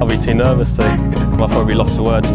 [0.00, 0.82] I'll be too nervous to.
[0.82, 2.28] I'll probably be lost for words.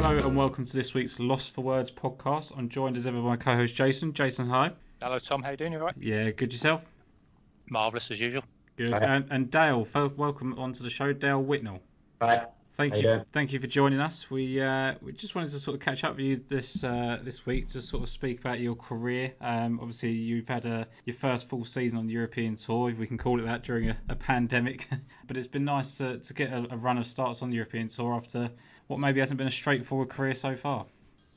[0.00, 2.58] Hello and welcome to this week's Lost for Words podcast.
[2.58, 4.12] I'm joined as ever by my co-host Jason.
[4.12, 4.72] Jason, hi.
[5.00, 5.44] Hello, Tom.
[5.44, 5.72] How you doing?
[5.72, 5.94] You all right?
[6.00, 6.84] Yeah, good yourself.
[7.70, 8.42] Marvellous as usual.
[8.76, 8.92] Good.
[8.92, 11.78] And, and Dale, fel- welcome onto the show, Dale Whitnell.
[12.20, 12.42] Right.
[12.74, 14.30] Thank How you you, thank you for joining us.
[14.30, 17.44] We uh, we just wanted to sort of catch up with you this uh, this
[17.44, 19.34] week to sort of speak about your career.
[19.42, 23.06] Um, obviously, you've had a, your first full season on the European tour, if we
[23.06, 24.88] can call it that, during a, a pandemic.
[25.26, 27.88] but it's been nice to, to get a, a run of starts on the European
[27.88, 28.50] tour after
[28.86, 30.86] what maybe hasn't been a straightforward career so far.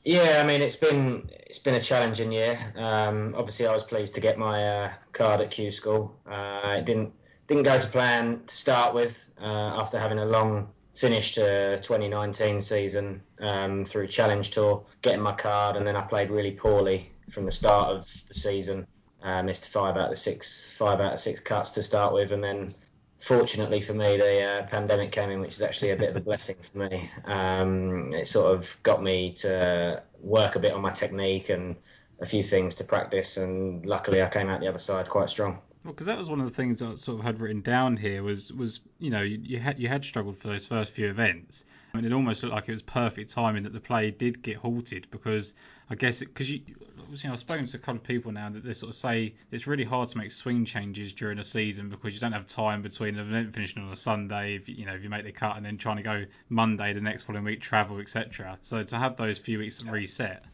[0.04, 2.58] Yeah, I mean it's been it's been a challenging year.
[2.76, 6.16] Um, obviously, I was pleased to get my uh, card at Q School.
[6.26, 7.12] Uh, it didn't
[7.46, 12.60] didn't go to plan to start with uh, after having a long finish to 2019
[12.60, 17.44] season um, through Challenge Tour, getting my card, and then I played really poorly from
[17.44, 18.86] the start of the season.
[19.22, 22.32] Uh, missed five out of the six five out of six cuts to start with,
[22.32, 22.70] and then
[23.18, 26.20] fortunately for me, the uh, pandemic came in, which is actually a bit of a
[26.20, 27.10] blessing for me.
[27.24, 31.76] Um, it sort of got me to work a bit on my technique and
[32.20, 35.58] a few things to practice, and luckily I came out the other side quite strong.
[35.86, 38.24] Well, because that was one of the things I sort of had written down here
[38.24, 41.64] was was you know you, you had you had struggled for those first few events,
[41.94, 45.06] and it almost looked like it was perfect timing that the play did get halted
[45.12, 45.54] because
[45.88, 46.62] I guess because you
[46.98, 49.68] obviously I've spoken to a couple of people now that they sort of say it's
[49.68, 53.16] really hard to make swing changes during a season because you don't have time between
[53.16, 55.56] an event finishing on a Sunday if you you know if you make the cut
[55.56, 58.58] and then trying to go Monday the next following week travel etc.
[58.60, 60.44] So to have those few weeks reset.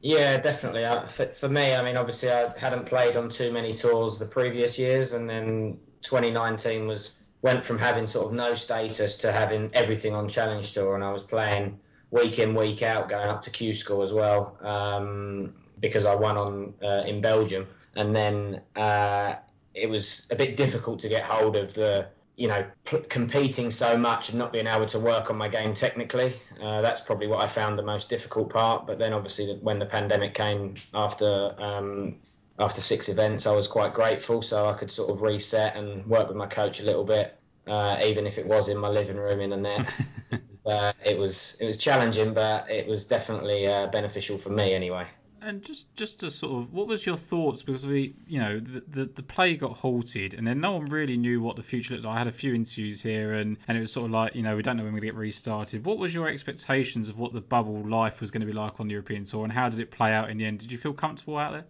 [0.00, 0.86] Yeah, definitely.
[0.86, 4.26] I, for, for me, I mean, obviously, I hadn't played on too many tours the
[4.26, 9.70] previous years, and then 2019 was went from having sort of no status to having
[9.72, 11.78] everything on Challenge Tour, and I was playing
[12.10, 16.36] week in, week out, going up to Q School as well, um, because I won
[16.36, 19.34] on uh, in Belgium, and then uh,
[19.74, 22.08] it was a bit difficult to get hold of the
[22.38, 25.74] you know, p- competing so much and not being able to work on my game
[25.74, 26.40] technically.
[26.62, 28.86] Uh, that's probably what I found the most difficult part.
[28.86, 32.14] But then, obviously, when the pandemic came after um,
[32.60, 36.28] after six events, I was quite grateful, so I could sort of reset and work
[36.28, 39.40] with my coach a little bit, uh, even if it was in my living room
[39.40, 39.92] in a net.
[40.66, 45.08] uh, it was it was challenging, but it was definitely uh, beneficial for me anyway.
[45.48, 47.62] And just just to sort of, what was your thoughts?
[47.62, 51.16] Because we, you know, the, the the play got halted, and then no one really
[51.16, 52.16] knew what the future looked like.
[52.16, 54.56] I had a few interviews here, and and it was sort of like, you know,
[54.56, 55.86] we don't know when we're going to get restarted.
[55.86, 58.88] What was your expectations of what the bubble life was going to be like on
[58.88, 60.58] the European tour, and how did it play out in the end?
[60.58, 61.64] Did you feel comfortable out there?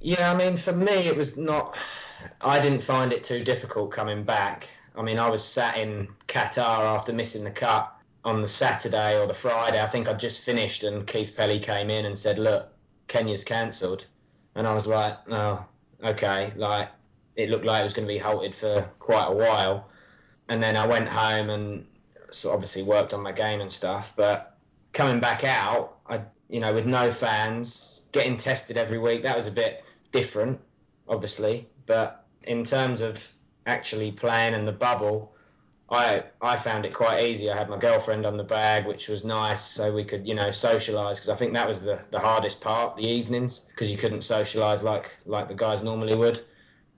[0.00, 1.76] Yeah, I mean, for me, it was not.
[2.42, 4.68] I didn't find it too difficult coming back.
[4.96, 7.92] I mean, I was sat in Qatar after missing the cut
[8.24, 9.82] on the Saturday or the Friday.
[9.82, 12.68] I think I'd just finished, and Keith Pelley came in and said, "Look,
[13.08, 14.06] Kenya's cancelled.
[14.54, 15.64] and I was like, "Oh,
[16.02, 16.88] okay." Like
[17.36, 19.88] it looked like it was going to be halted for quite a while,
[20.48, 21.86] and then I went home and
[22.30, 24.12] so obviously worked on my game and stuff.
[24.16, 24.56] But
[24.92, 29.46] coming back out, I, you know, with no fans, getting tested every week, that was
[29.46, 30.60] a bit different,
[31.08, 31.68] obviously.
[31.86, 33.26] But in terms of
[33.66, 35.35] actually playing in the bubble,
[35.90, 37.50] I I found it quite easy.
[37.50, 40.48] I had my girlfriend on the bag, which was nice, so we could you know
[40.48, 44.20] socialise because I think that was the, the hardest part, the evenings, because you couldn't
[44.20, 46.44] socialise like like the guys normally would.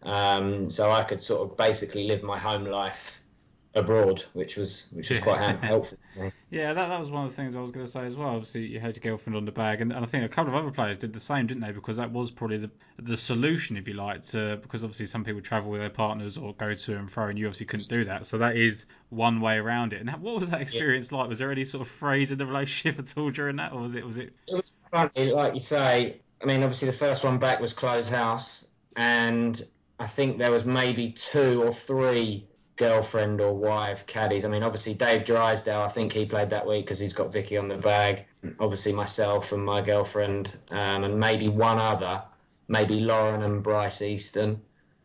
[0.02, 3.18] Um, so I could sort of basically live my home life
[3.74, 5.98] abroad, which was which was quite helpful.
[6.50, 8.30] Yeah, that, that was one of the things I was going to say as well.
[8.30, 10.62] Obviously, you had your girlfriend on the bag, and, and I think a couple of
[10.62, 11.72] other players did the same, didn't they?
[11.72, 15.40] Because that was probably the the solution, if you like, to because obviously some people
[15.40, 18.26] travel with their partners or go to and fro, and you obviously couldn't do that.
[18.26, 20.00] So that is one way around it.
[20.00, 21.28] And what was that experience like?
[21.28, 23.94] Was there any sort of phrase in the relationship at all during that, or was
[23.94, 24.32] it was it?
[24.48, 26.20] It was funny, like you say.
[26.40, 28.64] I mean, obviously the first one back was Close House,
[28.96, 29.60] and
[29.98, 32.46] I think there was maybe two or three
[32.78, 34.44] girlfriend or wife caddies.
[34.44, 37.58] I mean, obviously Dave Drysdale, I think he played that week because he's got Vicky
[37.58, 38.24] on the bag.
[38.60, 42.22] Obviously myself and my girlfriend, um, and maybe one other,
[42.68, 44.62] maybe Lauren and Bryce Easton.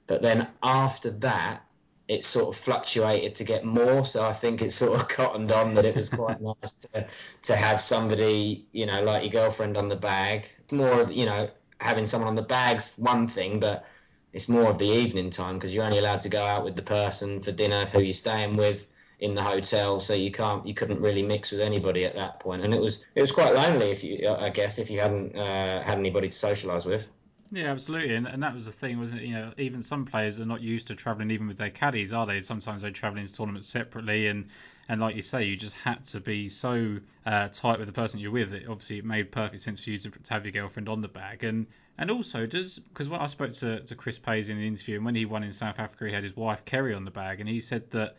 [0.07, 1.65] But then after that,
[2.07, 4.06] it sort of fluctuated to get more.
[4.06, 7.07] So I think it sort of cottoned on that it was quite nice to,
[7.44, 10.45] to have somebody, you know, like your girlfriend on the bag.
[10.71, 11.50] More of, you know,
[11.80, 13.86] having someone on the bag's one thing, but
[14.33, 16.81] it's more of the evening time because you're only allowed to go out with the
[16.81, 18.88] person for dinner who you're staying with
[19.19, 22.62] in the hotel so you can't you couldn't really mix with anybody at that point
[22.63, 25.81] and it was it was quite lonely if you i guess if you hadn't uh,
[25.83, 27.07] had anybody to socialize with
[27.51, 29.25] Yeah, absolutely, and, and that was the thing, wasn't it?
[29.27, 32.25] You know, even some players are not used to travelling even with their caddies, are
[32.25, 32.41] they?
[32.41, 34.50] Sometimes they travel into tournaments separately, and
[34.89, 38.19] and like you say, you just had to be so uh, tight with the person
[38.19, 38.53] you're with.
[38.53, 41.07] It obviously it made perfect sense for you to, to have your girlfriend on the
[41.07, 44.68] bag, and and also does because when I spoke to, to Chris Paisley in the
[44.68, 47.12] interview, and when he won in South Africa, he had his wife Kerry on the
[47.12, 48.15] bag, and he said that.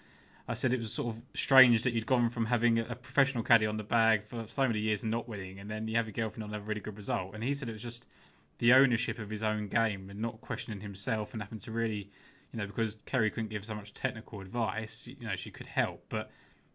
[0.46, 3.64] I said it was sort of strange that you'd gone from having a professional caddy
[3.64, 6.12] on the bag for so many years and not winning, and then you have your
[6.12, 7.34] girlfriend on and have a really good result.
[7.34, 8.04] And he said it was just
[8.58, 12.10] the ownership of his own game and not questioning himself and having to really,
[12.52, 16.04] you know, because Kerry couldn't give so much technical advice, you know, she could help,
[16.10, 16.30] but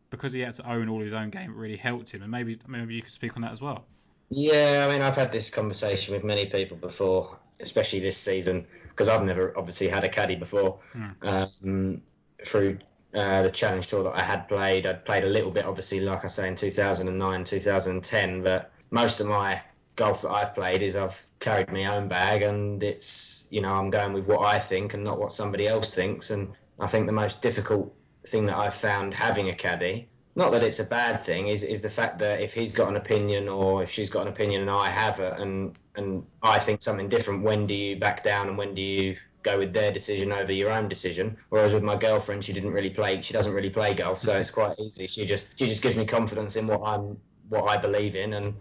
[0.09, 2.21] because he had to own all his own game, it really helped him.
[2.21, 3.85] And maybe maybe you could speak on that as well.
[4.29, 9.09] Yeah, I mean, I've had this conversation with many people before, especially this season, because
[9.09, 10.79] I've never obviously had a caddy before.
[10.95, 11.61] Mm.
[11.63, 12.01] Um,
[12.45, 12.77] through
[13.13, 16.25] uh, the challenge tour that I had played, I'd played a little bit, obviously, like
[16.25, 19.61] I say, in 2009, 2010, but most of my
[19.95, 23.89] golf that I've played is I've carried my own bag, and it's you know I'm
[23.89, 26.29] going with what I think and not what somebody else thinks.
[26.29, 27.93] And I think the most difficult
[28.27, 31.81] thing that I've found having a caddy, not that it's a bad thing, is is
[31.81, 34.69] the fact that if he's got an opinion or if she's got an opinion and
[34.71, 38.57] I have it, and and I think something different, when do you back down and
[38.57, 41.37] when do you go with their decision over your own decision.
[41.49, 43.21] Whereas with my girlfriend, she didn't really play.
[43.21, 45.07] She doesn't really play golf, so it's quite easy.
[45.07, 47.17] She just she just gives me confidence in what I'm
[47.49, 48.53] what I believe in, and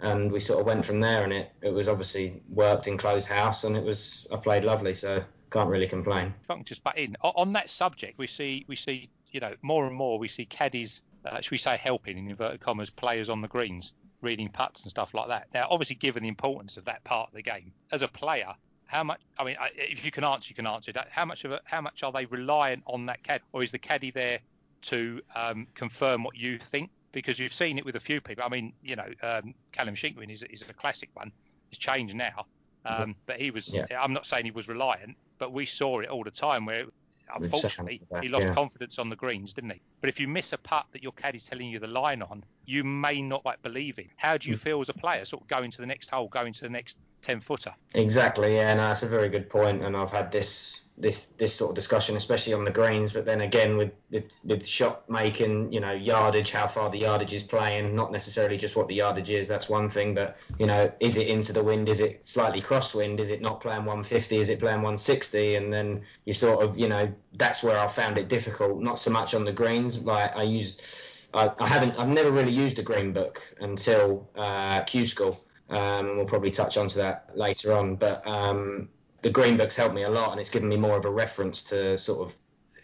[0.00, 1.24] and we sort of went from there.
[1.24, 4.94] And it it was obviously worked in Close House, and it was I played lovely,
[4.94, 6.34] so can't really complain.
[6.42, 9.54] If I can just butt in on that subject, we see we see you know
[9.62, 13.28] more and more we see caddies, uh, should we say, helping in inverted commas players
[13.28, 13.92] on the greens,
[14.22, 15.48] reading putts and stuff like that.
[15.52, 18.54] Now, obviously, given the importance of that part of the game, as a player,
[18.86, 19.20] how much?
[19.38, 21.08] I mean, if you can answer, you can answer that.
[21.10, 21.62] How much of it?
[21.64, 24.40] How much are they reliant on that caddy, or is the caddy there
[24.82, 26.90] to um, confirm what you think?
[27.12, 28.44] Because you've seen it with a few people.
[28.44, 31.32] I mean, you know, um, Callum Shinkwin is, is a classic one.
[31.70, 32.46] It's changed now,
[32.84, 33.68] um, but he was.
[33.68, 33.86] Yeah.
[33.98, 36.84] I'm not saying he was reliant, but we saw it all the time where.
[37.32, 38.54] Unfortunately, he lost yeah.
[38.54, 39.80] confidence on the greens, didn't he?
[40.00, 42.82] But if you miss a putt that your caddy's telling you the line on, you
[42.82, 44.08] may not like believe it.
[44.16, 44.58] How do you mm.
[44.58, 46.96] feel as a player, sort of going to the next hole, going to the next
[47.22, 47.74] 10 footer.
[47.94, 51.70] Exactly, yeah, no, that's a very good point, and I've had this this this sort
[51.70, 53.12] of discussion, especially on the greens.
[53.12, 57.32] But then again, with with, with shot making, you know, yardage, how far the yardage
[57.32, 59.48] is playing, not necessarily just what the yardage is.
[59.48, 61.88] That's one thing, but you know, is it into the wind?
[61.88, 63.18] Is it slightly crosswind?
[63.20, 64.36] Is it not playing 150?
[64.38, 65.56] Is it playing 160?
[65.56, 68.80] And then you sort of, you know, that's where I found it difficult.
[68.80, 69.98] Not so much on the greens.
[69.98, 74.82] Like I use, I, I haven't, I've never really used a green book until uh,
[74.82, 75.38] Q school.
[75.70, 77.94] Um, and we'll probably touch onto that later on.
[77.94, 78.88] But um,
[79.22, 81.62] the green book's helped me a lot, and it's given me more of a reference
[81.64, 82.36] to sort of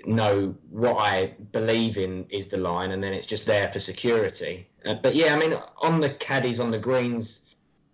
[0.06, 4.68] know what I believe in is the line, and then it's just there for security.
[4.84, 7.42] Uh, but yeah, I mean, on the caddies on the greens,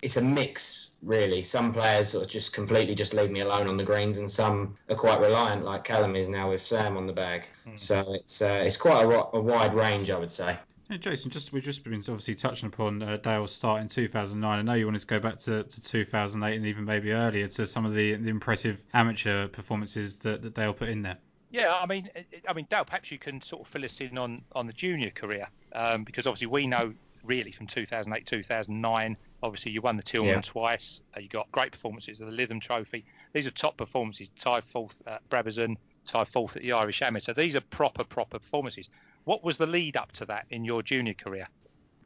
[0.02, 1.42] it's a mix really.
[1.42, 4.76] Some players sort of just completely just leave me alone on the greens, and some
[4.88, 7.44] are quite reliant, like Callum is now with Sam on the bag.
[7.66, 7.78] Mm.
[7.78, 10.58] So it's uh, it's quite a, a wide range, I would say.
[10.92, 14.58] Yeah, Jason, just we've just been obviously touching upon uh, Dale's start in 2009.
[14.58, 17.64] I know you wanted to go back to, to 2008 and even maybe earlier to
[17.64, 21.16] some of the, the impressive amateur performances that, that Dale put in there.
[21.50, 22.10] Yeah, I mean,
[22.46, 25.08] I mean, Dale, perhaps you can sort of fill us in on, on the junior
[25.08, 26.92] career um, because obviously we know
[27.24, 29.16] really from 2008 2009.
[29.42, 30.40] Obviously, you won the Tillman yeah.
[30.42, 31.00] twice.
[31.16, 33.06] Uh, you got great performances at the Lytham Trophy.
[33.32, 34.28] These are top performances.
[34.38, 37.32] Tied fourth at Brabazon, tied fourth at the Irish Amateur.
[37.32, 38.90] These are proper, proper performances.
[39.24, 41.48] What was the lead up to that in your junior career?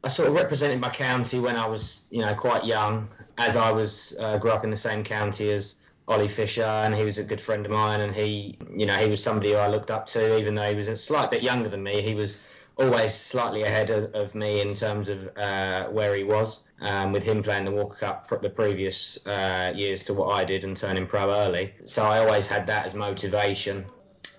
[0.03, 3.71] I sort of represented my county when I was, you know, quite young, as I
[3.71, 5.75] was uh, grew up in the same county as
[6.07, 9.09] Ollie Fisher, and he was a good friend of mine, and he, you know, he
[9.09, 11.69] was somebody who I looked up to, even though he was a slight bit younger
[11.69, 12.01] than me.
[12.01, 12.39] He was
[12.77, 17.23] always slightly ahead of, of me in terms of uh, where he was, um, with
[17.23, 21.07] him playing the Walker Cup the previous uh, years to what I did and turning
[21.07, 21.73] pro early.
[21.83, 23.85] So I always had that as motivation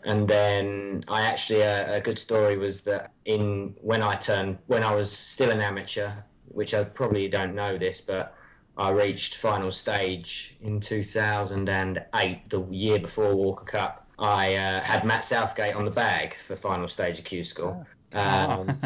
[0.09, 4.83] and then I actually a, a, good story was that in when I turned when
[4.83, 6.11] I was still an amateur,
[6.47, 8.35] which I probably don't know this, but
[8.79, 14.07] I reached final stage in 2008, the year before Walker Cup.
[14.19, 17.87] I uh, had Matt Southgate on the bag for final stage of Q School.
[18.15, 18.19] Oh.
[18.19, 18.81] Um,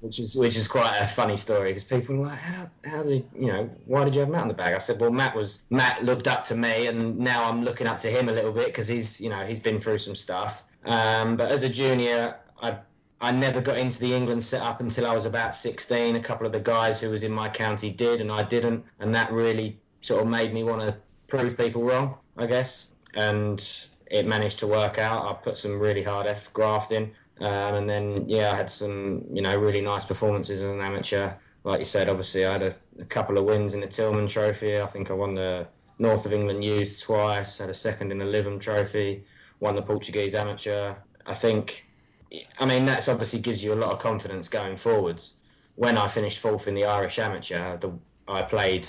[0.00, 3.24] which is which is quite a funny story because people were like, how how did
[3.38, 4.74] you know why did you have Matt in the bag?
[4.74, 7.98] I said, well, Matt was Matt looked up to me, and now I'm looking up
[8.00, 10.64] to him a little bit because he's you know he's been through some stuff.
[10.84, 12.78] Um, but as a junior, I
[13.20, 16.16] I never got into the England setup until I was about 16.
[16.16, 19.14] A couple of the guys who was in my county did, and I didn't, and
[19.14, 22.92] that really sort of made me want to prove people wrong, I guess.
[23.14, 23.66] And
[24.10, 25.26] it managed to work out.
[25.26, 27.12] I put some really hard F graft in.
[27.40, 31.32] Um, and then, yeah, I had some, you know, really nice performances as an amateur.
[31.64, 34.80] Like you said, obviously, I had a, a couple of wins in the Tillman Trophy.
[34.80, 35.66] I think I won the
[35.98, 39.24] North of England Youth twice, had a second in the Lytham Trophy,
[39.60, 40.94] won the Portuguese Amateur.
[41.26, 41.86] I think
[42.58, 45.34] I mean, that's obviously gives you a lot of confidence going forwards.
[45.76, 47.92] When I finished fourth in the Irish Amateur, the,
[48.26, 48.88] I played.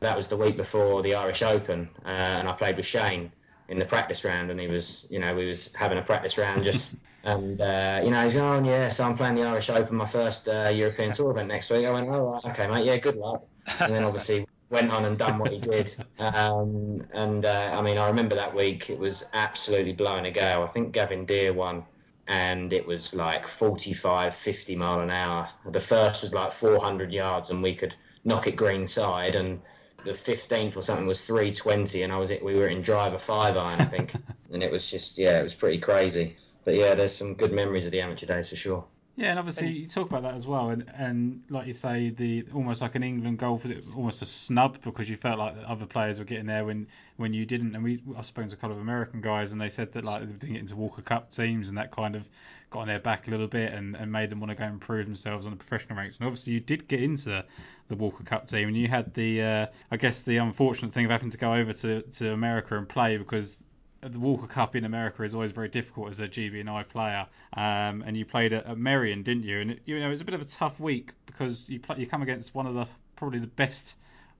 [0.00, 3.30] That was the week before the Irish Open, uh, and I played with Shane
[3.68, 6.64] in the practice round, and he was, you know, we was having a practice round
[6.64, 9.96] just, and uh, you know, he's going, oh yeah, so I'm playing the Irish Open,
[9.96, 11.84] my first uh, European Tour event next week.
[11.86, 13.44] I went, oh right, okay, mate, yeah, good luck.
[13.80, 15.94] And then obviously went on and done what he did.
[16.18, 20.62] Um, and uh, I mean, I remember that week it was absolutely blowing a gale.
[20.62, 21.84] I think Gavin Dear won,
[22.26, 25.48] and it was like 45, 50 mile an hour.
[25.70, 27.94] The first was like 400 yards, and we could
[28.24, 29.34] knock it green side.
[29.34, 29.60] And
[30.04, 33.80] the 15th or something was 320, and I was we were in driver five iron,
[33.80, 34.12] I think.
[34.52, 36.36] and it was just yeah, it was pretty crazy.
[36.64, 38.84] But yeah, there's some good memories of the amateur days for sure.
[39.16, 42.44] Yeah, and obviously you talk about that as well, and, and like you say, the
[42.52, 46.18] almost like an England goal, was almost a snub because you felt like other players
[46.18, 47.76] were getting there when when you didn't.
[47.76, 50.20] And we I spoke to a couple of American guys, and they said that like
[50.20, 52.24] they didn't get into Walker Cup teams, and that kind of
[52.74, 54.74] got on their back a little bit, and, and made them want to go and
[54.74, 56.18] improve themselves on the professional ranks.
[56.18, 57.44] And obviously you did get into
[57.88, 61.10] the Walker Cup team, and you had the uh, I guess the unfortunate thing of
[61.12, 63.64] having to go over to to America and play because
[64.02, 67.26] the Walker Cup in America is always very difficult as a GB&I player.
[67.54, 69.60] Um, and you played at, at Merion, didn't you?
[69.60, 71.96] And it, you know it was a bit of a tough week because you play,
[71.98, 73.96] you come against one of the probably the best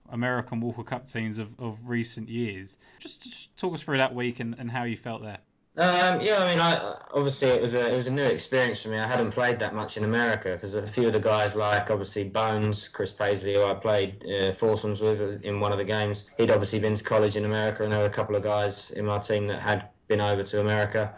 [0.09, 2.75] American Walker Cup teams of, of recent years.
[2.99, 5.39] Just, just talk us through that week and, and how you felt there.
[5.77, 8.89] Um, yeah, I mean, I, obviously it was a it was a new experience for
[8.89, 8.97] me.
[8.97, 12.23] I hadn't played that much in America because a few of the guys, like obviously
[12.23, 16.49] Bones, Chris Paisley, who I played uh, foursomes with in one of the games, he'd
[16.49, 19.19] obviously been to college in America, and there were a couple of guys in my
[19.19, 21.13] team that had been over to America.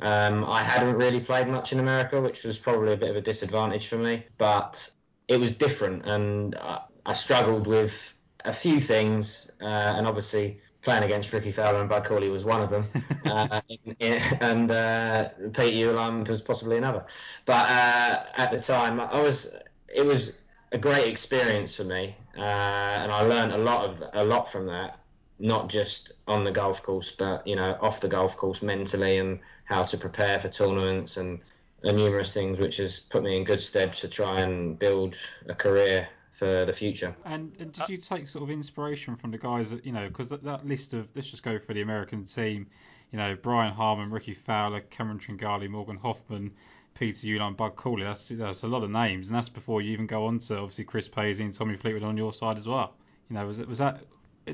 [0.00, 3.22] Um, I hadn't really played much in America, which was probably a bit of a
[3.22, 4.90] disadvantage for me, but
[5.28, 8.14] it was different, and I, I struggled with
[8.44, 12.60] a few things, uh, and obviously playing against Rickie Fowler and Bud Cauley was one
[12.60, 12.84] of them,
[13.24, 13.60] uh,
[14.00, 17.04] and uh, Pete Uihlein was possibly another.
[17.46, 19.54] But uh, at the time, I was
[19.88, 20.38] it was
[20.72, 24.66] a great experience for me, uh, and I learned a lot of a lot from
[24.66, 24.98] that.
[25.38, 29.40] Not just on the golf course, but you know, off the golf course mentally and
[29.64, 31.40] how to prepare for tournaments and,
[31.82, 35.16] and numerous things, which has put me in good stead to try and build
[35.48, 37.14] a career for the future.
[37.24, 40.08] And, and did uh, you take sort of inspiration from the guys that you know?
[40.08, 42.66] Because that, that, list of let's just go for the American team.
[43.12, 46.52] You know, Brian Harman, Rickie Fowler, Cameron Tringale, Morgan Hoffman,
[46.94, 48.04] Peter Uihlein, Bud Cauley.
[48.04, 50.84] That's that's a lot of names, and that's before you even go on to obviously
[50.84, 52.94] Chris Paisley and Tommy Fleetwood on your side as well.
[53.28, 54.02] You know, was it was that?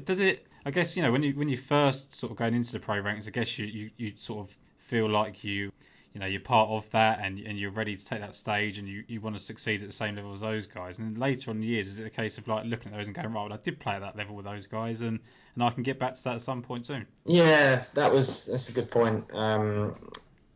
[0.05, 0.47] Does it?
[0.67, 2.99] I guess you know when you when you first sort of going into the pro
[2.99, 5.73] ranks, I guess you you, you sort of feel like you
[6.13, 8.89] you know you're part of that and, and you're ready to take that stage and
[8.89, 11.59] you, you want to succeed at the same level as those guys and later on
[11.59, 13.53] in years is it a case of like looking at those and going right well,
[13.53, 15.21] I did play at that level with those guys and
[15.55, 18.69] and I can get back to that at some point soon yeah that was that's
[18.69, 19.95] a good point um,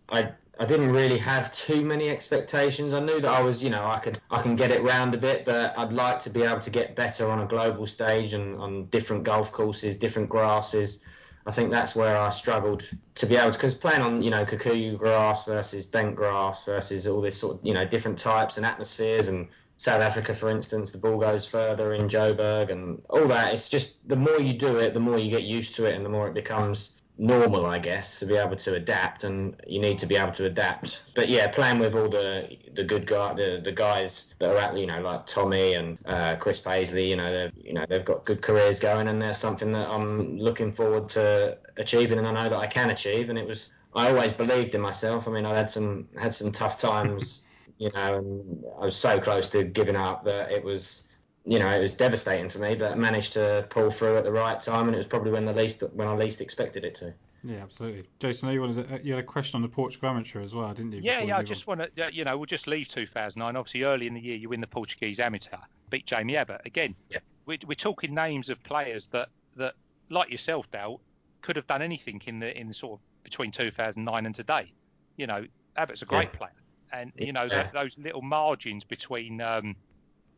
[0.09, 2.93] I I didn't really have too many expectations.
[2.93, 5.19] I knew that I was, you know, I could I can get it round a
[5.19, 8.57] bit, but I'd like to be able to get better on a global stage and
[8.61, 11.03] on different golf courses, different grasses.
[11.47, 14.45] I think that's where I struggled to be able to, because playing on, you know,
[14.45, 18.67] Kikuyu grass versus bent grass versus all this sort of, you know, different types and
[18.67, 23.53] atmospheres and South Africa, for instance, the ball goes further in Joburg and all that.
[23.53, 26.05] It's just the more you do it, the more you get used to it and
[26.05, 29.99] the more it becomes normal, I guess, to be able to adapt, and you need
[30.01, 31.03] to be able to adapt.
[31.15, 34.77] But yeah, playing with all the the good guy, the the guys that are at,
[34.77, 38.25] you know, like Tommy and uh, Chris Paisley, you know, they've you know they've got
[38.25, 42.49] good careers going, and there's something that I'm looking forward to achieving, and I know
[42.51, 43.29] that I can achieve.
[43.29, 45.29] And it was I always believed in myself.
[45.29, 47.45] I mean, I had some had some tough times,
[47.79, 51.09] you know, and I was so close to giving up that it was
[51.45, 54.61] you know, it was devastating for me, but managed to pull through at the right
[54.61, 57.15] time, and it was probably when the least when I least expected it to.
[57.45, 58.05] Yeah, absolutely.
[58.21, 60.93] Jason, you wanted to, you had a question on the Portugal Amateur as well, didn't
[60.93, 61.01] you?
[61.03, 61.37] Yeah, yeah.
[61.37, 63.57] I just want to, you know, we'll just leave 2009.
[63.57, 65.57] Obviously, early in the year, you win the Portuguese Amateur,
[65.91, 66.95] beat Jamie Abbott again.
[67.09, 67.19] Yeah.
[67.47, 69.75] We're, we're talking names of players that that,
[70.09, 71.01] like yourself, Dale,
[71.41, 74.73] could have done anything in the in the sort of between 2009 and today.
[75.17, 75.45] You know,
[75.77, 76.39] Abbott's a great yeah.
[76.39, 77.71] player, and you know yeah.
[77.73, 79.41] those little margins between.
[79.41, 79.75] Um,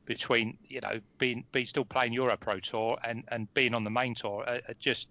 [0.06, 3.90] between you know being being still playing Euro Pro Tour and and being on the
[3.90, 5.08] main tour are, are just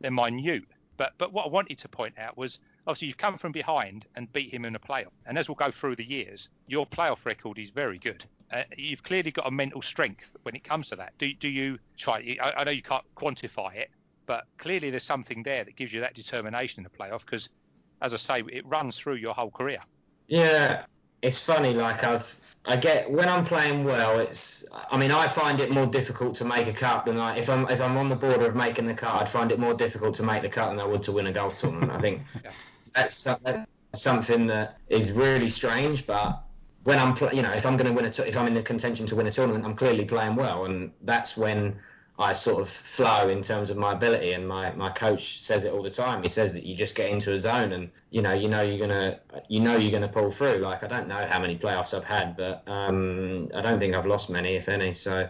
[0.00, 0.64] they're minute.
[0.96, 4.32] But but what I wanted to point out was obviously you've come from behind and
[4.32, 7.58] beat him in a playoff, and as we'll go through the years, your playoff record
[7.58, 8.24] is very good.
[8.52, 11.12] Uh, you've clearly got a mental strength when it comes to that.
[11.18, 12.36] Do do you try?
[12.40, 13.90] I, I know you can't quantify it,
[14.26, 17.48] but clearly there's something there that gives you that determination in the playoff because,
[18.00, 19.80] as I say, it runs through your whole career.
[20.28, 20.84] Yeah,
[21.22, 21.74] it's funny.
[21.74, 24.18] Like I've, I get when I'm playing well.
[24.18, 27.36] It's, I mean, I find it more difficult to make a cut than I.
[27.38, 29.74] If I'm if I'm on the border of making the cut, I'd find it more
[29.74, 31.92] difficult to make the cut than I would to win a golf tournament.
[31.92, 32.50] I think yeah.
[32.94, 36.42] that's that's something that is really strange, but
[36.84, 39.06] when I'm, you know, if I'm going to win a, if I'm in the contention
[39.06, 41.76] to win a tournament, I'm clearly playing well, and that's when
[42.18, 44.32] I sort of flow in terms of my ability.
[44.32, 46.22] And my, my coach says it all the time.
[46.22, 48.86] He says that you just get into a zone, and you know, you know, you're
[48.86, 50.58] gonna, you know, you're gonna pull through.
[50.58, 54.06] Like I don't know how many playoffs I've had, but um, I don't think I've
[54.06, 54.94] lost many, if any.
[54.94, 55.28] So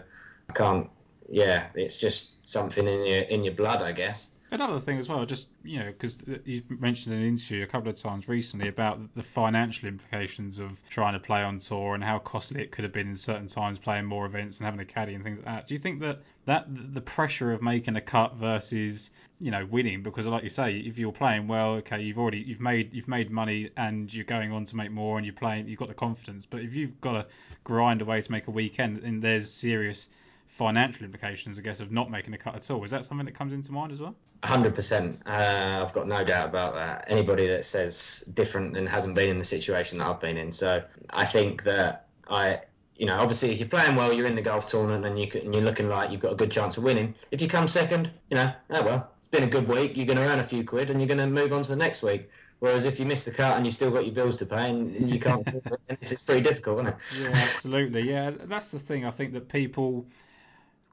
[0.49, 0.89] I can't.
[1.29, 4.31] Yeah, it's just something in your in your blood, I guess.
[4.49, 7.89] Another thing as well, just you know, because you've mentioned in an interview a couple
[7.89, 12.19] of times recently about the financial implications of trying to play on tour and how
[12.19, 15.15] costly it could have been in certain times playing more events and having a caddy
[15.15, 15.67] and things like that.
[15.67, 19.11] Do you think that that the pressure of making a cut versus
[19.41, 20.01] you know winning?
[20.01, 23.29] Because like you say, if you're playing well, okay, you've already you've made you've made
[23.29, 26.45] money and you're going on to make more and you're playing, you've got the confidence.
[26.45, 27.25] But if you've got to
[27.65, 30.07] grind away to make a weekend, and there's serious
[30.47, 32.83] financial implications, I guess, of not making a cut at all.
[32.83, 34.15] Is that something that comes into mind as well?
[34.43, 35.27] Hundred uh, percent.
[35.27, 37.05] I've got no doubt about that.
[37.07, 40.51] Anybody that says different and hasn't been in the situation that I've been in.
[40.51, 42.61] So I think that I,
[42.95, 45.41] you know, obviously if you're playing well, you're in the golf tournament and you can,
[45.41, 47.15] and you're looking like you've got a good chance of winning.
[47.31, 49.97] If you come second, you know, oh well, it's been a good week.
[49.97, 51.75] You're going to earn a few quid and you're going to move on to the
[51.75, 52.29] next week.
[52.59, 55.11] Whereas if you miss the cut and you've still got your bills to pay and
[55.11, 55.47] you can't,
[55.89, 56.95] it's pretty difficult, isn't it?
[57.21, 58.09] Yeah, absolutely.
[58.09, 59.05] Yeah, that's the thing.
[59.05, 60.07] I think that people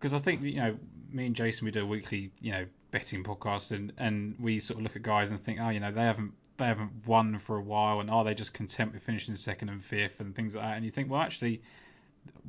[0.04, 0.76] because I think you know
[1.10, 4.76] me and Jason we do a weekly you know betting podcast and and we sort
[4.78, 7.56] of look at guys and think oh you know they haven't they haven't won for
[7.56, 10.62] a while and are they just content with finishing second and fifth and things like
[10.62, 11.62] that and you think well actually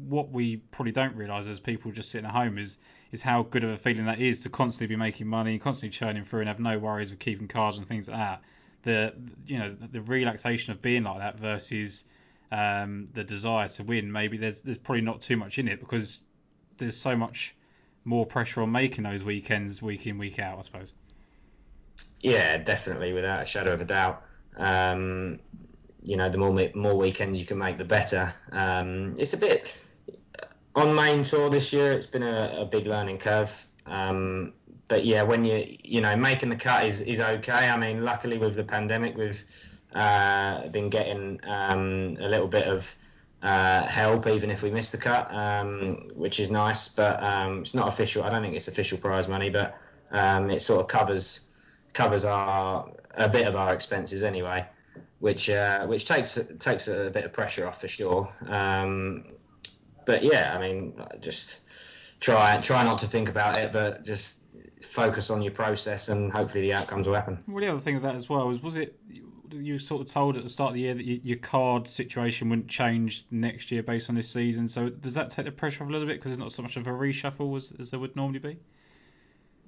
[0.09, 2.77] what we probably don't realise as people just sitting at home is
[3.13, 6.25] is how good of a feeling that is to constantly be making money, constantly churning
[6.25, 8.41] through, and have no worries with keeping cars and things like that.
[8.83, 9.13] The
[9.47, 12.03] you know the relaxation of being like that versus
[12.51, 14.11] um, the desire to win.
[14.11, 16.21] Maybe there's there's probably not too much in it because
[16.77, 17.55] there's so much
[18.03, 20.93] more pressure on making those weekends week in week out, I suppose.
[22.21, 24.23] Yeah, definitely, without a shadow of a doubt.
[24.57, 25.39] Um,
[26.03, 28.33] you know, the more more weekends you can make, the better.
[28.51, 29.75] Um, it's a bit
[30.75, 31.93] on main tour this year.
[31.93, 33.67] It's been a, a big learning curve.
[33.85, 34.53] Um,
[34.87, 37.69] but yeah, when you you know making the cut is is okay.
[37.69, 39.43] I mean, luckily with the pandemic, we've
[39.93, 42.95] uh, been getting um, a little bit of
[43.41, 46.87] uh, help even if we miss the cut, um, which is nice.
[46.87, 48.23] But um, it's not official.
[48.23, 49.77] I don't think it's official prize money, but
[50.11, 51.41] um, it sort of covers
[51.93, 54.65] covers our a bit of our expenses anyway,
[55.19, 58.33] which uh, which takes takes a bit of pressure off for sure.
[58.47, 59.25] Um,
[60.05, 61.61] but yeah, I mean, just
[62.19, 64.37] try try not to think about it, but just
[64.81, 67.43] focus on your process, and hopefully the outcomes will happen.
[67.47, 68.95] Well, the other thing of that as well is, was it
[69.61, 72.67] you sort of told at the start of the year that your card situation wouldn't
[72.67, 74.67] change next year based on this season.
[74.67, 76.77] So does that take the pressure off a little bit because it's not so much
[76.77, 78.57] of a reshuffle as, as there would normally be?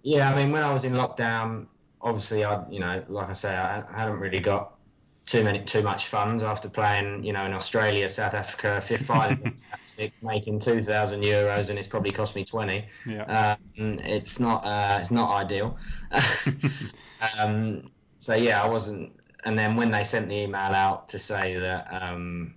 [0.03, 1.67] Yeah, I mean, when I was in lockdown,
[2.01, 4.73] obviously, I you know, like I say, I, I hadn't really got
[5.25, 9.39] too many too much funds after playing, you know, in Australia, South Africa, fifth five,
[10.21, 12.87] making two thousand euros, and it's probably cost me twenty.
[13.05, 13.57] Yeah.
[13.77, 15.77] Um, it's not uh, it's not ideal.
[17.39, 19.11] um, so yeah, I wasn't
[19.47, 22.53] and then when they sent the email out to say that um,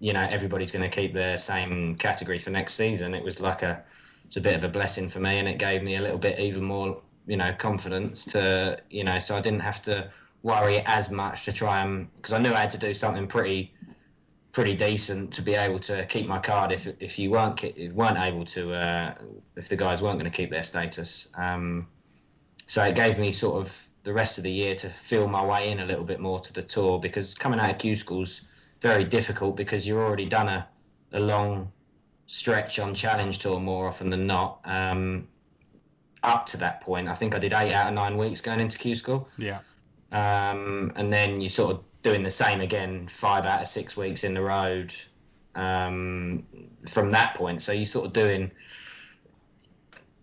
[0.00, 3.62] you know everybody's going to keep their same category for next season, it was like
[3.62, 3.84] a
[4.24, 6.38] it's a bit of a blessing for me, and it gave me a little bit
[6.40, 10.10] even more you know confidence to you know so I didn't have to
[10.42, 13.74] worry as much to try and because I knew I had to do something pretty
[14.52, 18.46] pretty decent to be able to keep my card if if you weren't weren't able
[18.46, 19.14] to uh,
[19.54, 21.28] if the guys weren't going to keep their status.
[21.34, 21.88] Um,
[22.66, 25.70] so it gave me sort of the rest of the year to feel my way
[25.70, 28.42] in a little bit more to the tour because coming out of Q school's
[28.80, 30.66] very difficult because you've already done a,
[31.12, 31.70] a long
[32.26, 34.60] stretch on challenge tour more often than not.
[34.64, 35.28] Um,
[36.22, 38.78] up to that point, I think I did eight out of nine weeks going into
[38.78, 39.28] Q school.
[39.36, 39.60] Yeah.
[40.12, 44.24] Um, and then you're sort of doing the same again, five out of six weeks
[44.24, 44.94] in the road
[45.54, 46.44] um,
[46.88, 47.62] from that point.
[47.62, 48.50] So you're sort of doing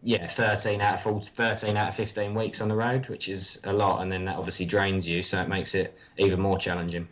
[0.03, 3.60] yeah, 13 out of 40, 13 out of 15 weeks on the road, which is
[3.63, 7.07] a lot, and then that obviously drains you, so it makes it even more challenging.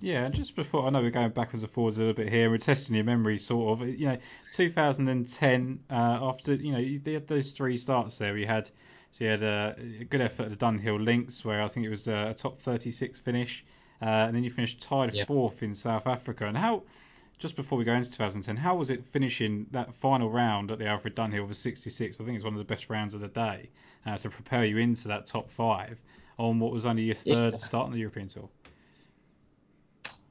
[0.00, 2.50] Yeah, and just before I know we're going backwards and forwards a little bit here,
[2.50, 3.88] we're testing your memory, sort of.
[3.88, 4.18] You know,
[4.52, 8.68] 2010, uh, after you know you had those three starts there, you had
[9.12, 11.90] so you had a, a good effort at the Dunhill Links, where I think it
[11.90, 13.64] was a top 36 finish,
[14.00, 15.26] uh, and then you finished tied yes.
[15.28, 16.46] fourth in South Africa.
[16.46, 16.82] And how
[17.42, 20.86] just before we go into 2010, how was it finishing that final round at the
[20.86, 22.20] Alfred Dunhill with 66?
[22.20, 23.68] I think it's one of the best rounds of the day
[24.06, 26.00] uh, to prepare you into that top five
[26.38, 27.58] on what was only your third yeah.
[27.58, 28.48] start on the European Tour.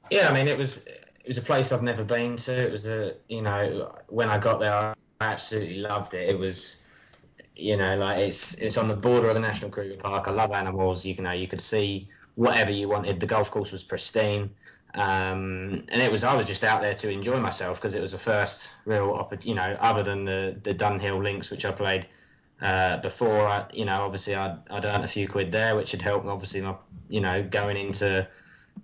[0.09, 2.53] Yeah, I mean it was it was a place I've never been to.
[2.53, 6.29] It was a you know when I got there I absolutely loved it.
[6.29, 6.81] It was
[7.57, 10.29] you know like it's it's on the border of the National Kruger Park.
[10.29, 11.05] I love animals.
[11.05, 13.19] You know you could see whatever you wanted.
[13.19, 14.49] The golf course was pristine.
[14.93, 18.11] Um, and it was I was just out there to enjoy myself because it was
[18.11, 22.07] the first real opportunity, you know, other than the the Dunhill links which I played
[22.61, 23.47] uh, before.
[23.47, 26.61] I, you know, obviously I'd I'd earned a few quid there, which had helped obviously
[26.61, 26.75] my
[27.09, 28.27] you know going into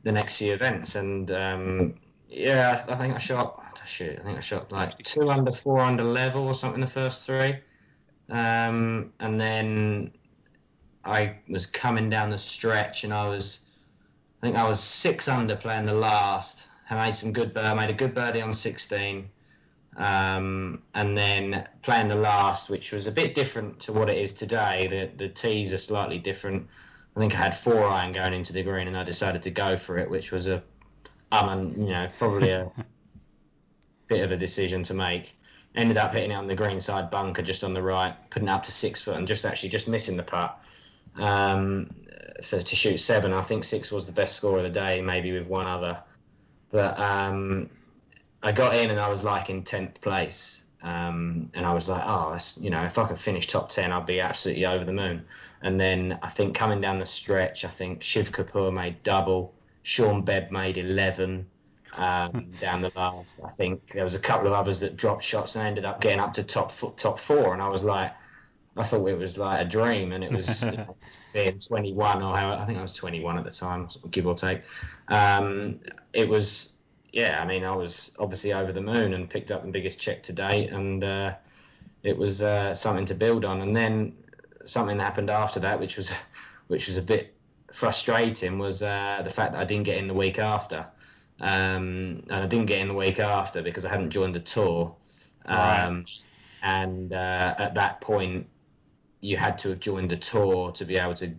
[0.04, 0.96] the next few events.
[0.96, 1.96] And um,
[2.30, 6.04] yeah, I think I shot shoot, I think I shot like two under, four under
[6.04, 7.58] level or something the first three,
[8.30, 10.12] um, and then
[11.04, 13.60] I was coming down the stretch and I was
[14.42, 16.68] I think I was six under playing the last.
[16.90, 17.58] I made some good.
[17.58, 19.30] I made a good birdie on 16,
[19.98, 24.34] um, and then playing the last, which was a bit different to what it is
[24.34, 24.88] today.
[24.88, 26.68] The the tees are slightly different.
[27.16, 29.76] I think I had four iron going into the green, and I decided to go
[29.76, 30.62] for it, which was a,
[31.32, 32.72] um, you know, probably a
[34.08, 35.36] bit of a decision to make.
[35.74, 38.52] Ended up hitting it on the green side bunker just on the right, putting it
[38.52, 40.60] up to six foot, and just actually just missing the putt.
[41.16, 41.90] Um,
[42.44, 43.34] for, to shoot seven.
[43.34, 46.00] I think six was the best score of the day, maybe with one other.
[46.72, 47.70] But um,
[48.44, 52.04] I got in and I was like in tenth place, um, and I was like,
[52.06, 55.26] oh, you know, if I could finish top ten, I'd be absolutely over the moon.
[55.62, 60.22] And then I think coming down the stretch, I think Shiv Kapur made double, Sean
[60.24, 61.48] Bebb made eleven.
[61.94, 65.56] Um, down the last, I think there was a couple of others that dropped shots
[65.56, 68.14] and ended up getting up to top top four, and I was like,
[68.78, 70.96] I thought it was like a dream, and it was you know,
[71.34, 74.62] being 21 or how I think I was 21 at the time, give or take.
[75.08, 75.80] Um,
[76.14, 76.74] it was,
[77.12, 77.42] yeah.
[77.42, 80.34] I mean, I was obviously over the moon and picked up the biggest check to
[80.34, 81.36] date, and uh,
[82.04, 83.62] it was uh, something to build on.
[83.62, 84.14] And then
[84.66, 86.12] something happened after that, which was,
[86.68, 87.34] which was a bit
[87.72, 90.86] frustrating, was uh, the fact that I didn't get in the week after,
[91.42, 94.96] um, and I didn't get in the week after because I hadn't joined the tour.
[95.46, 96.06] Um, right.
[96.64, 98.48] And uh, at that point,
[99.22, 101.34] you had to have joined the tour to be able to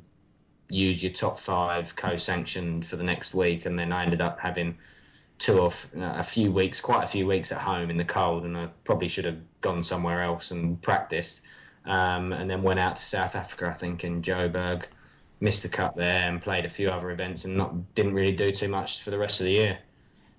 [0.68, 4.76] use your top five co-sanctioned for the next week, and then I ended up having
[5.38, 8.56] two or a few weeks, quite a few weeks at home in the cold, and
[8.56, 11.40] I probably should have gone somewhere else and practiced,
[11.86, 14.84] um, and then went out to South Africa, I think, in Joburg,
[15.40, 18.50] missed the cut there, and played a few other events, and not didn't really do
[18.50, 19.78] too much for the rest of the year.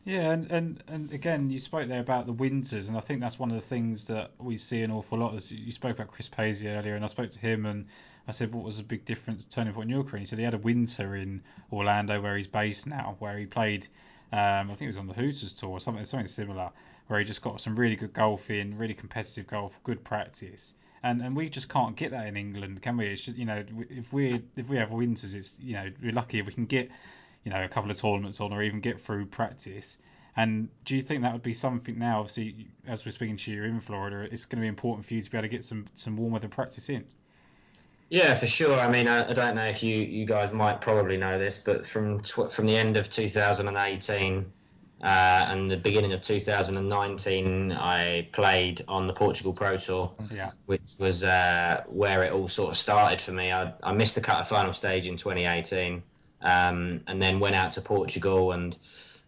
[0.05, 3.37] Yeah, and, and, and again, you spoke there about the winters, and I think that's
[3.37, 5.35] one of the things that we see an awful lot.
[5.35, 7.85] As you spoke about Chris Paisley earlier, and I spoke to him, and
[8.27, 10.45] I said, "What was a big difference, turning point in your career?" He said he
[10.45, 13.87] had a winter in Orlando, where he's based now, where he played.
[14.31, 16.71] Um, I think it was on the Hooters tour or something, something similar,
[17.07, 20.73] where he just got some really good golf in, really competitive golf, good practice.
[21.03, 23.09] And, and we just can't get that in England, can we?
[23.15, 26.45] Just, you know, if we if we have winters, it's you know we're lucky if
[26.45, 26.89] we can get
[27.43, 29.97] you know a couple of tournaments on or even get through practice.
[30.35, 32.19] And do you think that would be something now?
[32.19, 35.21] Obviously, as we're speaking to you in Florida, it's going to be important for you
[35.21, 37.05] to be able to get some some warm weather practice in.
[38.09, 38.79] Yeah, for sure.
[38.79, 41.85] I mean, I, I don't know if you, you guys might probably know this, but
[41.85, 44.51] from tw- from the end of 2018
[45.01, 50.51] uh, and the beginning of 2019, I played on the Portugal Pro Tour, yeah.
[50.65, 53.51] which was uh, where it all sort of started for me.
[53.51, 56.01] I, I missed the cut of final stage in 2018
[56.41, 58.75] um, and then went out to Portugal and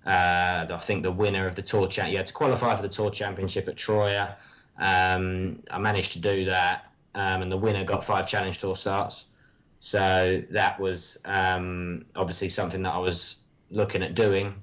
[0.06, 2.90] uh, I think the winner of the tour champ you had to qualify for the
[2.90, 4.36] tour championship at Troia.
[4.80, 9.26] Um, I managed to do that, um, and the winner got five challenge tour starts.
[9.80, 13.38] So that was um, obviously something that I was
[13.70, 14.62] looking at doing,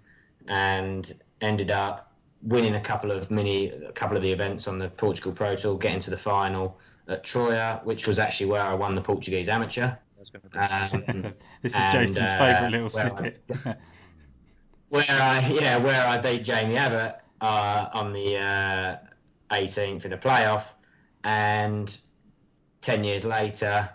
[0.48, 4.88] and ended up winning a couple of mini, a couple of the events on the
[4.88, 8.94] Portugal Pro Tour, getting to the final at Troia, which was actually where I won
[8.94, 9.92] the Portuguese Amateur.
[10.34, 11.02] Um,
[11.62, 13.42] this is and, Jason's uh, favourite little snippet.
[13.64, 13.76] I,
[14.88, 18.96] where I yeah where I beat Jamie Abbott uh, on the uh,
[19.50, 20.72] 18th in a playoff,
[21.24, 21.96] and
[22.80, 23.88] ten years later,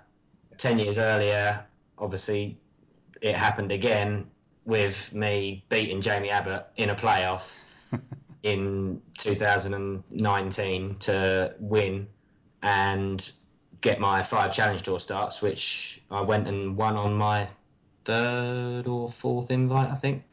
[0.57, 1.65] ten years earlier,
[1.97, 2.59] obviously
[3.21, 4.29] it happened again
[4.65, 7.51] with me beating Jamie Abbott in a playoff
[8.43, 12.07] in 2019 to win
[12.61, 13.31] and
[13.83, 17.49] get my five challenge tour starts, which I went and won on my
[18.05, 20.23] third or fourth invite, I think,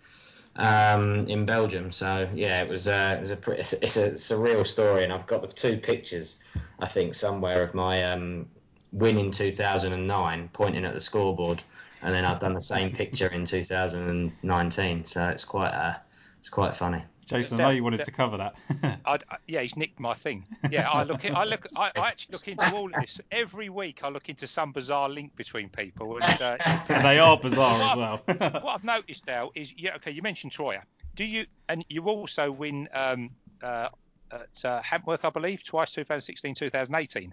[0.57, 1.93] um, in Belgium.
[1.93, 5.05] So yeah, it was uh, it was a pretty, it's, a it's a real story,
[5.05, 6.39] and I've got the two pictures,
[6.79, 8.49] I think, somewhere of my um,
[8.93, 11.63] win in 2009, pointing at the scoreboard,
[12.03, 15.05] and then I've done the same picture in 2019.
[15.05, 15.97] So it's quite uh,
[16.39, 17.03] it's quite funny.
[17.31, 18.55] Jason, I know you wanted to cover that.
[19.05, 20.47] I, yeah, he's nicked my thing.
[20.71, 21.25] Yeah, I look.
[21.25, 21.65] I look.
[21.77, 24.01] I, I, actually look into all of this every week.
[24.03, 26.57] I look into some bizarre link between people, and, uh,
[26.89, 28.23] and they are bizarre as well.
[28.63, 30.83] what I've noticed now is, yeah, okay, you mentioned Troia.
[31.15, 31.47] Do you?
[31.69, 33.31] And you also win um,
[33.63, 33.89] uh,
[34.33, 37.33] at uh, Hantworth, I believe, twice, 2016, 2018.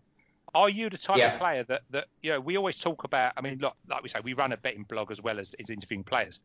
[0.54, 1.34] Are you the type Yeah.
[1.34, 2.40] of player that, that you know?
[2.40, 3.34] We always talk about.
[3.36, 5.70] I mean, look, like we say, we run a betting blog as well as, as
[5.70, 6.40] interviewing players.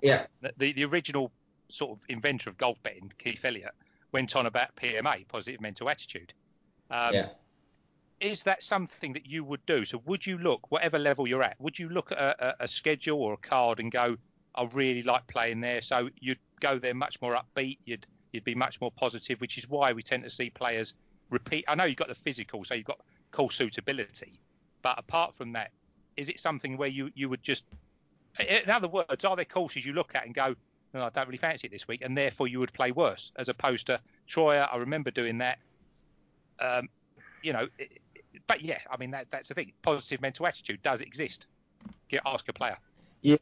[0.00, 1.30] Yeah, The, the the original
[1.72, 3.74] sort of inventor of golf betting, Keith Elliott,
[4.12, 6.32] went on about PMA, positive mental attitude.
[6.90, 7.28] Um, yeah.
[8.20, 9.84] Is that something that you would do?
[9.84, 12.68] So would you look, whatever level you're at, would you look at a, a, a
[12.68, 14.16] schedule or a card and go,
[14.54, 15.80] I really like playing there.
[15.80, 17.78] So you'd go there much more upbeat.
[17.84, 20.94] You'd you'd be much more positive, which is why we tend to see players
[21.30, 21.64] repeat.
[21.68, 24.40] I know you've got the physical, so you've got course suitability,
[24.82, 25.70] but apart from that,
[26.16, 27.64] is it something where you you would just,
[28.38, 30.54] in other words, are there courses you look at and go,
[30.94, 33.48] no, I don't really fancy it this week, and therefore you would play worse, as
[33.48, 34.68] opposed to Troyer.
[34.70, 35.58] I remember doing that.
[36.60, 36.88] Um,
[37.42, 38.00] you know, it,
[38.46, 39.72] but yeah, I mean that that's the thing.
[39.82, 41.46] Positive mental attitude does exist.
[42.08, 42.76] Get ask a player.
[43.22, 43.36] Yeah,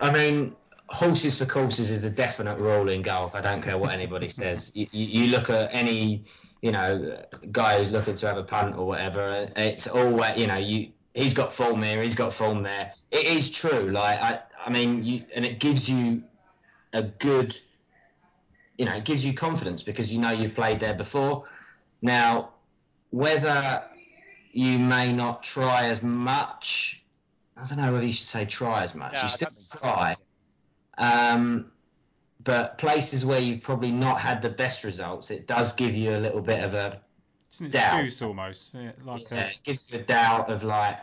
[0.00, 0.54] I mean,
[0.88, 3.34] horses for courses is a definite rule in golf.
[3.34, 4.72] I don't care what anybody says.
[4.74, 6.24] You, you, look at any,
[6.60, 9.48] you know, guy who's looking to have a punt or whatever.
[9.56, 12.92] It's always, you know, you he's got form here, he's got form there.
[13.10, 13.90] It is true.
[13.90, 16.22] Like I, I mean, you and it gives you
[16.94, 17.58] a good,
[18.78, 21.44] you know, it gives you confidence because you know you've played there before.
[22.00, 22.54] Now,
[23.10, 23.84] whether
[24.54, 27.02] you may not try as much.
[27.56, 29.12] I don't know whether you should say try as much.
[29.14, 29.78] Yeah, you still don't think so.
[29.78, 30.16] try.
[30.96, 31.72] Um,
[32.42, 36.18] but places where you've probably not had the best results, it does give you a
[36.18, 37.00] little bit of a
[37.48, 37.94] It's an Doubt.
[38.04, 38.74] excuse almost.
[38.74, 40.98] Yeah, like yeah, a, it gives you a doubt of like.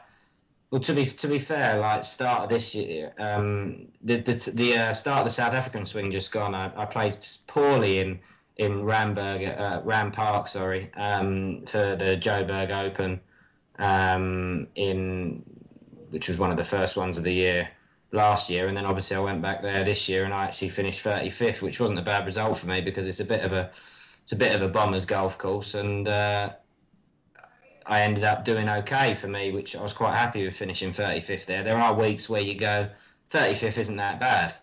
[0.71, 4.77] Well, to be to be fair, like start of this year, um, the the, the
[4.77, 6.55] uh, start of the South African swing just gone.
[6.55, 8.19] I, I played poorly in
[8.55, 13.19] in Randburg, uh, Randpark, sorry, um, for the Joburg Open,
[13.79, 15.43] um, in
[16.09, 17.67] which was one of the first ones of the year
[18.13, 21.03] last year, and then obviously I went back there this year and I actually finished
[21.03, 23.71] 35th, which wasn't a bad result for me because it's a bit of a
[24.23, 26.53] it's a bit of a bombers golf course, and uh,
[27.85, 31.45] I ended up doing okay for me, which I was quite happy with finishing 35th
[31.45, 31.63] there.
[31.63, 32.89] There are weeks where you go
[33.31, 34.53] 35th isn't that bad,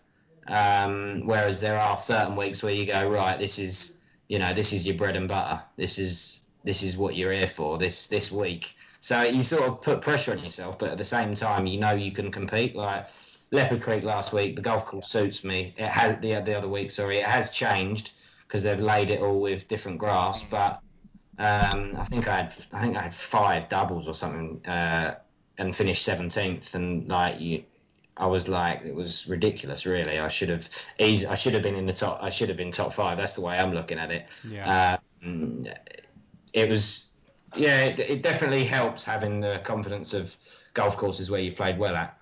[0.47, 4.71] um, whereas there are certain weeks where you go right, this is you know this
[4.73, 5.61] is your bread and butter.
[5.75, 8.75] This is this is what you're here for this this week.
[9.01, 11.91] So you sort of put pressure on yourself, but at the same time, you know
[11.91, 12.75] you can compete.
[12.75, 13.07] Like
[13.51, 15.73] Leopard Creek last week, the golf course suits me.
[15.77, 18.11] It has the the other week, sorry, it has changed
[18.47, 20.43] because they've laid it all with different grass.
[20.43, 20.81] But
[21.39, 25.15] um, I think I had I think I had five doubles or something, uh,
[25.57, 26.75] and finished seventeenth.
[26.75, 27.63] And like you,
[28.17, 29.85] I was like, it was ridiculous.
[29.85, 32.19] Really, I should have easy, I should have been in the top.
[32.21, 33.17] I should have been top five.
[33.17, 34.27] That's the way I'm looking at it.
[34.47, 34.97] yeah.
[35.23, 35.65] Um,
[36.53, 37.05] it was,
[37.55, 40.35] yeah, it, it definitely helps having the confidence of
[40.73, 42.17] golf courses where you've played well at.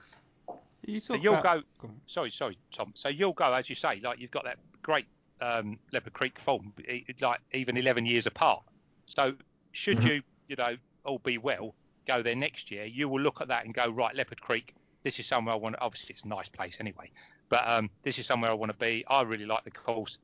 [0.86, 1.90] You so you'll about- go.
[2.06, 2.92] Sorry, sorry, Tom.
[2.96, 5.06] So you'll go as you say, like you've got that great
[5.42, 8.64] um, Leopard Creek form, e- like even 11 years apart.
[9.08, 9.36] So
[9.72, 10.06] should Mhm.
[10.06, 13.66] you, you know, all be well, go there next year, you will look at that
[13.66, 14.76] and go right, Leopard Creek.
[15.04, 15.76] This is somewhere I want.
[15.76, 17.12] to Obviously, it's a nice place anyway,
[17.50, 19.06] but um, this is somewhere I want to be.
[19.08, 20.20] I really like the course,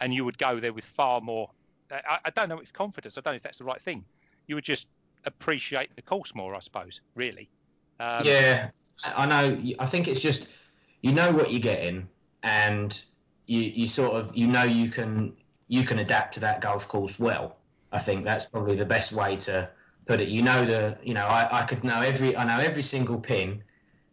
[0.00, 1.50] and you would go there with far more.
[1.90, 3.16] I, I don't know if confidence.
[3.16, 4.04] I don't know if that's the right thing.
[4.46, 4.88] You would just
[5.24, 7.00] appreciate the course more, I suppose.
[7.14, 7.48] Really.
[8.00, 8.70] Um, yeah,
[9.04, 9.62] I I know.
[9.78, 10.48] I think it's just
[11.02, 12.08] you know what you're getting,
[12.42, 13.00] and
[13.46, 15.36] you you sort of you know you can
[15.68, 17.56] you can adapt to that golf course well.
[17.94, 19.70] I think that's probably the best way to
[20.04, 20.28] put it.
[20.28, 23.62] You know the you know I, I could know every I know every single pin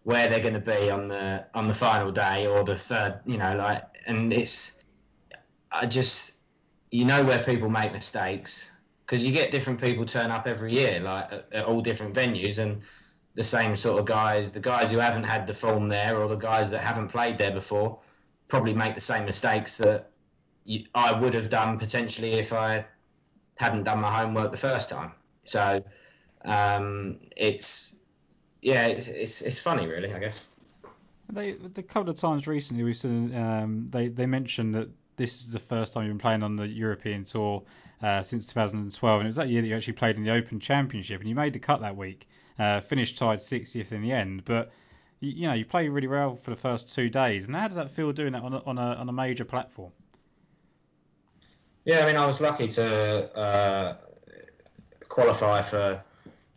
[0.03, 3.19] where they're going to be on the on the final day or the third.
[3.25, 4.73] You know like and it's
[5.71, 6.33] I just
[6.91, 8.71] you know where people make mistakes
[9.05, 12.59] because you get different people turn up every year like at, at all different venues
[12.59, 12.81] and
[13.33, 16.35] the same sort of guys, the guys who haven't had the form there or the
[16.35, 17.97] guys that haven't played there before,
[18.47, 20.09] probably make the same mistakes that
[20.93, 22.85] I would have done potentially if I
[23.61, 25.11] hadn't done my homework the first time.
[25.43, 25.83] So
[26.43, 27.97] um, it's
[28.61, 30.47] yeah, it's, it's it's funny really, I guess.
[31.29, 35.51] They the couple of times recently we seen um, they they mentioned that this is
[35.51, 37.63] the first time you've been playing on the European tour
[38.01, 40.59] uh, since 2012, and it was that year that you actually played in the Open
[40.59, 44.43] Championship, and you made the cut that week, uh, finished tied 60th in the end,
[44.45, 44.71] but.
[45.23, 47.75] You, you know, you play really well for the first two days, and how does
[47.75, 49.91] that feel doing that on a, on a, on a major platform?
[51.85, 53.97] Yeah, I mean, I was lucky to uh,
[55.09, 56.01] qualify for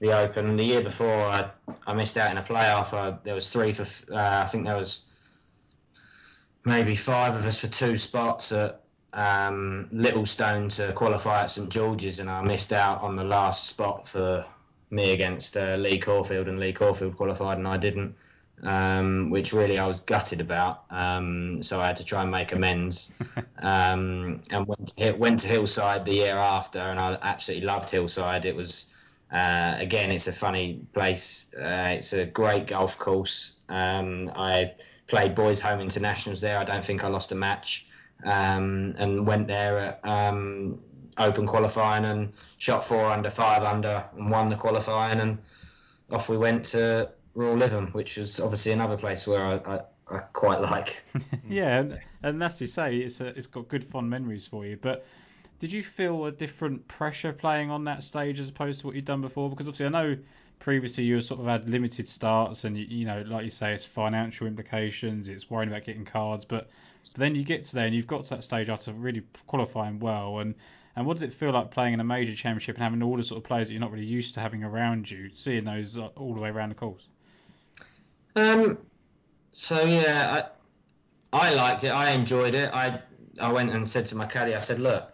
[0.01, 0.57] the Open.
[0.57, 1.51] The year before, I,
[1.87, 2.93] I missed out in a playoff.
[2.93, 5.05] I, there was three for, uh, I think there was
[6.65, 8.83] maybe five of us for two spots at
[9.15, 14.07] um, Littlestone to qualify at St George's, and I missed out on the last spot
[14.07, 14.45] for
[14.91, 18.15] me against uh, Lee Corfield, and Lee Corfield qualified, and I didn't.
[18.63, 20.85] Um, which really I was gutted about.
[20.89, 23.13] Um, so I had to try and make amends,
[23.59, 28.45] um, and went to, went to Hillside the year after, and I absolutely loved Hillside.
[28.47, 28.87] It was
[29.33, 31.53] Uh, again, it's a funny place.
[31.57, 33.57] Uh, it's a great golf course.
[33.69, 34.73] Um, I
[35.09, 36.59] played boys' home internationals there.
[36.59, 37.87] I don't think I lost a match,
[38.25, 40.79] um, and went there at um,
[41.19, 45.21] open qualifying and shot four under, five under, and won the qualifying.
[45.21, 45.39] And
[46.11, 50.19] off we went to Royal Lytham, which is obviously another place where I, I, I
[50.33, 51.03] quite like.
[51.49, 54.79] yeah, and, and as you say, it's a, it's got good fond memories for you.
[54.81, 55.07] But
[55.59, 59.05] did you feel a different pressure playing on that stage as opposed to what you'd
[59.05, 59.51] done before?
[59.51, 60.19] Because obviously, I know
[60.59, 63.85] previously you sort of had limited starts, and you, you know, like you say, it's
[63.85, 66.71] financial implications, it's worrying about getting cards, but
[67.17, 70.39] then you get to there and you've got to that stage after really qualifying well,
[70.39, 70.55] and
[70.97, 73.25] and what does it feel like playing in a major championship and having all the
[73.25, 76.07] sort of players that you're not really used to having around you, seeing those uh,
[76.17, 77.09] all the way around the course?
[78.37, 78.79] Um.
[79.53, 80.47] So yeah,
[81.33, 81.89] I I liked it.
[81.89, 82.71] I enjoyed it.
[82.73, 83.01] I
[83.41, 85.11] I went and said to my caddy, I said, look,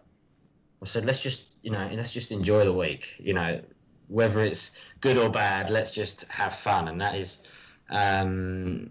[0.82, 3.16] I said, let's just, you know, let's just enjoy the week.
[3.18, 3.60] You know,
[4.08, 7.42] whether it's good or bad, let's just have fun, and that is
[7.90, 8.90] um,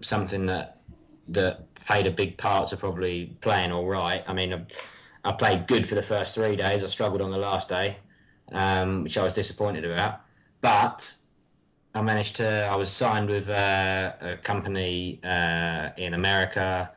[0.00, 0.80] something that
[1.28, 4.22] that played a big part to probably playing all right.
[4.26, 4.64] I mean, I,
[5.24, 6.82] I played good for the first three days.
[6.82, 7.96] I struggled on the last day,
[8.52, 10.20] um, which I was disappointed about.
[10.60, 11.14] But
[11.94, 12.48] I managed to.
[12.66, 16.90] I was signed with uh, a company uh, in America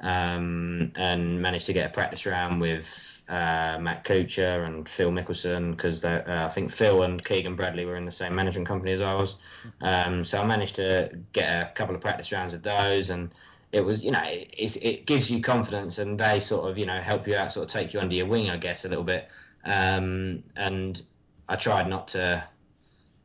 [0.00, 5.72] um, and managed to get a practice round with uh, Matt Kuchar and Phil Mickelson
[5.72, 9.00] because uh, I think Phil and Keegan Bradley were in the same management company as
[9.00, 9.36] I was.
[9.80, 13.30] Um, so I managed to get a couple of practice rounds of those, and
[13.72, 17.00] it was you know it, it gives you confidence, and they sort of you know
[17.00, 19.28] help you out, sort of take you under your wing, I guess, a little bit.
[19.64, 21.02] Um, and
[21.48, 22.44] I tried not to.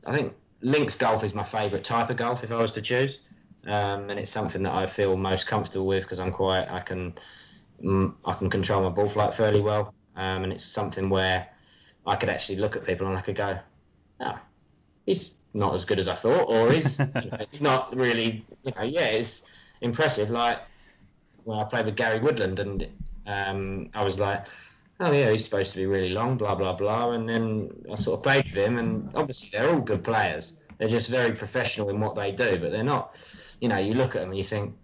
[0.04, 3.19] I think links golf is my favourite type of golf if I was to choose,
[3.65, 7.13] um, and it's something that I feel most comfortable with because I'm quite I can
[7.84, 11.47] Mm, I can control my ball flight fairly well, um, and it's something where
[12.06, 13.58] I could actually look at people and I could go,
[14.19, 14.39] oh,
[15.06, 18.71] he's not as good as I thought, or he's you know, it's not really, you
[18.76, 19.43] know, yeah, it's
[19.82, 20.30] impressive.
[20.30, 20.60] Like
[21.43, 22.88] when I played with Gary Woodland, and
[23.26, 24.45] um, I was like,
[25.02, 28.20] oh yeah, he's supposed to be really long, blah blah blah, and then I sort
[28.20, 30.56] of played with him, and obviously they're all good players.
[30.78, 33.16] They're just very professional in what they do, but they're not.
[33.60, 34.76] You know, you look at them and you think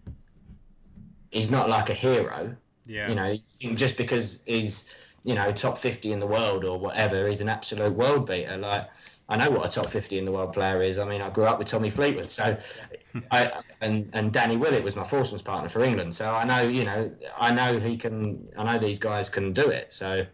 [1.32, 2.56] he's not like a hero,
[2.88, 3.10] yeah.
[3.10, 3.36] You know,
[3.75, 4.86] just because he's,
[5.27, 8.55] you know, top 50 in the world or whatever, he's an absolute world beater.
[8.55, 8.89] Like,
[9.27, 10.97] I know what a top 50 in the world player is.
[10.97, 12.57] I mean, I grew up with Tommy Fleetwood, so
[13.31, 16.15] I and and Danny Willett was my foursomes partner for England.
[16.15, 18.47] So I know, you know, I know he can.
[18.57, 19.91] I know these guys can do it.
[19.91, 20.25] So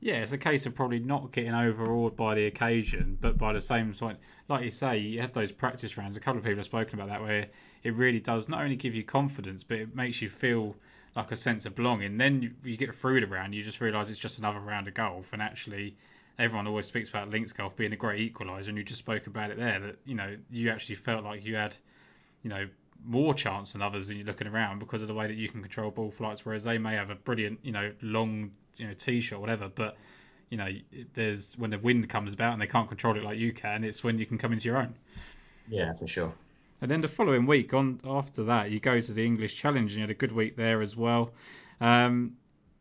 [0.00, 3.60] yeah, it's a case of probably not getting overawed by the occasion, but by the
[3.60, 4.16] same time,
[4.48, 6.16] like you say, you had those practice rounds.
[6.16, 7.46] A couple of people have spoken about that, where
[7.82, 10.74] it really does not only give you confidence, but it makes you feel
[11.14, 12.16] like a sense of belonging.
[12.16, 14.94] Then you, you get through the round, you just realise it's just another round of
[14.94, 15.96] golf, and actually,
[16.38, 19.50] everyone always speaks about links golf being a great equaliser, and you just spoke about
[19.50, 21.76] it there that you know you actually felt like you had,
[22.42, 22.66] you know,
[23.04, 25.60] more chance than others when you're looking around because of the way that you can
[25.60, 29.20] control ball flights, whereas they may have a brilliant, you know, long, you know, tee
[29.20, 29.96] shot, whatever, but
[30.50, 30.68] you know,
[31.14, 34.04] there's when the wind comes about and they can't control it like you can, it's
[34.04, 34.94] when you can come into your own.
[35.68, 36.34] Yeah, for sure.
[36.82, 39.98] And then the following week, on after that, you go to the English Challenge and
[39.98, 41.32] you had a good week there as well.
[41.80, 42.32] Um,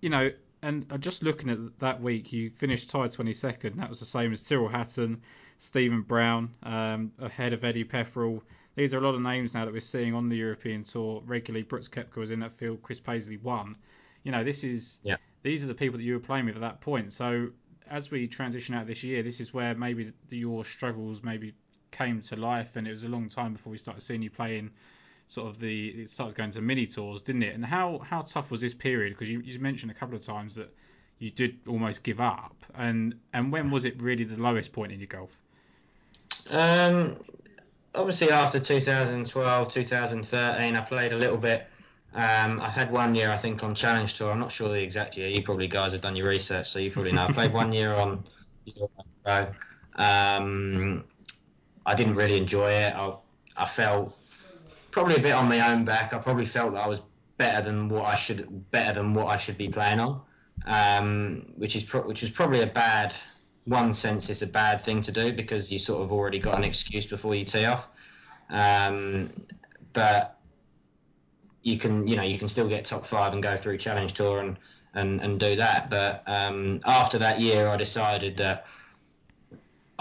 [0.02, 0.32] you know,
[0.64, 3.76] and just looking at that week, you finished tied 22nd.
[3.76, 5.22] That was the same as Tyrrell Hatton,
[5.60, 8.42] Stephen Brown, um, ahead of Eddie Pepperell.
[8.74, 11.62] These are a lot of names now that we're seeing on the European Tour regularly.
[11.62, 12.82] Brooks Koepka was in that field.
[12.82, 13.76] Chris Paisley won.
[14.24, 15.18] You know, this is yeah.
[15.44, 17.14] these are the people that you were playing with at that point.
[17.14, 17.50] So
[17.88, 21.54] as we transition out this year, this is where maybe your struggles maybe
[21.92, 24.72] came to life, and it was a long time before we started seeing you playing
[25.28, 27.56] sort of the it started going to mini tours, didn't it?
[27.56, 29.14] And how how tough was this period?
[29.14, 30.74] Because you, you mentioned a couple of times that
[31.20, 35.00] you did almost give up, and and when was it really the lowest point in
[35.00, 35.32] your golf?
[36.50, 37.18] Um,
[37.94, 41.68] obviously after 2012, 2013, I played a little bit.
[42.14, 44.32] Um, I had one year, I think, on Challenge Tour.
[44.32, 45.30] I'm not sure the exact year.
[45.30, 47.24] You probably guys have done your research, so you probably know.
[47.24, 48.24] I played one year on.
[49.94, 51.04] Um,
[51.86, 52.94] I didn't really enjoy it.
[52.96, 53.14] I,
[53.58, 54.18] I felt
[54.92, 56.14] probably a bit on my own back.
[56.14, 57.02] I probably felt that I was
[57.38, 60.22] better than what I should better than what I should be playing on,
[60.66, 63.16] um, which is pro- which is probably a bad
[63.66, 64.30] one sense.
[64.30, 67.34] It's a bad thing to do because you sort of already got an excuse before
[67.34, 67.88] you tee off.
[68.50, 69.32] Um,
[69.94, 70.38] but
[71.64, 74.40] you can you know you can still get top five and go through challenge tour
[74.40, 74.58] and
[74.94, 75.90] and, and do that.
[75.90, 78.66] But um, after that year, I decided that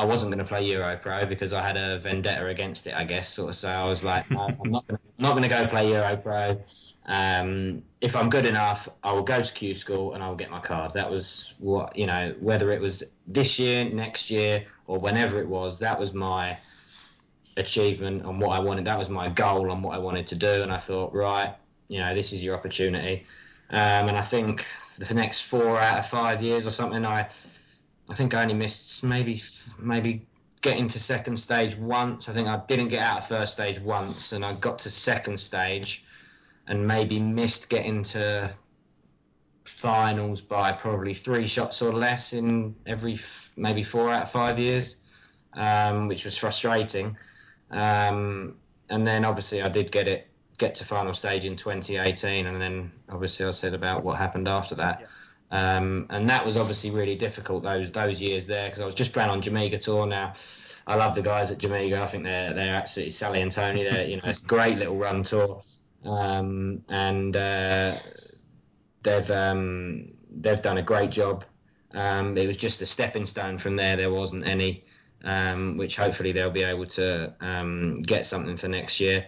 [0.01, 3.05] I wasn't going to play Euro Pro because I had a vendetta against it, I
[3.05, 3.35] guess.
[3.35, 4.87] Sort of, so I was like, no, I'm not
[5.19, 6.59] going to go play Euro Pro.
[7.05, 10.51] Um, if I'm good enough, I will go to Q School and I will get
[10.51, 10.95] my card.
[10.95, 12.35] That was what you know.
[12.41, 16.57] Whether it was this year, next year, or whenever it was, that was my
[17.59, 18.87] achievement and what I wanted.
[18.87, 20.63] That was my goal and what I wanted to do.
[20.63, 21.55] And I thought, right,
[21.89, 23.27] you know, this is your opportunity.
[23.69, 24.65] Um, and I think
[24.97, 27.29] the next four out of five years or something, I,
[28.11, 29.41] I think I only missed maybe,
[29.79, 30.27] maybe
[30.63, 32.29] getting to second stage once.
[32.29, 35.39] I think I didn't get out of first stage once, and I got to second
[35.39, 36.05] stage,
[36.67, 38.53] and maybe missed getting to
[39.65, 43.19] finals by probably three shots or less in every
[43.57, 44.97] maybe four out of five years,
[45.55, 47.17] um, which was frustrating.
[47.71, 48.57] Um,
[48.89, 50.27] and then obviously I did get it
[50.59, 54.75] get to final stage in 2018, and then obviously I said about what happened after
[54.75, 54.99] that.
[55.01, 55.07] Yeah.
[55.51, 59.13] Um, and that was obviously really difficult those those years there because I was just
[59.13, 60.35] playing on Jamaica Tour now.
[60.87, 62.01] I love the guys at Jamaica.
[62.01, 63.85] I think they're they're absolutely Sally and Tony.
[63.85, 65.63] They're you know it's a great little run tour,
[66.05, 67.97] um, and uh,
[69.03, 71.45] they've um, they've done a great job.
[71.93, 73.97] Um, it was just a stepping stone from there.
[73.97, 74.85] There wasn't any,
[75.25, 79.27] um, which hopefully they'll be able to um, get something for next year,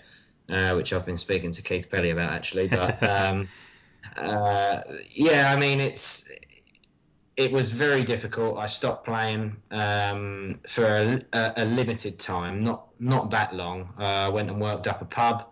[0.48, 2.68] uh, which I've been speaking to Keith Pelley about actually.
[2.68, 3.48] But um,
[4.16, 6.28] uh, yeah, I mean it's
[7.36, 8.58] it was very difficult.
[8.58, 13.92] I stopped playing um, for a, a, a, limited time, not not that long.
[13.98, 15.46] Uh, I went and worked up a pub,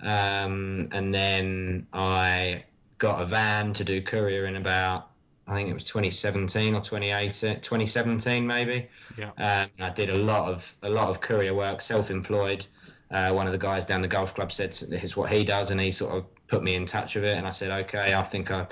[0.00, 2.64] um, and then I
[2.98, 5.12] got a van to do courier in about
[5.46, 8.88] I think it was 2017 or 2018, 2017 maybe.
[9.18, 9.30] Yeah.
[9.38, 12.66] Um, I did a lot of a lot of courier work, self-employed.
[13.10, 15.70] Uh, one of the guys down the golf club said this is what he does,
[15.70, 17.38] and he sort of put me in touch with it.
[17.38, 18.66] And I said, okay, I think I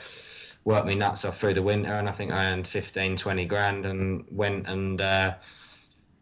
[0.65, 3.87] worked me nuts off through the winter, and I think I earned 15, 20 grand,
[3.87, 5.35] and went and uh,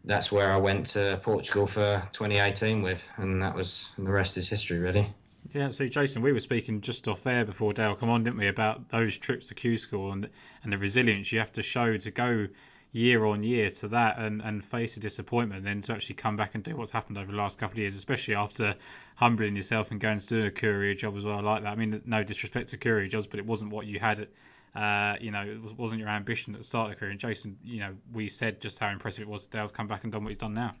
[0.05, 4.37] that's where I went to Portugal for 2018 with, and that was and the rest
[4.37, 5.13] is history, really.
[5.53, 8.47] Yeah, so Jason, we were speaking just off air before Dale come on, didn't we,
[8.47, 10.29] about those trips to Q School and
[10.63, 12.47] and the resilience you have to show to go
[12.91, 16.55] year on year to that and, and face a disappointment, then to actually come back
[16.55, 18.75] and do what's happened over the last couple of years, especially after
[19.15, 21.41] humbling yourself and going to do a courier job as well.
[21.41, 21.71] Like that.
[21.71, 24.27] I mean, no disrespect to courier jobs, but it wasn't what you had.
[24.75, 27.11] Uh, you know, it wasn't your ambition at the start of the career.
[27.11, 30.03] And Jason, you know, we said just how impressive it was that Dale's come back
[30.03, 30.75] and done what he's done now.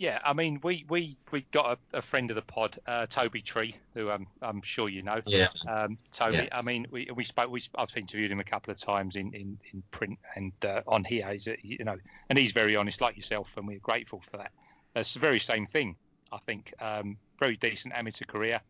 [0.00, 3.42] Yeah, I mean, we we we got a, a friend of the pod, uh, Toby
[3.42, 5.20] Tree, who I'm I'm sure you know.
[5.26, 5.48] Yeah.
[5.68, 6.48] Um, Toby, yes.
[6.52, 7.50] I mean, we we spoke.
[7.50, 11.04] We I've interviewed him a couple of times in in, in print and uh, on
[11.04, 11.30] here.
[11.30, 11.98] He's a, you know,
[12.30, 14.52] and he's very honest, like yourself, and we're grateful for that.
[14.96, 15.96] It's the very same thing,
[16.32, 16.72] I think.
[16.80, 18.62] Um, very decent amateur career,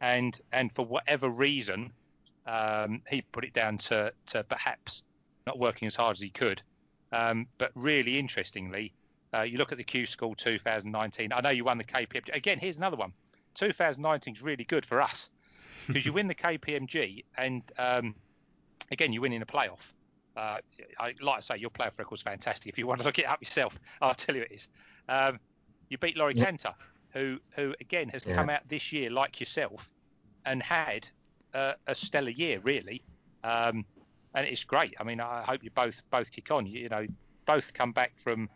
[0.00, 1.92] and and for whatever reason,
[2.46, 5.02] um, he put it down to to perhaps
[5.44, 6.62] not working as hard as he could.
[7.10, 8.92] Um, but really interestingly,
[9.34, 11.32] uh, you look at the Q School 2019.
[11.32, 12.34] I know you won the KPMG.
[12.34, 13.12] Again, here's another one.
[13.54, 15.30] 2019 is really good for us
[15.86, 18.14] because you win the KPMG and um,
[18.90, 19.92] again you win in a playoff.
[20.36, 20.58] Uh,
[21.00, 22.70] I, like I say, your playoff record's fantastic.
[22.70, 24.68] If you want to look it up yourself, I'll tell you it is.
[25.08, 25.40] Um,
[25.88, 26.44] you beat Laurie yeah.
[26.44, 26.74] Canter,
[27.10, 28.34] who who again has yeah.
[28.34, 29.92] come out this year like yourself
[30.46, 31.08] and had
[31.54, 33.02] uh, a stellar year really.
[33.42, 33.84] Um,
[34.34, 34.94] and it's great.
[35.00, 36.66] I mean, I hope you both both kick on.
[36.66, 37.06] You, you know,
[37.46, 38.48] both come back from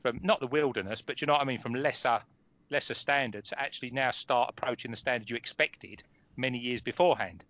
[0.00, 2.20] from not the wilderness, but you know what I mean, from lesser
[2.70, 6.02] lesser standards to actually now start approaching the standard you expected
[6.36, 7.44] many years beforehand.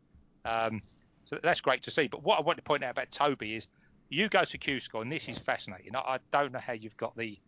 [0.44, 0.80] Um,
[1.24, 2.06] so that's great to see.
[2.06, 3.66] But what I want to point out about Toby is
[4.08, 5.94] you go to Q School, and this is fascinating.
[5.96, 7.38] I, I don't know how you've got the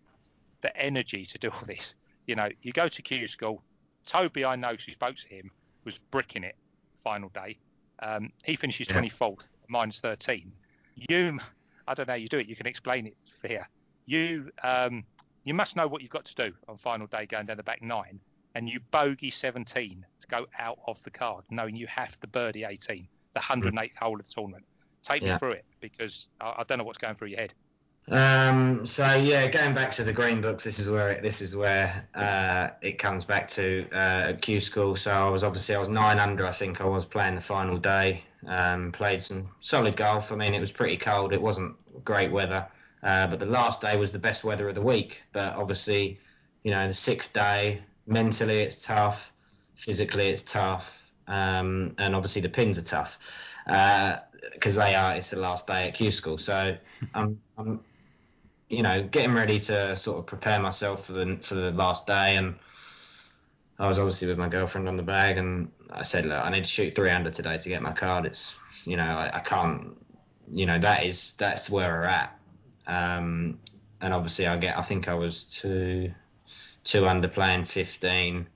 [0.62, 1.94] the energy to do all this.
[2.26, 3.62] You know, you go to Q School.
[4.06, 5.50] Toby, I know, we spoke to him,
[5.84, 6.56] was bricking it
[6.96, 7.58] final day.
[8.02, 9.00] Um, he finishes yeah.
[9.00, 10.50] 24th, minus 13.
[10.96, 11.38] You,
[11.86, 12.46] I don't know how you do it.
[12.46, 13.68] You can explain it for here
[14.06, 15.04] you um,
[15.44, 17.82] you must know what you've got to do on final day going down the back
[17.82, 18.20] nine,
[18.54, 22.64] and you bogey 17 to go out of the card, knowing you have the birdie
[22.64, 23.96] 18, the 108th mm.
[23.96, 24.64] hole of the tournament.
[25.02, 25.32] Take yeah.
[25.32, 27.54] me through it because I, I, don't know what's going through your head.
[28.08, 31.56] Um, so yeah, going back to the green books, this is where it, this is
[31.56, 34.96] where uh, it comes back to uh, at Q school.
[34.96, 36.46] So I was obviously I was nine under.
[36.46, 38.24] I think I was playing the final day.
[38.46, 40.32] Um, played some solid golf.
[40.32, 41.32] I mean, it was pretty cold.
[41.32, 42.66] It wasn't great weather.
[43.02, 45.22] Uh, but the last day was the best weather of the week.
[45.32, 46.18] But obviously,
[46.62, 49.32] you know, the sixth day, mentally it's tough,
[49.74, 55.14] physically it's tough, um, and obviously the pins are tough because uh, they are.
[55.14, 56.76] It's the last day at Q school, so
[57.14, 57.80] I'm, I'm,
[58.68, 62.36] you know, getting ready to sort of prepare myself for the for the last day,
[62.36, 62.56] and
[63.78, 66.64] I was obviously with my girlfriend on the bag, and I said, look, I need
[66.64, 68.26] to shoot three under today to get my card.
[68.26, 69.96] It's, you know, I, I can't,
[70.52, 72.39] you know, that is that's where we're at
[72.90, 73.58] um,
[74.00, 74.76] and obviously, I get.
[74.76, 76.12] I think I was two
[76.84, 78.46] two under playing 15,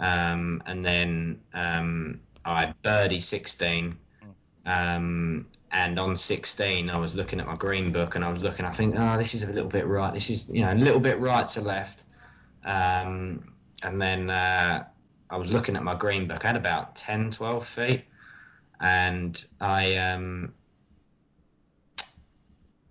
[0.00, 3.96] um, and then um, I birdie 16,
[4.66, 8.64] um, and on 16, I was looking at my green book and I was looking,
[8.64, 10.14] I think, oh, this is a little bit right.
[10.14, 12.04] This is, you know, a little bit right to left.
[12.64, 13.52] Um,
[13.82, 14.84] and then uh,
[15.30, 16.44] I was looking at my green book.
[16.44, 18.04] I had about 10, 12 feet.
[18.80, 20.54] And I um,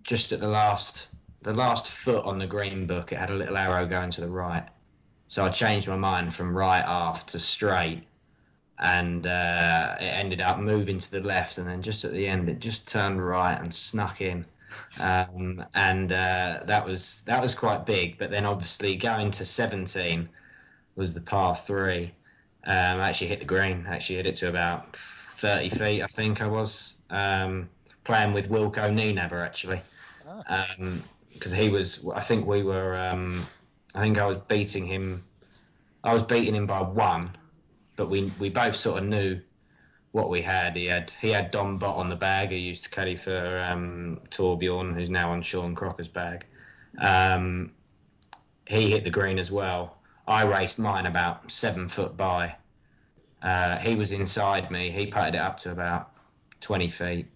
[0.04, 1.08] just at the last,
[1.42, 4.30] the last foot on the green book, it had a little arrow going to the
[4.30, 4.66] right.
[5.28, 8.04] So I changed my mind from right aft to straight
[8.78, 12.48] and uh, it ended up moving to the left, and then just at the end,
[12.48, 14.44] it just turned right and snuck in,
[14.98, 18.18] um, and uh, that was that was quite big.
[18.18, 20.28] But then obviously going to 17
[20.96, 22.12] was the par three.
[22.64, 23.86] Um, I actually hit the green.
[23.88, 24.96] I actually hit it to about
[25.36, 27.68] 30 feet, I think I was um,
[28.04, 29.80] playing with Wilco Nienaber actually,
[31.32, 32.06] because um, he was.
[32.14, 32.96] I think we were.
[32.96, 33.46] Um,
[33.94, 35.24] I think I was beating him.
[36.02, 37.36] I was beating him by one
[37.96, 39.40] but we we both sort of knew
[40.12, 40.76] what we had.
[40.76, 44.20] He had he had Dom Bott on the bag, He used to caddy for um,
[44.30, 46.44] Torbjorn, who's now on Sean Crocker's bag.
[46.98, 47.72] Um,
[48.66, 49.98] he hit the green as well.
[50.26, 52.54] I raced mine about seven foot by.
[53.42, 54.90] Uh, he was inside me.
[54.90, 56.12] He putted it up to about
[56.60, 57.26] 20 feet,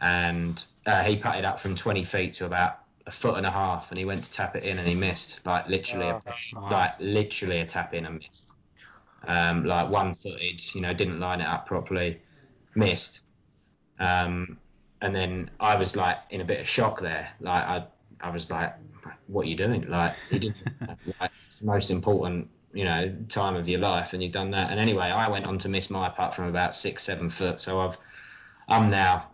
[0.00, 3.90] and uh, he putted up from 20 feet to about a foot and a half,
[3.90, 6.20] and he went to tap it in and he missed, like literally, oh,
[6.56, 8.54] a, like literally a tap in and missed
[9.26, 12.20] um, like one footed, you know, didn't line it up properly,
[12.74, 13.22] missed.
[13.98, 14.58] Um,
[15.00, 17.28] and then I was like in a bit of shock there.
[17.40, 17.84] Like I,
[18.20, 18.74] I was like,
[19.26, 19.88] "What are you doing?
[19.88, 20.56] Like you didn't.
[21.20, 24.70] like, it's the most important, you know, time of your life, and you've done that."
[24.70, 27.60] And anyway, I went on to miss my putt from about six, seven foot.
[27.60, 27.96] So I've,
[28.68, 29.28] I'm now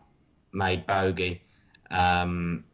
[0.53, 1.43] made bogey,
[1.95, 2.65] um,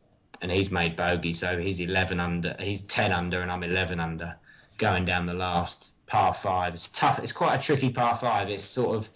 [0.42, 1.32] and he's made bogey.
[1.32, 4.34] So he's 11 under, he's 10 under, and I'm 11 under,
[4.78, 6.74] going down the last par five.
[6.74, 7.18] It's tough.
[7.20, 8.48] It's quite a tricky par five.
[8.48, 9.10] It's sort of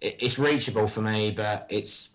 [0.00, 2.10] it's reachable for me, but it's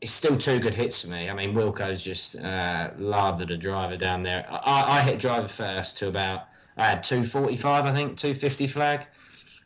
[0.00, 1.28] it's still two good hits for me.
[1.28, 4.46] I mean, Wilco's just uh, lathered a driver down there.
[4.50, 6.44] I, I hit driver first to about
[6.76, 9.06] I had 245, I think, 250 flag,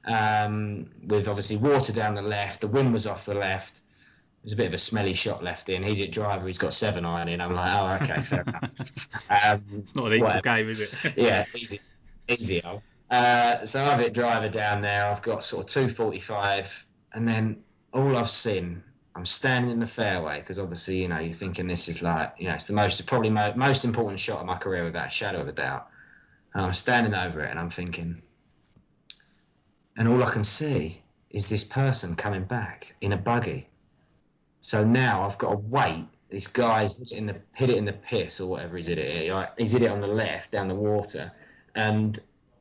[0.07, 2.61] um, with obviously water down the left.
[2.61, 3.83] The wind was off the left.
[4.45, 5.83] It was a bit of a smelly shot left in.
[5.83, 6.47] He's a driver.
[6.47, 7.41] He's got seven iron in.
[7.41, 8.71] I'm like, oh, okay, fair enough.
[9.31, 10.43] Um, it's not an equal whatever.
[10.43, 10.95] game, is it?
[11.17, 11.81] yeah, easy,
[12.29, 12.63] easy.
[13.11, 15.07] Uh, so I've hit driver down there.
[15.07, 17.63] I've got sort of 245, and then
[17.95, 18.83] all I've seen,
[19.17, 22.49] I'm standing in the fairway because obviously, you know, you're thinking this is like, you
[22.49, 25.41] know, it's the most, probably mo- most important shot of my career without a shadow
[25.41, 25.89] of a doubt.
[26.53, 28.21] And I'm standing over it and I'm thinking,
[29.97, 33.69] and all I can see is this person coming back in a buggy.
[34.65, 36.07] So now I've got to wait.
[36.31, 38.97] This guy's hit it in the hit it in the piss or whatever he's hit
[38.97, 39.31] it.
[39.31, 39.51] Right?
[39.59, 41.31] He's hit it on the left down the water,
[41.75, 42.19] and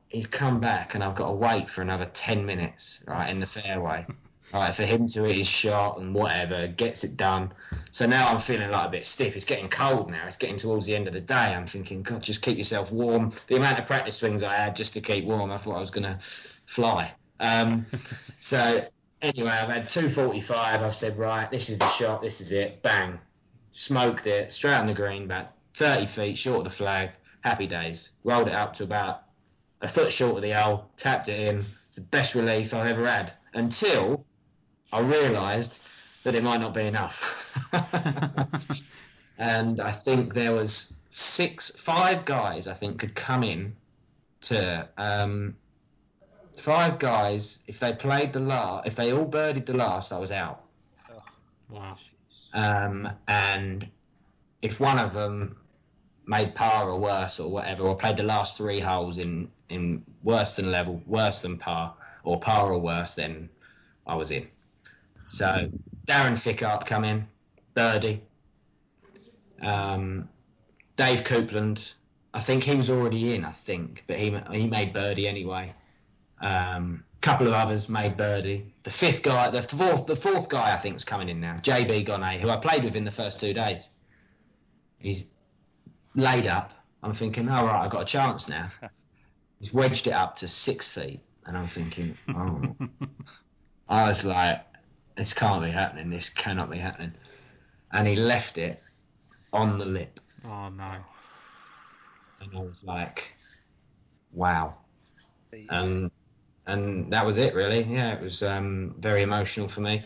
[0.10, 3.46] he's come back and I've got to wait for another 10 minutes, right, in the
[3.46, 4.06] fairway,
[4.54, 7.54] right, for him to hit his shot and whatever, gets it done.
[7.92, 9.38] So now I'm feeling like a bit stiff.
[9.38, 10.28] It's getting cold now.
[10.28, 11.36] It's getting towards the end of the day.
[11.36, 13.32] I'm thinking, God, just keep yourself warm.
[13.48, 15.90] The amount of practice swings I had just to keep warm, I thought I was
[15.90, 16.20] going to
[16.66, 17.14] fly.
[17.40, 17.86] Um,
[18.42, 18.86] so
[19.24, 20.82] anyway, I've had 245.
[20.82, 22.22] I've said, right, this is the shot.
[22.22, 22.84] This is it.
[22.84, 23.18] Bang.
[23.72, 27.12] Smoked it straight on the green, about 30 feet short of the flag.
[27.42, 28.12] Happy days.
[28.24, 29.24] Rolled it up to about
[29.82, 30.90] a foot short of the hole.
[30.98, 31.66] tapped it in.
[31.88, 34.26] It's the best relief I've ever had until
[34.92, 35.80] I realised
[36.24, 37.40] that it might not be enough.
[39.38, 43.76] and I think there was six, five guys I think could come in
[44.42, 45.56] to um,
[46.58, 47.60] five guys.
[47.68, 50.64] If they played the last, if they all birdied the last, I was out.
[51.70, 51.98] Wow.
[52.54, 53.88] Um, and
[54.62, 55.58] if one of them
[56.26, 60.56] made par or worse or whatever, or played the last three holes in in worse
[60.56, 63.50] than level, worse than par, or par or worse, then
[64.06, 64.48] I was in.
[65.30, 65.70] So
[66.06, 67.28] Darren Fichardt come in,
[67.74, 68.22] birdie.
[69.62, 70.30] Um,
[70.96, 71.94] Dave Coupland,
[72.34, 75.74] I think he was already in, I think, but he he made birdie anyway.
[76.44, 78.74] A um, couple of others made birdie.
[78.84, 81.60] The fifth guy, the fourth, the fourth guy, I think, is coming in now.
[81.64, 83.90] JB Gonnet, who I played with in the first two days.
[85.00, 85.32] He's
[86.16, 86.74] laid up.
[87.02, 88.70] I'm thinking, all right, I've got a chance now.
[89.60, 92.76] He's wedged it up to six feet, and I'm thinking, oh.
[93.88, 94.66] I was like,
[95.16, 96.10] this can't be happening.
[96.10, 97.14] This cannot be happening.
[97.92, 98.82] And he left it
[99.52, 100.20] on the lip.
[100.46, 100.96] Oh no.
[102.42, 103.34] And I was like,
[104.32, 104.78] wow.
[105.70, 106.12] And
[106.68, 107.84] and that was it really.
[107.84, 110.04] Yeah, it was um, very emotional for me.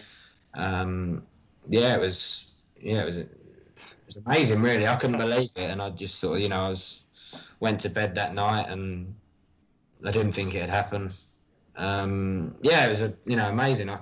[0.55, 1.23] Um,
[1.69, 2.47] yeah, it was.
[2.79, 3.29] Yeah, it was it
[4.05, 4.87] was amazing, really.
[4.87, 7.03] I couldn't believe it, and I just sort of, you know, I was
[7.59, 9.15] went to bed that night, and
[10.05, 11.15] I didn't think it had happened.
[11.75, 13.89] Um, yeah, it was a, you know, amazing.
[13.89, 13.99] I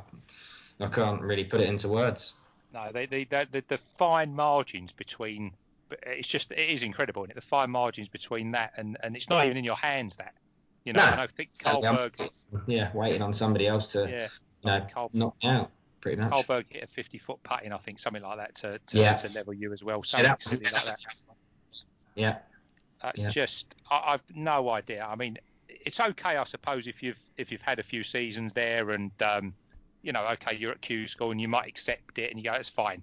[0.80, 2.36] I can't really put it into words.
[2.74, 2.92] no.
[2.92, 5.54] They, they, they, the, the fine margins between,
[6.04, 7.36] it's just it is incredible, is it?
[7.36, 10.16] The fine margins between that and and it's not even in your hands.
[10.18, 10.34] That
[10.86, 11.24] you know, No.
[11.24, 12.14] I think Carlberg,
[12.68, 14.28] Yeah, waiting on somebody else to yeah,
[14.64, 16.30] you know, Carl- knock out, pretty much.
[16.32, 19.16] Carlberg hit a 50 foot putt in, I think, something like that to to, Yeah.
[19.16, 19.98] to level you as well.
[20.14, 21.26] Yeah, Something that was- like that.
[22.16, 22.38] Yeah,
[23.02, 23.30] Uh, Yeah.
[23.30, 25.06] Just, I, I've no idea.
[25.06, 28.92] I mean, it's okay, I suppose, if you've if you've had a few seasons there,
[28.92, 29.54] and um,
[30.02, 32.54] you know, okay, you're at Q school and you might accept it, and you go,
[32.54, 33.02] it's fine.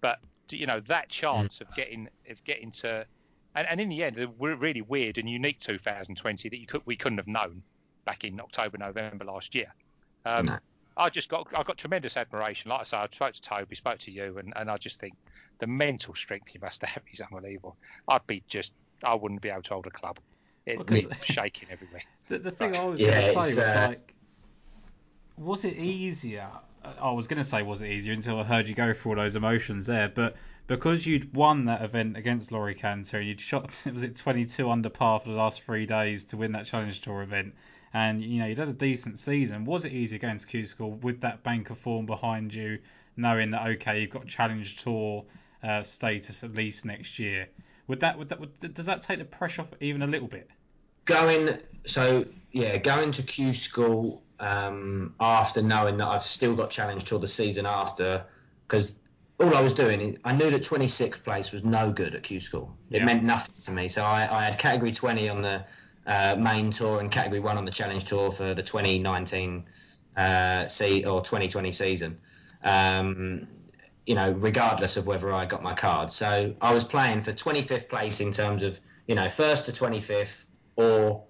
[0.00, 0.20] But
[0.50, 3.06] you know, that chance of getting of getting to,
[3.54, 6.96] and, and in the end, we're really weird and unique 2020 that you could we
[6.96, 7.62] couldn't have known
[8.06, 9.66] back in October, November last year.
[10.24, 10.58] Um, No.
[10.96, 12.70] I just got I got tremendous admiration.
[12.70, 15.14] Like I say, I spoke to Toby, spoke to you, and, and I just think
[15.58, 17.76] the mental strength you must have is unbelievable.
[18.08, 18.72] I'd be just
[19.04, 20.18] I wouldn't be able to hold a club.
[20.66, 22.02] It Well, be shaking everywhere.
[22.28, 24.14] The, the thing I was Yeah, going to say it's, was uh, like,
[25.36, 26.48] was it easier?
[26.82, 29.16] I was going to say was it easier until I heard you go through all
[29.16, 30.36] those emotions there, but
[30.66, 35.20] because you'd won that event against Laurie Canter, you'd shot was it 22 under par
[35.20, 37.54] for the last three days to win that Challenge Tour event,
[37.92, 39.64] and you know you'd had a decent season.
[39.64, 42.78] Was it easier going to Q School with that bank of form behind you,
[43.16, 45.24] knowing that okay you've got Challenge Tour
[45.62, 47.48] uh, status at least next year?
[47.86, 50.48] Would that would that would, does that take the pressure off even a little bit?
[51.04, 57.04] going so yeah, going to Q school um, after knowing that I've still got challenge
[57.04, 58.24] Tour the season after,
[58.66, 58.94] because
[59.40, 62.76] all I was doing, I knew that 26th place was no good at Q school.
[62.90, 63.04] It Yeah.
[63.04, 63.88] meant nothing to me.
[63.88, 65.64] So I, I had category 20 on the
[66.06, 69.64] uh, main tour and category one on the challenge tour for the 2019
[70.16, 72.20] uh, se- or 2020 season.
[72.62, 73.48] Um,
[74.06, 76.12] you know, regardless of whether I got my card.
[76.12, 80.44] So I was playing for 25th place in terms of, you know, first to 25th
[80.76, 81.26] or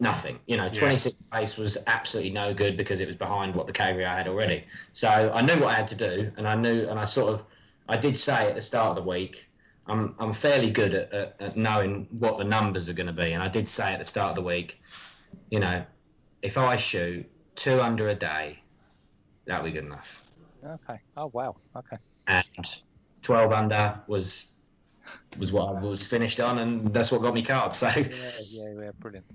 [0.00, 0.38] nothing.
[0.46, 0.70] You know, Yeah.
[0.70, 4.28] 26th place was absolutely no good because it was behind what the category I had
[4.28, 4.64] already.
[4.92, 7.44] So I knew what I had to do, and I knew, and I sort of,
[7.88, 9.48] I did say at the start of the week,
[9.86, 13.32] I'm I'm fairly good at, at, at knowing what the numbers are going to be,
[13.32, 14.80] and I did say at the start of the week,
[15.50, 15.84] you know,
[16.42, 17.26] if I shoot
[17.56, 18.58] two under a day,
[19.46, 20.22] that'll be good enough
[20.64, 21.00] Okay.
[21.16, 21.54] Oh wow.
[21.76, 21.96] Okay.
[22.26, 22.44] and
[23.22, 24.48] 12 under was
[25.38, 27.76] was what I was finished on, and that's what got me cards.
[27.78, 28.02] So Yeah,
[28.50, 28.90] yeah, yeah.
[28.98, 29.26] Brilliant.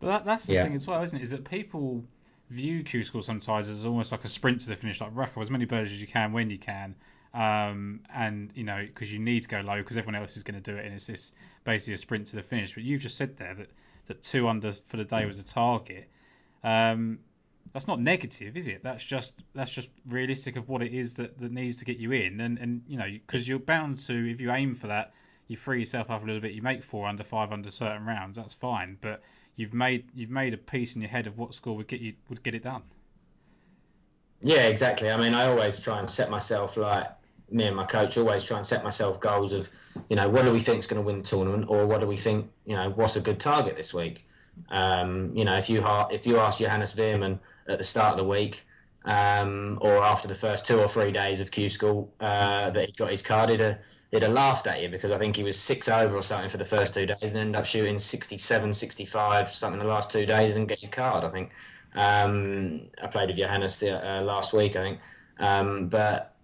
[0.00, 0.64] But that, that's the Yeah.
[0.64, 1.22] thing as well, isn't it?
[1.22, 2.04] Is that people
[2.48, 5.42] view Q School sometimes as almost like a sprint to the finish, like rack up
[5.42, 6.96] as many birds as you can when you can,
[7.32, 10.60] um, and you know because you need to go low because everyone else is going
[10.60, 11.32] to do it, and it's this
[11.64, 12.74] basically a sprint to the finish.
[12.74, 13.70] But you've just said there that
[14.06, 16.08] that two under for the day was a target.
[16.64, 17.20] Um,
[17.72, 18.82] that's not negative, is it?
[18.82, 22.10] That's just that's just realistic of what it is that, that needs to get you
[22.12, 25.12] in, and and you know because you're bound to if you aim for that,
[25.46, 26.52] you free yourself up a little bit.
[26.52, 28.36] You make four under, five under certain rounds.
[28.36, 29.22] That's fine, but
[29.60, 32.14] you've made you've made a piece in your head of what score would get you
[32.30, 32.82] would get it done.
[34.40, 35.10] Yeah, exactly.
[35.10, 37.06] I mean, I always try and set myself like
[37.50, 39.68] me and my coach always try and set myself goals of,
[40.08, 42.06] you know, what do we think is going to win the tournament, or what do
[42.06, 44.26] we think, you know, what's a good target this week.
[44.70, 47.38] Um, you know, if you ha- if you asked Johannes Veerman
[47.68, 48.64] at the start of the week,
[49.04, 52.92] um, or after the first two or three days of Q school uh, that he
[52.92, 53.78] got his card, he'd have,
[54.10, 56.56] he'd have laughed at you because I think he was six over or something for
[56.56, 60.56] the first two days and ended up shooting 67, 65, something the last two days
[60.56, 61.24] and get his card.
[61.24, 61.50] I think.
[61.94, 64.98] Um, I played with Johannes the, uh, last week, I think.
[65.38, 66.36] Um, but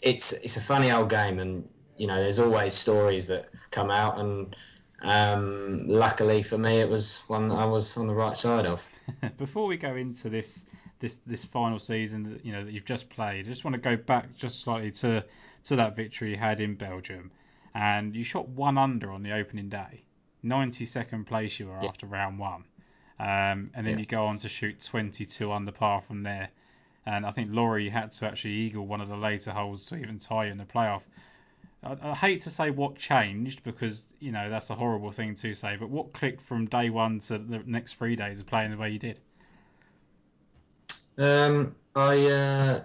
[0.00, 4.18] it's it's a funny old game, and you know, there's always stories that come out,
[4.18, 4.56] and
[5.02, 8.84] um, luckily for me, it was one I was on the right side of.
[9.38, 10.66] Before we go into this
[11.00, 13.96] this this final season, you know that you've just played, I just want to go
[13.96, 15.24] back just slightly to
[15.64, 17.30] to that victory you had in Belgium,
[17.74, 20.04] and you shot one under on the opening day,
[20.42, 21.88] 92nd place you were Yeah.
[21.88, 22.64] after round one,
[23.18, 23.98] um, and then Yeah.
[23.98, 26.48] you go on to shoot 22 under par from there,
[27.06, 30.18] and I think Laurie had to actually eagle one of the later holes to even
[30.18, 31.02] tie you in the playoff.
[31.82, 35.54] I, I hate to say what changed because you know that's a horrible thing to
[35.54, 38.76] say, but what clicked from day one to the next three days of playing the
[38.76, 39.20] way you did?
[41.18, 42.84] Um, I uh,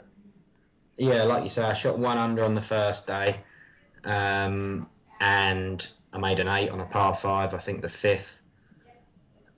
[0.97, 3.41] yeah, like you say, I shot one under on the first day,
[4.03, 4.87] um,
[5.19, 7.53] and I made an eight on a par five.
[7.53, 8.39] I think the fifth,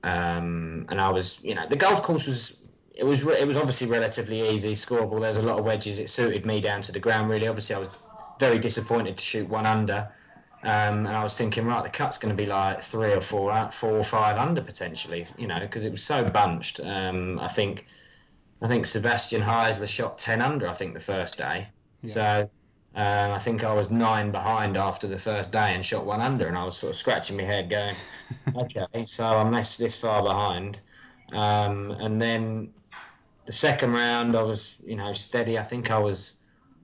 [0.04, 2.58] um, and I was, you know, the golf course was.
[2.94, 5.22] It was it was obviously relatively easy, scoreable.
[5.22, 6.00] There's a lot of wedges.
[6.00, 7.48] It suited me down to the ground really.
[7.48, 7.90] Obviously, I was
[8.40, 10.10] very disappointed to shoot one under,
[10.64, 13.70] um, and I was thinking, right, the cut's going to be like three or four,
[13.72, 16.80] four or five under potentially, you know, because it was so bunched.
[16.80, 17.86] Um, I think
[18.62, 21.68] I think Sebastian Heisele shot 10 under, I think, the first day.
[22.02, 22.14] Yeah.
[22.14, 22.50] So
[22.96, 26.48] um, I think I was nine behind after the first day and shot one under,
[26.48, 27.96] and I was sort of scratching my head going,
[28.56, 30.80] okay, so I'm this, this far behind.
[31.34, 32.74] Um, and then
[33.46, 35.60] the second round, I was, you know, steady.
[35.60, 36.34] I think I was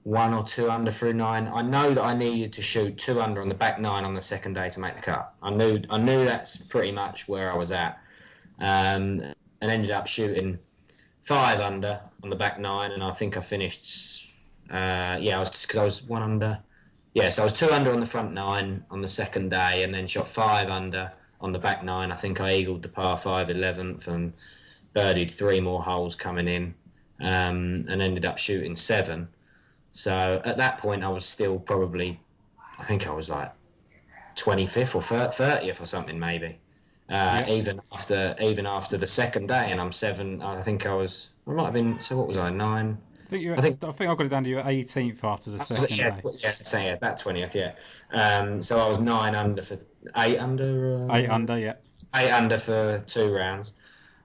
[0.04, 1.50] one or two under through nine.
[1.52, 4.20] I know that I needed to shoot two under on the back nine on the
[4.20, 5.34] second day to make the cut.
[5.42, 7.98] I knew I knew that's pretty much where I was at,
[8.60, 10.58] um, and ended up shooting
[11.24, 14.30] five under on the back nine, and I think I finished.
[14.70, 16.60] Uh, yeah, I was because I was one under.
[17.14, 19.92] Yeah, so I was two under on the front nine on the second day, and
[19.92, 22.12] then shot five under on the back nine.
[22.12, 24.32] I think I eagled the par five 11th and
[24.94, 26.74] birdied three more holes coming in,
[27.20, 29.28] um, and ended up shooting seven.
[29.92, 32.20] So at that point, I was still probably,
[32.78, 33.52] I think I was like
[34.36, 36.58] 25th or 30th or something maybe.
[37.08, 37.50] Uh, yeah.
[37.50, 40.40] Even after even after the second day, and I'm seven.
[40.40, 41.28] I think I was.
[41.46, 42.00] I might have been.
[42.00, 42.48] So what was I?
[42.48, 42.96] Nine.
[43.26, 43.58] I think.
[43.58, 46.10] I think I think I got it down to you 18th after the second yeah,
[46.10, 46.30] day.
[46.38, 47.54] Yeah, say yeah, about 20th.
[47.54, 47.72] Yeah.
[48.10, 49.78] Um, so I was nine under for
[50.16, 51.06] eight under.
[51.10, 51.74] Uh, eight under, yeah.
[52.14, 53.72] Eight under for two rounds,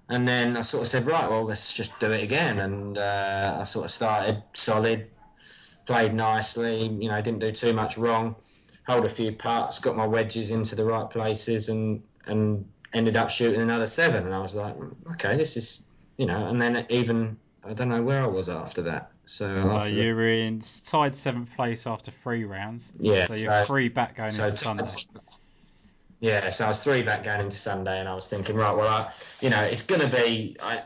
[0.07, 3.57] and then I sort of said, right, well, let's just do it again, and uh,
[3.59, 5.09] I sort of started solid,
[5.86, 6.88] played nicely.
[6.88, 8.36] You know, didn't do too much wrong.
[8.88, 13.30] Hold a few putts, got my wedges into the right places, and and ended up
[13.30, 14.26] shooting another seven.
[14.26, 14.76] And I was like,
[15.13, 15.84] okay, this is,
[16.17, 16.47] you know.
[16.47, 19.11] And then even I don't know where I was after that.
[19.26, 22.91] So, so you were in tied seventh place after three rounds.
[22.99, 23.28] Yeah.
[23.28, 24.86] So you're so, three back going so into Sunday.
[26.22, 28.88] Yeah, so I was three back going into Sunday, and I was thinking, right, well,
[28.88, 30.84] I, you know, it's going to be, I,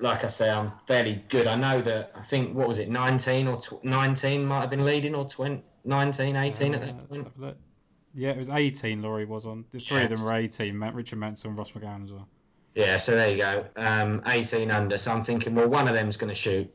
[0.00, 1.46] like I say, I'm fairly good.
[1.46, 4.84] I know that I think what was it, 19 or tw- 19 might have been
[4.84, 7.56] leading, or 20, 19, 18 uh, at that point.
[8.18, 9.00] Yeah, it was 18.
[9.00, 9.64] Laurie was on.
[9.70, 10.10] The three yes.
[10.10, 10.80] of them were 18.
[10.92, 12.26] Richard Mansell and Ross McGowan as well.
[12.74, 13.64] Yeah, so there you go.
[13.76, 14.98] Um, 18 under.
[14.98, 16.68] So I'm thinking, well, one of them's going to shoot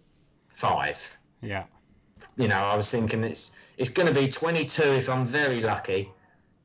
[0.48, 1.06] five.
[1.42, 1.66] Yeah.
[2.38, 6.10] You know, I was thinking it's it's going to be 22 if I'm very lucky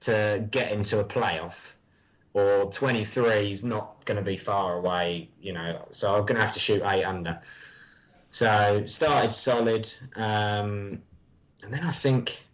[0.00, 1.72] to get into a playoff,
[2.32, 5.28] or 23 is not going to be far away.
[5.40, 7.40] You know, so I'm going to have to shoot eight under.
[8.30, 11.02] So started solid, um,
[11.64, 12.46] and then I think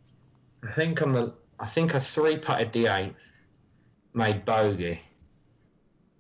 [0.67, 3.31] I think on the I think I three putted the eighth,
[4.13, 5.01] made bogey,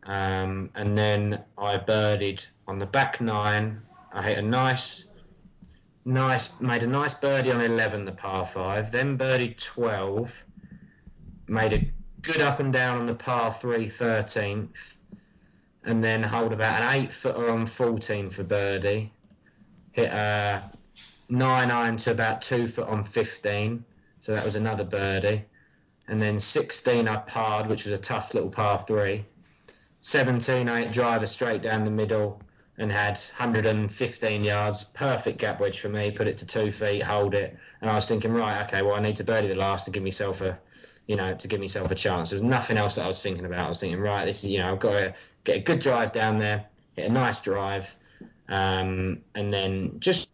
[0.04, 3.82] um, and then I birdied on the back nine.
[4.12, 5.06] I hit a nice,
[6.04, 8.92] nice, made a nice birdie on eleven, the par five.
[8.92, 10.44] Then birdied twelve,
[11.48, 11.90] made a
[12.22, 14.96] good up and down on the par three, 13th,
[15.84, 19.12] and then hold about an eight footer on 14 for birdie.
[19.92, 20.62] Hit a
[21.28, 23.84] nine iron to about two foot on 15
[24.24, 25.44] so that was another birdie.
[26.08, 29.26] And then 16 I parred, which was a tough little par three.
[30.00, 32.40] 17 I hit driver straight down the middle
[32.78, 36.10] and had 115 yards, perfect gap wedge for me.
[36.10, 39.00] Put it to two feet, hold it, and I was thinking, right, okay, well I
[39.00, 40.58] need to birdie the last to give myself a,
[41.06, 42.30] you know, to give myself a chance.
[42.30, 43.66] There was nothing else that I was thinking about.
[43.66, 45.14] I was thinking, right, this is, you know, I've got to
[45.44, 46.64] get a good drive down there,
[46.96, 47.94] hit a nice drive,
[48.48, 50.30] um, and then just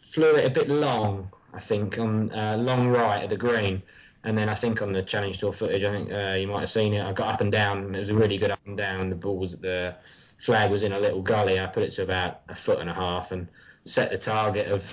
[0.00, 3.82] flew it a bit long I think, on uh, long right of the green.
[4.22, 6.70] And then I think on the challenge tour footage, I think uh, you might have
[6.70, 7.04] seen it.
[7.04, 7.96] I got up and down.
[7.96, 9.10] It was a really good up and down.
[9.10, 9.96] The ball was the
[10.38, 11.58] flag was in a little gully.
[11.58, 13.48] I put it to about a foot and a half and
[13.84, 14.88] set the target of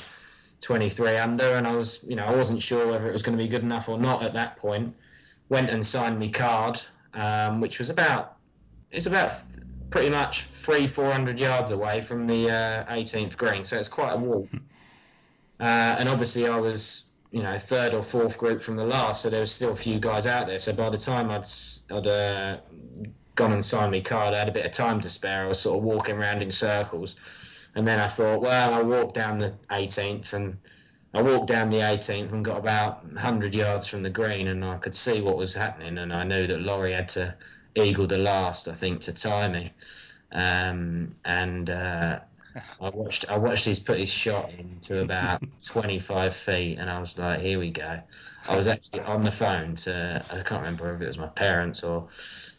[0.61, 1.43] 23 under.
[1.43, 3.61] And I was, you know, I wasn't sure whether it was going to be good
[3.61, 4.95] enough or not at that point.
[5.49, 6.81] Went and signed me card,
[7.13, 8.37] um, which was about
[8.89, 9.33] it's about
[9.91, 13.63] pretty much three, four hundred yards away from the uh, 18th green.
[13.63, 14.49] So it's quite a walk.
[15.59, 19.29] Uh, and obviously, I was you know third or fourth group from the last, so
[19.29, 20.59] there was still a few guys out there.
[20.59, 21.45] So by the time I'd
[21.91, 22.57] I'd uh,
[23.35, 25.45] gone and signed my card, I had a bit of time to spare.
[25.45, 27.15] I was sort of walking around in circles,
[27.75, 30.57] and then I thought, well, I walked down the 18th and.
[31.13, 34.75] I walked down the 18th and got about 100 yards from the green, and I
[34.75, 37.33] could see what was happening, and I knew that Laurie had to
[37.73, 39.71] eagle the last, I think, to tie me.
[40.33, 42.19] Um, and uh,
[42.79, 47.17] I watched I watched his put his shot into about 25 feet, and I was
[47.17, 47.99] like, here we go.
[48.47, 51.83] I was actually on the phone to I can't remember if it was my parents
[51.83, 52.07] or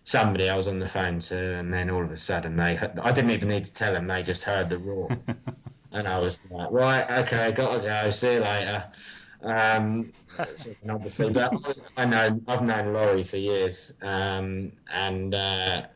[0.05, 3.13] somebody I was on the phone to, and then all of a sudden they I
[3.13, 5.09] didn't even need to tell them they just heard the roar,
[5.93, 8.85] and I was like, right, okay, gotta go, see you later.
[9.43, 10.13] Um,
[10.89, 11.55] obviously, but
[11.97, 15.87] I know I've known Laurie for years, um, and uh,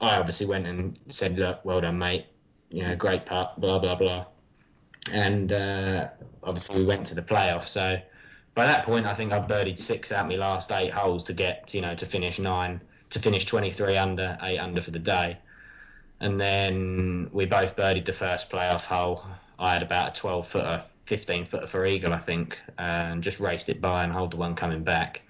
[0.00, 2.26] I obviously went and said, look, well done, mate
[2.70, 4.26] you know, great putt, blah blah blah.
[5.12, 6.08] And uh,
[6.42, 7.66] obviously we went to the playoff.
[7.68, 8.00] So
[8.54, 11.74] by that point, I think I birdied six out my last eight holes to get
[11.74, 15.38] you know to finish nine, to finish 23 under, eight under for the day.
[16.20, 19.24] And then we both birdied the first playoff hole.
[19.58, 23.70] I had about a 12 footer, 15 footer for eagle, I think, and just raced
[23.70, 25.22] it by and hold the one coming back.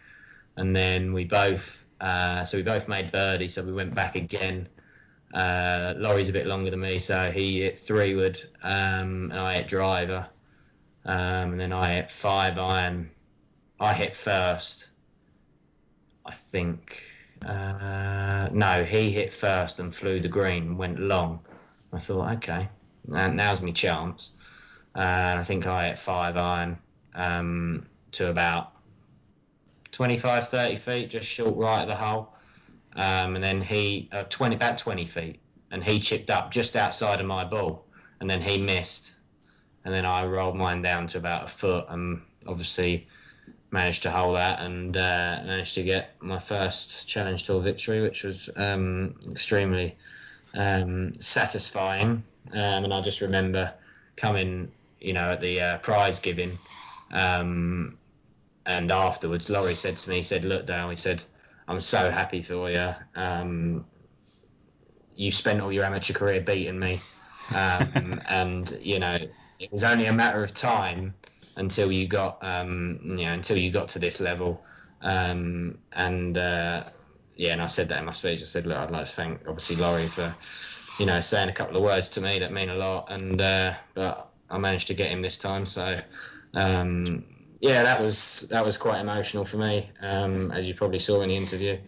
[0.56, 3.48] And then we both, uh, so we both made birdie.
[3.48, 4.68] So we went back again
[5.34, 9.54] uh, Laurie's a bit longer than me, so he hit three wood, um, and I
[9.54, 10.28] hit driver.
[11.04, 13.10] um, and then I hit five iron.
[13.78, 14.88] I hit first.
[16.26, 17.04] I think.
[17.44, 21.40] Uh, no, he hit first and flew the green, went long.
[21.92, 22.68] I thought, okay,
[23.06, 24.32] now's my chance.
[24.94, 26.78] Uh, and I think I hit five iron
[27.14, 28.72] um, to about
[29.92, 32.29] 25, 30 feet, just short right of the hole.
[32.96, 37.20] Um, and then he, uh, 20, about 20 feet, and he chipped up just outside
[37.20, 37.84] of my ball.
[38.20, 39.14] And then he missed.
[39.84, 43.06] And then I rolled mine down to about a foot and obviously
[43.70, 48.24] managed to hold that and uh, managed to get my first challenge tour victory, which
[48.24, 49.96] was um, extremely
[50.54, 52.22] um, satisfying.
[52.52, 53.72] Um, and I just remember
[54.16, 54.70] coming,
[55.00, 56.58] you know, at the uh, prize giving,
[57.12, 57.96] um,
[58.66, 61.22] and afterwards, Laurie said to me, he said, "Look, Dale," he said,
[61.70, 62.94] "I'm so happy for you.
[63.14, 63.86] Um,
[65.14, 67.00] you spent all your amateur career beating me,
[67.54, 69.18] um, and you know,
[69.58, 71.14] it was only a matter of time."
[71.56, 74.64] until you got um, you know until you got to this level
[75.02, 76.84] um, and uh,
[77.36, 79.40] yeah and I said that in my speech I said look I'd like to thank
[79.46, 80.34] obviously Laurie for
[80.98, 83.74] you know saying a couple of words to me that mean a lot and uh,
[83.94, 86.00] but I managed to get him this time so
[86.54, 87.24] um,
[87.60, 91.28] yeah that was that was quite emotional for me um, as you probably saw in
[91.28, 91.78] the interview.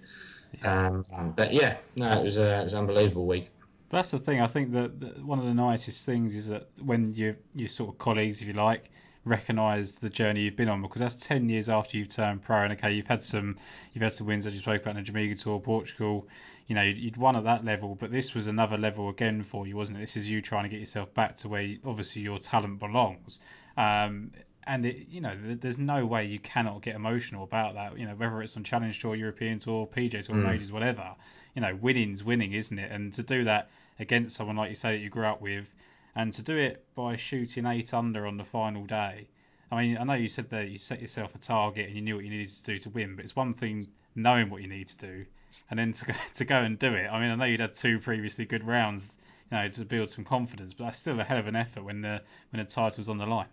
[0.65, 1.05] Um,
[1.35, 3.51] but yeah no it was a, it was an unbelievable week.
[3.89, 4.41] That's the thing.
[4.41, 7.91] I think that, that one of the nicest things is that when your you sort
[7.91, 8.91] of colleagues, if you like,
[9.25, 12.73] recognise the journey you've been on because that's 10 years after you've turned pro and
[12.73, 13.57] okay you've had some
[13.93, 16.27] you've had some wins as you spoke about in the Jamaica Tour Portugal
[16.67, 19.77] you know you'd won at that level but this was another level again for you
[19.77, 20.01] wasn't it?
[20.01, 23.39] This is you trying to get yourself back to where obviously your talent belongs.
[23.77, 24.33] Um,
[24.65, 28.15] and it, you know there's no way you cannot get emotional about that you know
[28.15, 30.45] whether it's on Challenge Tour European Tour PJ Tour mm.
[30.45, 31.15] Majors whatever
[31.55, 34.93] you know winning's winning isn't it and to do that against someone like you say
[34.93, 35.73] that you grew up with
[36.15, 39.29] and to do it by shooting eight under on the final day.
[39.71, 42.17] I mean, I know you said that you set yourself a target and you knew
[42.17, 44.89] what you needed to do to win, but it's one thing knowing what you need
[44.89, 45.25] to do,
[45.71, 47.09] and then to go, to go and do it.
[47.11, 49.17] I mean, I know you'd had two previously good rounds,
[49.51, 52.03] you know, to build some confidence, but that's still a hell of an effort when
[52.03, 53.49] the when the title's on the line.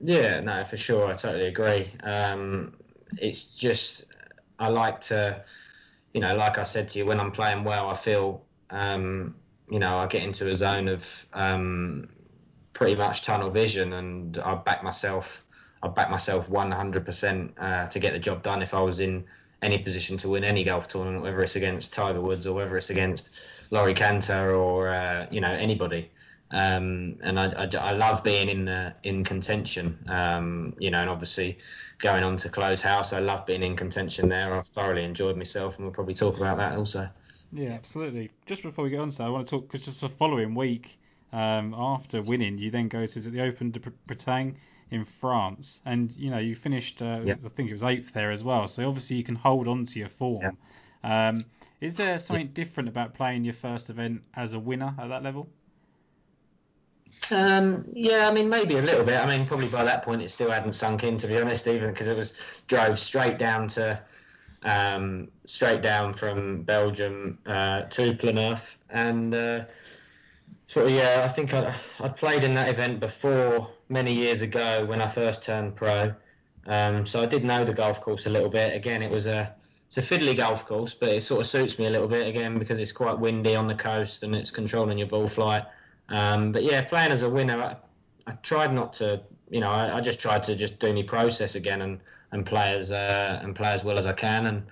[0.00, 1.90] Yeah, no, for sure, I totally agree.
[2.02, 2.76] Um,
[3.18, 4.04] it's just
[4.58, 5.44] I like to,
[6.12, 9.36] you know, like I said to you, when I'm playing well, I feel um,
[9.70, 12.08] you know, I get into a zone of um,
[12.72, 15.44] pretty much tunnel vision, and I back myself.
[15.82, 18.62] I back myself 100% uh, to get the job done.
[18.62, 19.24] If I was in
[19.62, 22.90] any position to win any golf tournament, whether it's against Tiger Woods or whether it's
[22.90, 23.30] against
[23.70, 26.10] Laurie Canter or uh, you know anybody.
[26.50, 29.98] Um, and I, I, I, love being in the, in contention.
[30.08, 31.58] Um, you know, and obviously
[31.98, 34.54] going on to close house, I love being in contention there.
[34.54, 37.08] I've thoroughly enjoyed myself, and we'll probably talk about that also.
[37.52, 38.30] Yeah, absolutely.
[38.46, 40.54] Just before we get on to that, I want to talk because just the following
[40.54, 40.98] week
[41.32, 44.54] um, after winning, you then go to the Open de Bretagne
[44.90, 47.02] in France, and you know you finished.
[47.02, 48.68] Uh, I think it was eighth there as well.
[48.68, 50.56] So obviously you can hold on to your form.
[51.02, 51.44] Um,
[51.80, 55.48] is there something different about playing your first event as a winner at that level?
[57.30, 59.16] Um, yeah, I mean, maybe a little bit.
[59.16, 61.90] I mean, probably by that point it still hadn't sunk in, to be honest, even
[61.90, 62.34] because it was
[62.66, 64.00] drove straight down to
[64.62, 69.64] um, straight down from Belgium uh, to Plymouth, and uh,
[70.66, 74.84] sort of yeah, I think I I played in that event before many years ago
[74.86, 76.14] when I first turned pro,
[76.66, 78.74] um, so I did know the golf course a little bit.
[78.74, 79.54] Again, it was a
[79.86, 82.58] it's a fiddly golf course, but it sort of suits me a little bit again
[82.58, 85.64] because it's quite windy on the coast and it's controlling your ball flight.
[86.08, 87.76] Um, but yeah, playing as a winner, I,
[88.30, 91.54] I tried not to, you know, I, I, just tried to just do my process
[91.54, 92.00] again and
[92.32, 94.62] and play as uh, and play as well as I can, and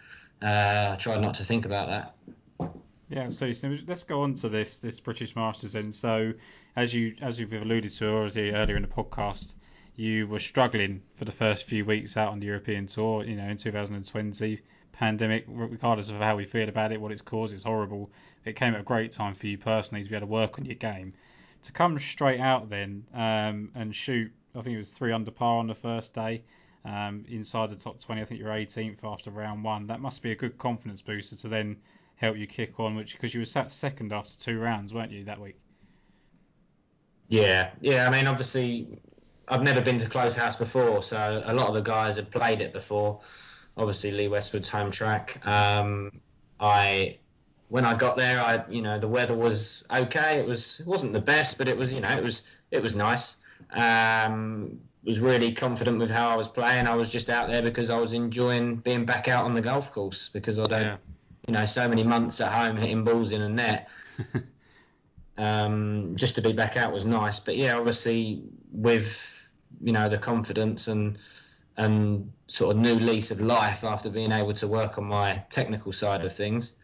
[0.42, 2.72] uh, I try not to think about that.
[3.08, 3.54] Yeah, absolutely.
[3.54, 5.92] So let's go on to this this British Masters then.
[5.92, 6.32] So,
[6.76, 9.54] as you as you've alluded to already earlier in the podcast,
[9.96, 13.24] you were struggling for the first few weeks out on the European tour.
[13.24, 14.60] You know, in 2020,
[14.92, 18.10] pandemic, regardless of how we feel about it, what it's caused, it's horrible.
[18.44, 20.64] It came at a great time for you personally to be able to work on
[20.64, 21.14] your game.
[21.64, 25.58] To come straight out then um, and shoot, I think it was three under par
[25.58, 26.42] on the first day
[26.84, 28.20] um, inside the top 20.
[28.20, 29.86] I think you're 18th after round one.
[29.86, 31.76] That must be a good confidence booster to then
[32.16, 35.24] help you kick on, which because you were sat second after two rounds, weren't you,
[35.24, 35.56] that week?
[37.28, 38.06] Yeah, yeah.
[38.06, 39.00] I mean, obviously,
[39.48, 42.60] I've never been to Close House before, so a lot of the guys had played
[42.60, 43.20] it before.
[43.76, 45.44] Obviously, Lee Westwood's home track.
[45.46, 46.20] Um,
[46.60, 47.18] I
[47.68, 50.38] when I got there, I you know the weather was okay.
[50.38, 52.94] It was it wasn't the best, but it was you know it was it was
[52.94, 53.36] nice.
[53.72, 56.86] Um, was really confident with how I was playing.
[56.86, 59.90] I was just out there because I was enjoying being back out on the golf
[59.90, 60.96] course because I don't, yeah.
[61.48, 63.88] you know, so many months at home hitting balls in a net.
[65.38, 67.40] um, just to be back out was nice.
[67.40, 69.28] But yeah, obviously with
[69.80, 71.18] you know the confidence and
[71.76, 75.92] and sort of new lease of life after being able to work on my technical
[75.92, 76.74] side of things.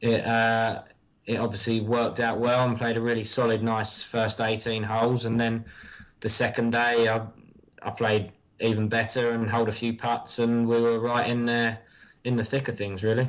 [0.00, 0.82] It uh,
[1.26, 5.40] it obviously worked out well and played a really solid, nice first 18 holes, and
[5.40, 5.64] then
[6.20, 7.26] the second day I
[7.82, 11.78] I played even better and held a few putts, and we were right in there
[12.24, 13.28] in the thick of things, really.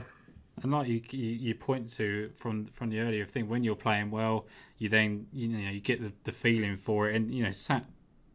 [0.62, 4.46] And like you, you, point to from from the earlier thing, when you're playing well,
[4.78, 7.86] you then you know you get the, the feeling for it, and you know sat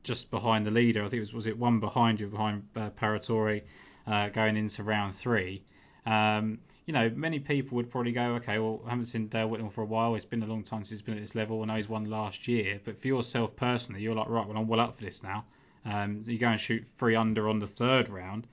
[0.04, 1.00] just behind the leader.
[1.00, 3.62] I think it was was it one behind you behind uh, Paratore
[4.06, 5.64] uh, going into round three.
[6.06, 9.72] Um, you know, many people would probably go, okay, well, I haven't seen Dale Whitnell
[9.72, 10.14] for a while.
[10.14, 11.62] It's been a long time since he's been at this level.
[11.62, 14.68] I know he's won last year, but for yourself personally, you're like, right, well, I'm
[14.68, 15.46] well up for this now.
[15.86, 18.46] Um, you go and shoot three under on the third round,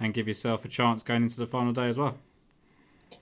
[0.00, 2.16] and give yourself a chance going into the final day as well.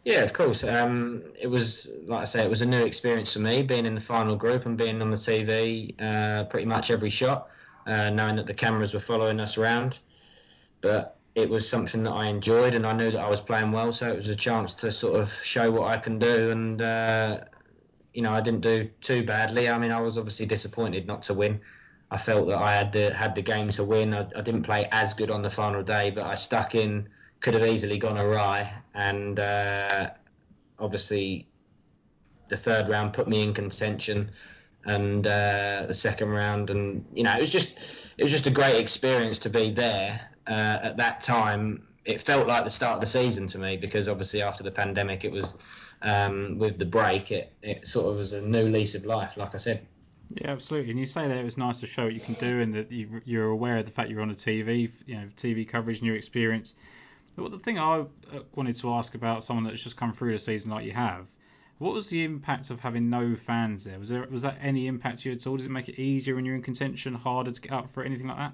[0.04, 0.64] Yeah, of course.
[0.64, 3.94] Um, it was like I say, it was a new experience for me being in
[3.94, 7.48] the final group and being on the TV uh, pretty much every shot,
[7.86, 9.98] uh, knowing that the cameras were following us around.
[10.80, 13.92] But it was something that I enjoyed, and I knew that I was playing well,
[13.92, 16.50] so it was a chance to sort of show what I can do.
[16.50, 17.40] And uh,
[18.14, 19.68] you know, I didn't do too badly.
[19.68, 21.60] I mean, I was obviously disappointed not to win.
[22.10, 24.14] I felt that I had the had the game to win.
[24.14, 27.08] I, I didn't play as good on the final day, but I stuck in.
[27.40, 30.10] Could have easily gone awry, and uh,
[30.78, 31.46] obviously,
[32.48, 34.30] the third round put me in contention,
[34.86, 37.78] and uh, the second round, and you know, it was just
[38.16, 41.86] it was just a great experience to be there uh, at that time.
[42.04, 45.24] It felt like the start of the season to me because obviously after the pandemic,
[45.24, 45.58] it was
[46.02, 49.36] um, with the break, it, it sort of was a new lease of life.
[49.36, 49.86] Like I said.
[50.34, 50.90] Yeah, absolutely.
[50.90, 52.90] And you say that it was nice to show what you can do, and that
[52.90, 56.74] you're aware of the fact you're on a TV, you know, TV coverage, new experience.
[57.36, 58.06] But the thing I uh,
[58.54, 61.26] wanted to ask about someone that's just come through the season like you have,
[61.78, 63.98] what was the impact of having no fans there?
[63.98, 65.56] Was there was that any impact to you at all?
[65.56, 68.06] Does it make it easier when you're in contention, harder to get up for it,
[68.06, 68.52] anything like that?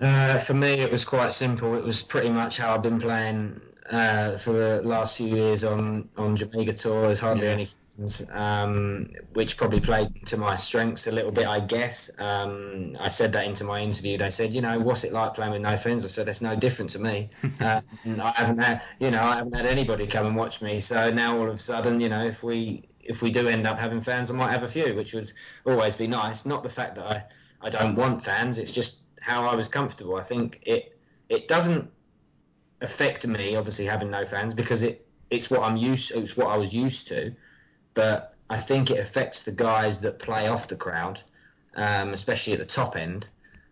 [0.00, 1.74] Uh, for me, it was quite simple.
[1.74, 3.60] It was pretty much how I've been playing
[3.90, 7.02] uh, for the last few years on on Jamega tour.
[7.02, 7.52] There's hardly yeah.
[7.52, 12.10] any fans, um, which probably played to my strengths a little bit, I guess.
[12.18, 14.18] Um, I said that into my interview.
[14.18, 16.04] They said, you know, what's it like playing with no fans?
[16.04, 17.30] I said, it's no different to me.
[17.60, 20.80] uh, I haven't had, you know, I haven't had anybody come and watch me.
[20.80, 23.78] So now all of a sudden, you know, if we if we do end up
[23.78, 25.32] having fans, I might have a few, which would
[25.66, 26.46] always be nice.
[26.46, 27.24] Not the fact that I
[27.60, 28.58] I don't want fans.
[28.58, 30.16] It's just how I was comfortable.
[30.16, 30.96] I think it
[31.28, 31.90] it doesn't
[32.82, 36.56] affect me obviously having no fans because it it's what I'm used it's what I
[36.56, 37.34] was used to,
[37.94, 41.20] but I think it affects the guys that play off the crowd,
[41.74, 43.26] um, especially at the top end.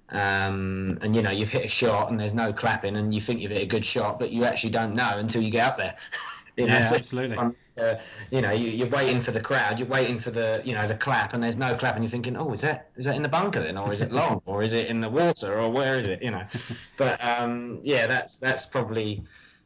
[0.09, 3.41] Um, and you know you've hit a shot and there's no clapping and you think
[3.41, 5.97] you've hit a good shot, but you actually don't know until you get up there.
[6.57, 7.37] you know, yeah, so absolutely.
[7.81, 8.01] Uh,
[8.31, 10.95] you know, you, are waiting for the crowd, you're waiting for the, you know, the
[10.95, 13.29] clap, and there's no clap, and you're thinking, oh, is that is that in the
[13.29, 16.07] bunker then, or is it long, or is it in the water, or where is
[16.09, 16.45] it, you know?
[16.97, 19.23] but um, yeah, that's that's probably,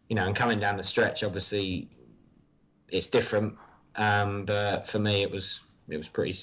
[0.08, 1.88] you know, and coming down the stretch, obviously,
[2.88, 3.54] it's different.
[3.96, 6.34] Um, but for me, it was it was pretty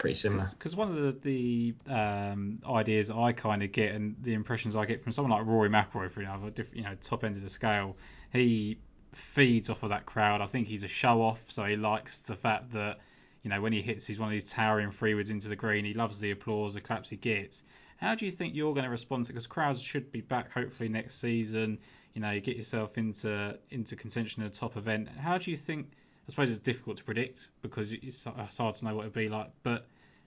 [0.00, 0.46] pretty similar.
[0.50, 4.86] Because one of the, the um, ideas I kind of get and the impressions I
[4.86, 7.96] get from someone like Rory McIlroy, for example, you know, top end of the scale,
[8.32, 8.78] he
[9.12, 10.40] feeds off of that crowd.
[10.40, 12.98] I think he's a show off, so he likes the fact that
[13.42, 15.84] you know when he hits, he's one of these towering freewoods into the green.
[15.84, 17.64] He loves the applause, the claps he gets.
[17.96, 19.32] How do you think you're going to respond to?
[19.32, 21.78] Because crowds should be back hopefully next season.
[22.14, 25.08] You know, you get yourself into into contention at a top event.
[25.08, 25.86] How do you think?
[26.26, 28.24] I suppose it's difficult to predict because it's
[28.56, 29.50] hard to know what it'd be like.
[29.62, 29.86] But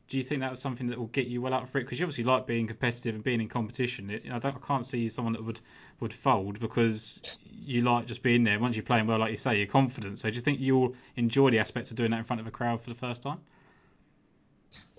[0.10, 1.84] do you think that was something that will get you well up for it?
[1.84, 4.10] Because you obviously like being competitive and being in competition.
[4.10, 5.60] It, I don't, I can't see someone that would
[6.00, 8.60] would fold because you like just being there.
[8.60, 10.20] Once you're playing well, like you say, you're confident.
[10.20, 12.52] So do you think you'll enjoy the aspects of doing that in front of a
[12.52, 13.40] crowd for the first time?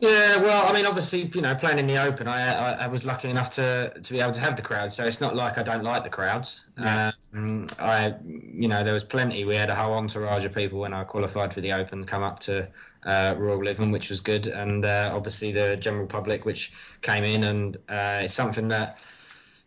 [0.00, 3.06] Yeah, well, I mean, obviously, you know, playing in the Open, I, I, I, was
[3.06, 4.92] lucky enough to, to be able to have the crowd.
[4.92, 6.66] So it's not like I don't like the crowds.
[6.78, 7.12] Yeah.
[7.32, 9.44] Um, I, you know, there was plenty.
[9.44, 12.40] We had a whole entourage of people when I qualified for the Open come up
[12.40, 12.68] to
[13.04, 17.44] uh, Royal Lytham, which was good, and uh, obviously the general public, which came in,
[17.44, 18.98] and uh, it's something that.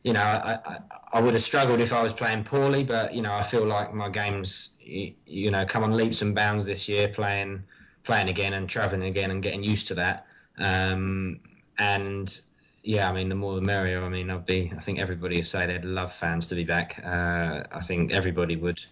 [0.03, 0.77] You know, I, I,
[1.13, 3.93] I would have struggled if I was playing poorly, but you know, I feel like
[3.93, 7.63] my games, you, you know, come on leaps and bounds this year, playing
[8.07, 10.25] playing again and traveling again and getting used to that.
[10.57, 11.41] Um,
[11.77, 12.39] and
[12.83, 14.03] yeah, I mean, the more the merrier.
[14.03, 14.71] I mean, I'd be.
[14.75, 16.99] I think everybody would say they'd love fans to be back.
[17.03, 18.83] Uh, I think everybody would.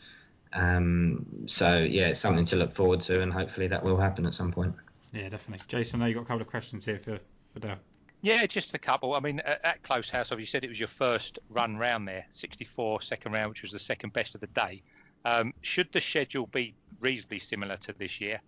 [0.56, 4.34] Um, so yeah, it's something to look forward to, and hopefully that will happen at
[4.34, 4.74] some point.
[5.14, 5.64] Yeah, definitely.
[5.68, 7.20] Jason, I know you got a couple of questions here for
[7.53, 7.78] for Dale.
[8.22, 9.14] Yeah, just a couple.
[9.14, 13.03] I mean, at Close House, you said it was your first run round there, 64
[13.03, 14.82] second round, which was the second best of the day.
[15.26, 18.41] Um, should the schedule be reasonably similar to this year?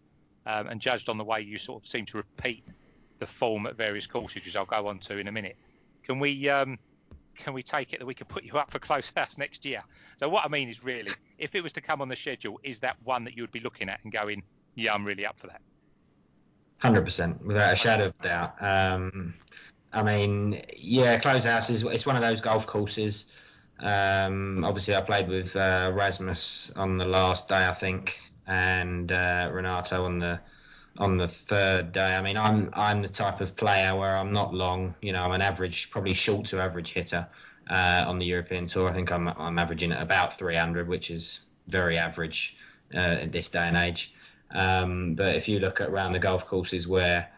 [0.47, 2.63] um, and judged on the way you sort of seem to repeat
[3.19, 5.57] the form at various courses, which I'll go on to in a minute.
[6.03, 6.79] can we um,
[7.37, 9.81] can we take it that we can put you up for close house next year?
[10.17, 12.79] So what I mean is really, if it was to come on the schedule, is
[12.79, 14.43] that one that you would be looking at and going,
[14.75, 15.61] yeah, I'm really up for that?
[16.79, 18.61] Hundred percent, without a shadow of doubt.
[18.61, 19.33] Um,
[19.93, 23.25] I mean, yeah, close house is it's one of those golf courses.
[23.79, 29.49] Um, obviously, I played with uh, Rasmus on the last day, I think, and uh,
[29.51, 30.39] Renato on the
[30.97, 32.15] on the third day.
[32.15, 34.95] I mean, I'm I'm the type of player where I'm not long.
[35.01, 37.27] You know, I'm an average, probably short to average hitter
[37.69, 38.89] uh, on the European tour.
[38.89, 42.57] I think I'm I'm averaging at about 300, which is very average
[42.95, 44.13] uh, in this day and age.
[44.51, 47.29] Um, but if you look at around the golf courses where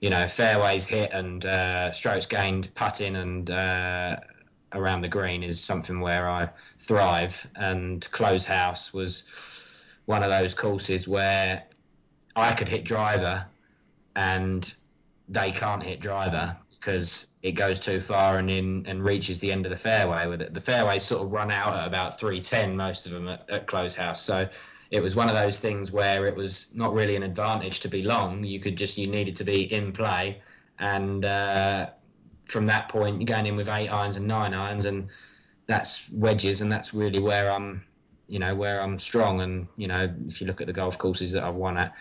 [0.00, 4.16] you know fairways hit and uh, strokes gained, putting and uh,
[4.72, 6.48] around the green is something where I
[6.78, 7.46] thrive.
[7.56, 9.24] And close house was
[10.06, 11.64] one of those courses where
[12.36, 13.46] I could hit driver
[14.14, 14.72] and
[15.28, 19.66] they can't hit driver because it goes too far and in and reaches the end
[19.66, 20.54] of the fairway with it.
[20.54, 23.94] The fairways sort of run out at about 310, most of them at, at close
[23.94, 24.22] house.
[24.22, 24.48] So
[24.90, 28.02] it was one of those things where it was not really an advantage to be
[28.02, 28.44] long.
[28.44, 30.40] You could just you needed to be in play,
[30.78, 31.90] and uh,
[32.44, 35.08] from that point you're going in with eight irons and nine irons, and
[35.66, 37.82] that's wedges, and that's really where I'm,
[38.28, 39.40] you know, where I'm strong.
[39.40, 41.92] And you know, if you look at the golf courses that I've won at,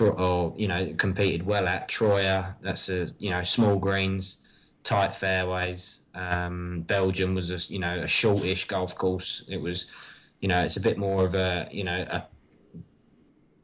[0.00, 4.38] or you know, competed well at Troia, that's a you know small greens,
[4.82, 6.00] tight fairways.
[6.14, 9.44] Um, Belgium was a you know a shortish golf course.
[9.48, 9.86] It was
[10.44, 12.26] you know, it's a bit more of a, you know, a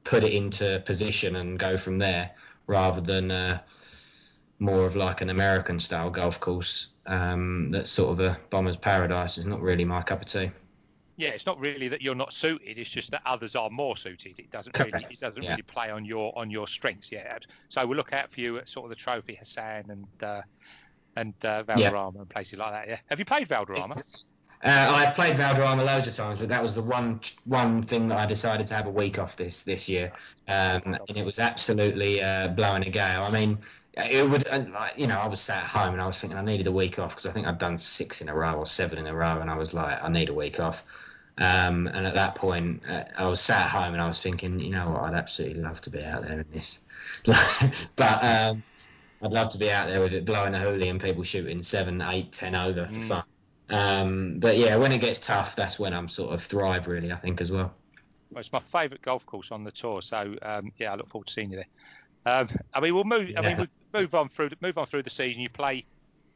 [0.03, 2.31] put it into position and go from there
[2.67, 3.61] rather than uh,
[4.61, 6.87] more of like an American style golf course.
[7.05, 9.37] Um, that's sort of a bomber's paradise.
[9.37, 10.53] It's not really my cup of tea.
[11.21, 12.79] Yeah, it's not really that you're not suited.
[12.79, 14.39] It's just that others are more suited.
[14.39, 14.95] It doesn't Correct.
[14.95, 15.51] really, it doesn't yeah.
[15.51, 17.13] really play on your on your strengths.
[17.13, 20.43] Yeah, so we'll look out for you at sort of the Trophy Hassan and uh,
[21.17, 22.21] and uh, Valderrama yeah.
[22.21, 22.89] and places like that.
[22.89, 23.97] Yeah, have you played Valderrama?
[24.63, 28.19] Uh, I played Valderrama loads of times, but that was the one one thing that
[28.19, 30.13] I decided to have a week off this this year,
[30.49, 33.23] um, and it was absolutely uh, blowing a gale.
[33.23, 33.59] I mean,
[33.95, 36.43] it would, uh, you know, I was sat at home and I was thinking I
[36.43, 38.99] needed a week off because I think I'd done six in a row or seven
[38.99, 40.85] in a row, and I was like, I need a week off.
[41.41, 44.61] Um, and at that point, uh, I was sat at home and I was thinking,
[44.61, 46.81] you know what, I'd absolutely love to be out there in this,
[47.97, 48.25] but.
[48.25, 48.63] Um,
[49.23, 52.01] I'd love to be out there with it blowing a hoolie and people shooting seven,
[52.01, 53.09] eight, ten over for mm.
[53.09, 53.25] fun.
[53.69, 57.13] Um, but yeah, when it gets tough, that's when I'm sort of thrive really.
[57.13, 57.73] I think as well.
[58.31, 61.29] well it's my favourite golf course on the tour, so um, yeah, I look forward
[61.29, 62.35] to seeing you there.
[62.35, 63.33] Um, I mean, we'll move.
[63.37, 65.43] I mean, we'll move on through move on through the season.
[65.43, 65.85] You play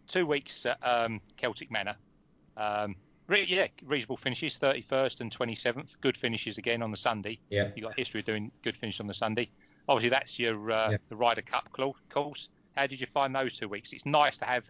[0.07, 1.96] two weeks at um, Celtic Manor.
[2.57, 2.94] Um,
[3.26, 6.00] re- yeah, reasonable finishes, 31st and 27th.
[6.00, 7.38] Good finishes again on the Sunday.
[7.50, 7.70] Yeah.
[7.74, 9.50] You got history of doing good finish on the Sunday.
[9.88, 10.96] Obviously, that's your uh, yeah.
[11.08, 12.48] the Ryder Cup course.
[12.76, 13.92] How did you find those two weeks?
[13.92, 14.68] It's nice to have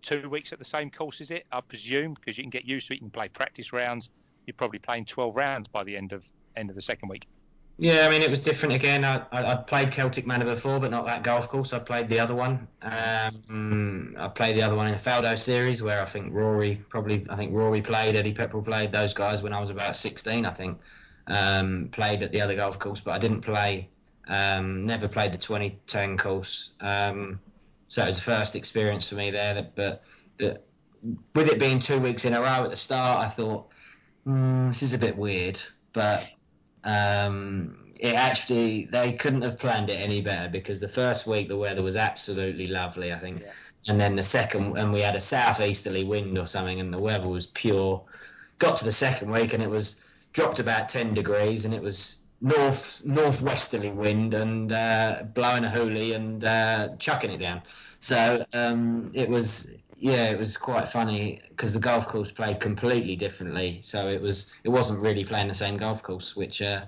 [0.00, 1.46] two weeks at the same course, is it?
[1.52, 2.96] I presume because you can get used to it.
[2.96, 4.10] You can play practice rounds.
[4.46, 7.26] You're probably playing 12 rounds by the end of end of the second week.
[7.82, 9.04] Yeah, I mean it was different again.
[9.04, 11.72] I, I played Celtic Manor before, but not that golf course.
[11.72, 12.68] I played the other one.
[12.80, 17.26] Um, I played the other one in the Faldo series, where I think Rory probably,
[17.28, 20.46] I think Rory played, Eddie Pepperell played those guys when I was about 16.
[20.46, 20.78] I think
[21.26, 23.88] um, played at the other golf course, but I didn't play.
[24.28, 26.74] Um, never played the 2010 course.
[26.78, 27.40] Um,
[27.88, 29.68] so it was the first experience for me there.
[29.74, 30.04] but
[30.38, 30.64] that
[31.34, 33.70] with it being two weeks in a row at the start, I thought
[34.24, 35.60] mm, this is a bit weird.
[35.92, 36.30] But
[36.84, 41.56] um, it actually they couldn't have planned it any better because the first week the
[41.56, 43.42] weather was absolutely lovely, I think.
[43.42, 43.52] Yeah.
[43.88, 47.28] And then the second, and we had a southeasterly wind or something, and the weather
[47.28, 48.02] was pure.
[48.58, 50.00] Got to the second week, and it was
[50.32, 56.14] dropped about ten degrees, and it was north northwesterly wind and uh, blowing a hoolie
[56.14, 57.62] and uh, chucking it down.
[58.00, 59.68] So um, it was
[60.02, 63.78] yeah, it was quite funny because the golf course played completely differently.
[63.82, 66.86] So it was it wasn't really playing the same golf course, which uh,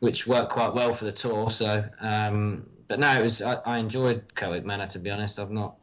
[0.00, 1.50] which worked quite well for the tour.
[1.50, 5.38] So um, but no, it was I, I enjoyed Celtic Manor to be honest.
[5.38, 5.76] I've not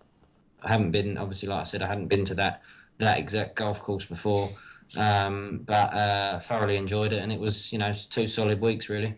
[0.63, 2.63] I haven't been obviously like I said I hadn't been to that
[2.97, 4.49] that exact golf course before.
[4.97, 9.13] Um, but uh, thoroughly enjoyed it, and it was you know two solid weeks really.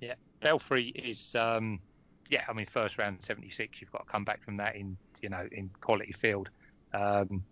[0.00, 1.78] Yeah, Belfry is um,
[2.28, 2.44] yeah.
[2.48, 3.80] I mean, first round seventy six.
[3.80, 6.48] You've got to come back from that in you know in quality field.
[6.94, 7.44] Um,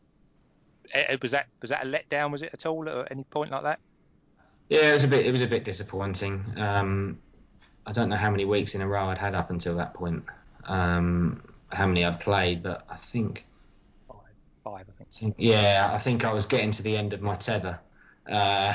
[0.95, 2.31] it, eh, was that was that a letdown?
[2.31, 3.81] Was it at all at any point like that?
[4.69, 5.27] Yeah, it was a bit.
[5.27, 6.45] It was a bit disappointing.
[6.57, 7.19] Um,
[7.87, 10.25] I don't know how many weeks in a row I'd had up until that point.
[10.65, 13.47] Um, how many I'd played, but I think
[14.67, 15.37] five, I think.
[15.39, 17.79] Yeah, I think I was getting to the end of my tether
[18.29, 18.75] uh,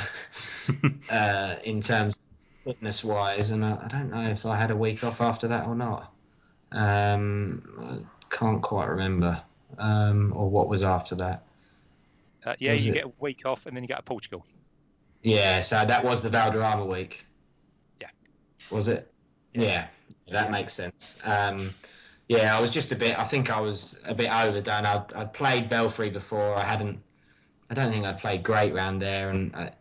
[1.10, 2.31] uh, in terms of
[2.64, 5.66] fitness wise, and I, I, don't know if I had a week off after that
[5.68, 6.14] or not.
[6.72, 9.42] Um, I can't quite remember.
[9.78, 11.44] um, or what was after that?
[12.46, 14.46] Uh, yeah, Was you it- get a week off and then you get to Portugal.
[15.24, 17.26] Yeah, so that was the Valderrama week.
[18.02, 18.08] Yeah.
[18.72, 19.12] Was it?
[19.54, 19.88] Yeah,
[20.32, 21.16] that makes sense.
[21.24, 21.74] Um,
[22.28, 23.20] yeah, I was just a bit.
[23.20, 24.86] I think I was a bit overdone.
[24.86, 26.56] I'd, I'd played Belfry before.
[26.56, 27.00] I hadn't.
[27.70, 29.72] I don't think I'd played great round there, and I,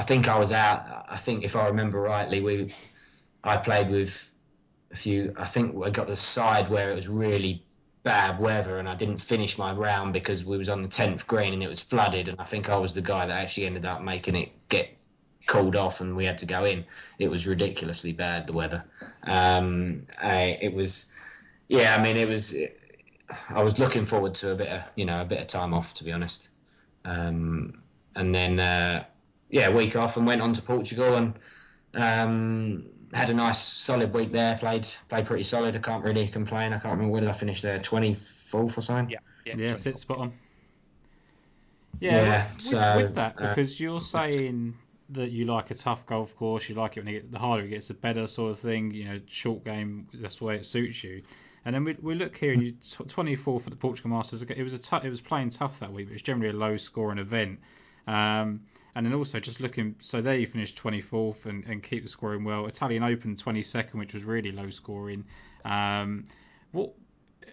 [0.00, 1.04] I think I was out.
[1.10, 2.74] I think if I remember rightly, we
[3.44, 4.30] I played with
[4.90, 5.34] a few.
[5.36, 7.62] I think I got the side where it was really
[8.02, 11.52] bad weather, and I didn't finish my round because we was on the tenth green
[11.52, 14.00] and it was flooded, and I think I was the guy that actually ended up
[14.00, 14.88] making it get
[15.46, 16.82] called off, and we had to go in.
[17.18, 18.82] It was ridiculously bad the weather.
[19.24, 21.12] Um, I, it was,
[21.68, 21.94] yeah.
[21.94, 22.54] I mean, it was.
[23.50, 25.92] I was looking forward to a bit of, you know, a bit of time off,
[25.94, 26.48] to be honest.
[27.04, 27.82] Um,
[28.16, 29.04] and then, uh,
[29.50, 31.34] yeah, week off and went on to Portugal and
[31.94, 34.56] um, had a nice solid week there.
[34.58, 35.74] Played played pretty solid.
[35.74, 36.72] I can't really complain.
[36.72, 39.10] I can't remember when did I finish there, twenty fourth or something.
[39.10, 39.76] Yeah, yeah, Yeah, 24.
[39.76, 40.32] sit spot on.
[42.00, 44.74] Yeah, Yeah, with, so, with that, uh, because you're saying
[45.10, 47.64] that you like a tough golf course, you like it when it get, the harder
[47.64, 48.92] it gets, the better sort of thing.
[48.92, 51.22] You know, short game, that's the way it suits you.
[51.64, 54.42] And then we, we look here, and you t- 24 for the Portugal Masters.
[54.42, 57.18] It was a it was playing tough that week, but it's generally a low scoring
[57.18, 57.60] event.
[58.06, 58.62] Um,
[58.94, 62.44] and then also just looking, so there you finished 24th and, and keep the scoring
[62.44, 62.66] well.
[62.66, 65.24] Italian Open 22nd, which was really low scoring.
[65.64, 66.26] Um,
[66.72, 66.92] what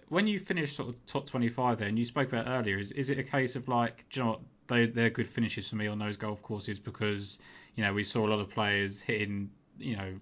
[0.08, 3.10] when you finish sort of top 25 there, and you spoke about earlier, is, is
[3.10, 5.86] it a case of like, do you know what, they, they're good finishes for me
[5.86, 7.38] on those golf courses because,
[7.74, 10.14] you know, we saw a lot of players hitting, you know,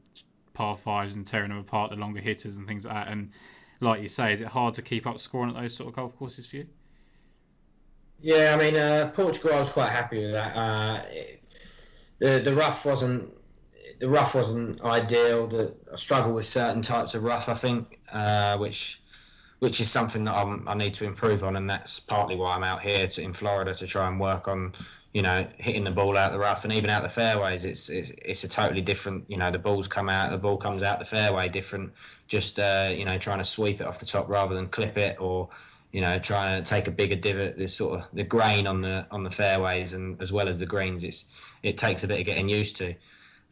[0.55, 3.09] par fives and tearing them apart, the longer hitters and things like that.
[3.13, 3.31] And
[3.81, 6.17] like you say, is it hard to keep up scoring at those sort of golf
[6.17, 6.67] courses for you?
[8.19, 10.57] Yeah, I mean, uh, Portugal, I was quite happy with that.
[10.57, 11.33] Uh, it-
[12.19, 13.35] the the rough wasn't
[14.01, 15.47] the rough wasn't ideal.
[15.49, 19.03] The, I struggle with certain types of rough, I think, uh, which
[19.61, 22.65] which is something that I'm, I need to improve on, and that's partly why I'm
[22.65, 24.75] out here to, in Florida to try and work on,
[25.15, 27.65] you know, hitting the ball out the rough and even out the fairways.
[27.65, 30.83] It's it's, it's a totally different, you know, the balls come out, the ball comes
[30.83, 31.93] out the fairway different.
[32.29, 35.19] Just uh, you know, trying to sweep it off the top rather than clip it
[35.21, 35.51] or
[35.97, 37.57] you know, trying to take a bigger divot.
[37.57, 40.67] This sort of the grain on the on the fairways and as well as the
[40.67, 41.03] greens.
[41.03, 41.25] It's
[41.63, 42.95] it takes a bit of getting used to.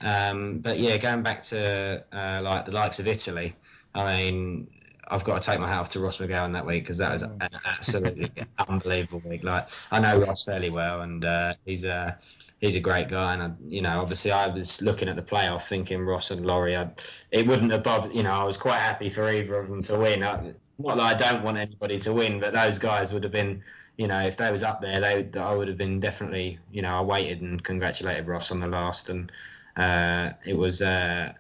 [0.03, 3.57] Um, but yeah, going back to uh, like the likes of Italy,
[3.95, 4.69] I mean,
[5.09, 7.23] I've got to take my hat off to Ross McGowan that week because that was
[7.23, 8.31] an absolutely
[8.69, 9.43] unbelievable week.
[9.43, 12.19] Like I know Ross fairly well, and uh, he's a
[12.61, 13.33] he's a great guy.
[13.33, 16.77] And I, you know, obviously, I was looking at the playoff, thinking Ross and Laurie.
[16.77, 16.91] I,
[17.31, 18.15] it wouldn't bothered.
[18.15, 20.23] You know, I was quite happy for either of them to win.
[20.23, 23.63] I, not that I don't want anybody to win, but those guys would have been.
[23.97, 26.59] You know, if they was up there, they I would have been definitely.
[26.73, 29.31] You know, I waited and congratulated Ross on the last, and
[29.77, 31.33] uh, it was uh,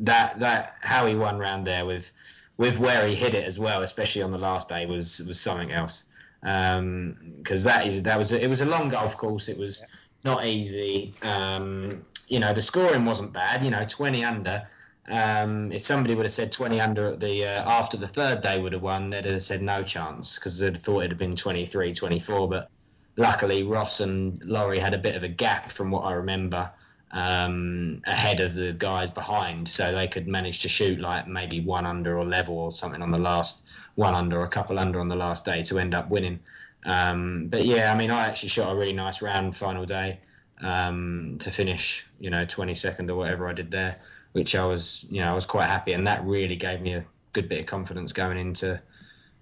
[0.00, 2.10] that that how he won round there with
[2.56, 5.72] with where he hit it as well, especially on the last day, was was something
[5.72, 6.04] else.
[6.42, 9.48] Because that is that was it was a long golf course.
[9.48, 9.82] It was
[10.24, 11.14] not easy.
[11.22, 13.64] Um, you know, the scoring wasn't bad.
[13.64, 14.66] You know, 20 under.
[15.08, 18.60] Um, if somebody would have said 20 under at the uh, after the third day
[18.60, 21.92] would have won, they'd have said no chance because they'd thought it'd have been 23,
[21.92, 22.48] 24.
[22.48, 22.70] But
[23.16, 26.70] luckily, Ross and Laurie had a bit of a gap from what I remember
[27.10, 31.86] um, ahead of the guys behind, so they could manage to shoot like maybe one
[31.86, 33.64] under or level or something on the last
[33.94, 36.40] one under or a couple under on the last day to end up winning.
[36.86, 40.18] Um, but yeah, I mean, I actually shot a really nice round final day
[40.60, 44.00] um, to finish, you know, 22nd or whatever I did there,
[44.34, 47.04] which I was, you know, I was quite happy, and that really gave me a
[47.32, 48.80] good bit of confidence going into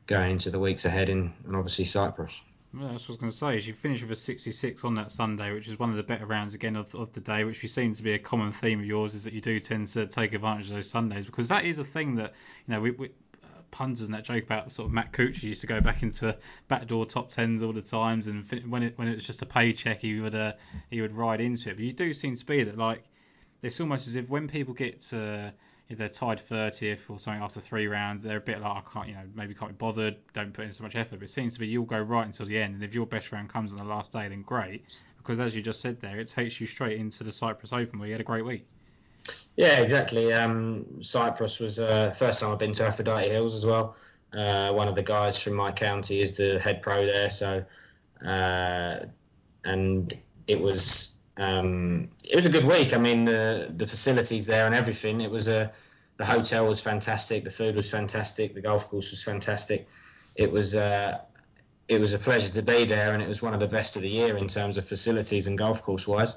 [0.06, 2.38] going into the weeks ahead in, and obviously Cyprus.
[2.74, 3.66] That's what I was going to say.
[3.66, 6.52] You finished with a 66 on that Sunday, which is one of the better rounds
[6.52, 9.24] again of, of the day, which seems to be a common theme of yours, is
[9.24, 12.14] that you do tend to take advantage of those Sundays because that is a thing
[12.16, 12.34] that
[12.66, 12.90] you know we.
[12.90, 16.36] we uh, and that joke about sort of Matt Kooch used to go back into
[16.68, 20.00] backdoor top tens all the times, and when it when it was just a paycheck,
[20.00, 20.52] he would uh,
[20.90, 21.76] he would ride into it.
[21.76, 23.04] But you do seem to be that like
[23.62, 25.52] it's almost as if when people get to
[25.96, 29.14] they're tied 30th or something after three rounds, they're a bit like, I can't, you
[29.14, 31.18] know, maybe can't be bothered, don't put in so much effort.
[31.18, 33.32] But it seems to be you'll go right until the end, and if your best
[33.32, 35.04] round comes on the last day, then great.
[35.18, 38.08] Because as you just said there, it takes you straight into the Cyprus Open where
[38.08, 38.66] you had a great week.
[39.56, 40.32] Yeah, exactly.
[40.32, 43.96] Um, Cyprus was uh, first time I've been to Aphrodite Hills as well.
[44.32, 47.62] Uh, one of the guys from my county is the head pro there, so
[48.24, 49.00] uh,
[49.64, 50.16] and
[50.46, 52.94] it was um, it was a good week.
[52.94, 55.20] I mean, the facilities there and everything.
[55.20, 55.72] It was a
[56.18, 59.88] the hotel was fantastic, the food was fantastic, the golf course was fantastic.
[60.34, 61.18] It was uh,
[61.88, 64.02] it was a pleasure to be there, and it was one of the best of
[64.02, 66.36] the year in terms of facilities and golf course wise.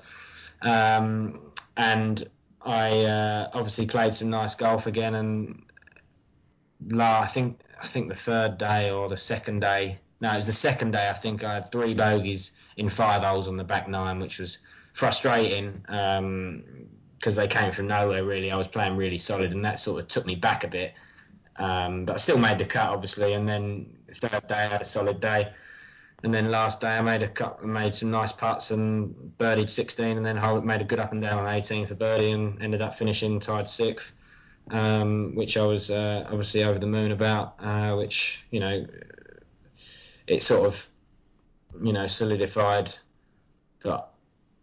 [0.61, 2.27] Um, and
[2.61, 5.63] I uh, obviously played some nice golf again, and
[6.87, 10.45] la, I think I think the third day or the second day, No, it was
[10.45, 11.09] the second day.
[11.09, 14.57] I think I had three bogeys in five holes on the back nine, which was
[14.95, 16.63] frustrating because um,
[17.21, 18.23] they came from nowhere.
[18.23, 20.93] Really, I was playing really solid, and that sort of took me back a bit.
[21.57, 23.33] Um, but I still made the cut, obviously.
[23.33, 25.51] And then third day, I had a solid day.
[26.23, 30.17] And then last day, I made a cut, made some nice putts and birdied 16,
[30.17, 32.95] and then made a good up and down on 18 for birdie, and ended up
[32.95, 34.13] finishing tied sixth,
[34.71, 37.55] um, which I was uh, obviously over the moon about.
[37.59, 38.85] Uh, which you know,
[40.25, 40.89] it sort of,
[41.83, 42.95] you know, solidified
[43.83, 44.14] that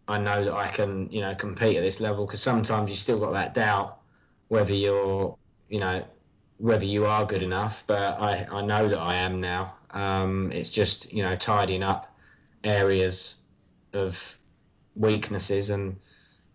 [0.07, 3.19] I know that I can, you know, compete at this level because sometimes you still
[3.19, 3.99] got that doubt
[4.49, 5.37] whether you're,
[5.69, 6.03] you know,
[6.57, 7.83] whether you are good enough.
[7.87, 9.75] But I, I know that I am now.
[9.91, 12.15] Um, it's just, you know, tidying up
[12.63, 13.35] areas
[13.93, 14.37] of
[14.95, 15.97] weaknesses and,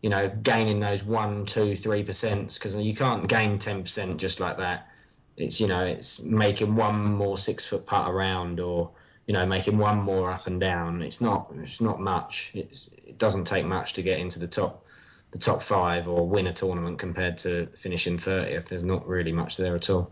[0.03, 4.41] you know, gaining those one, two, three percent because you can't gain ten percent just
[4.41, 4.89] like that.
[5.37, 8.91] It's you know, it's making one more six foot putt around or
[9.29, 11.03] you know, making one more up and down.
[11.03, 12.51] It's not it's not much.
[12.55, 14.87] It's, it doesn't take much to get into the top
[15.31, 18.69] the top five or win a tournament compared to finishing 30th.
[18.69, 20.11] There's not really much there at all.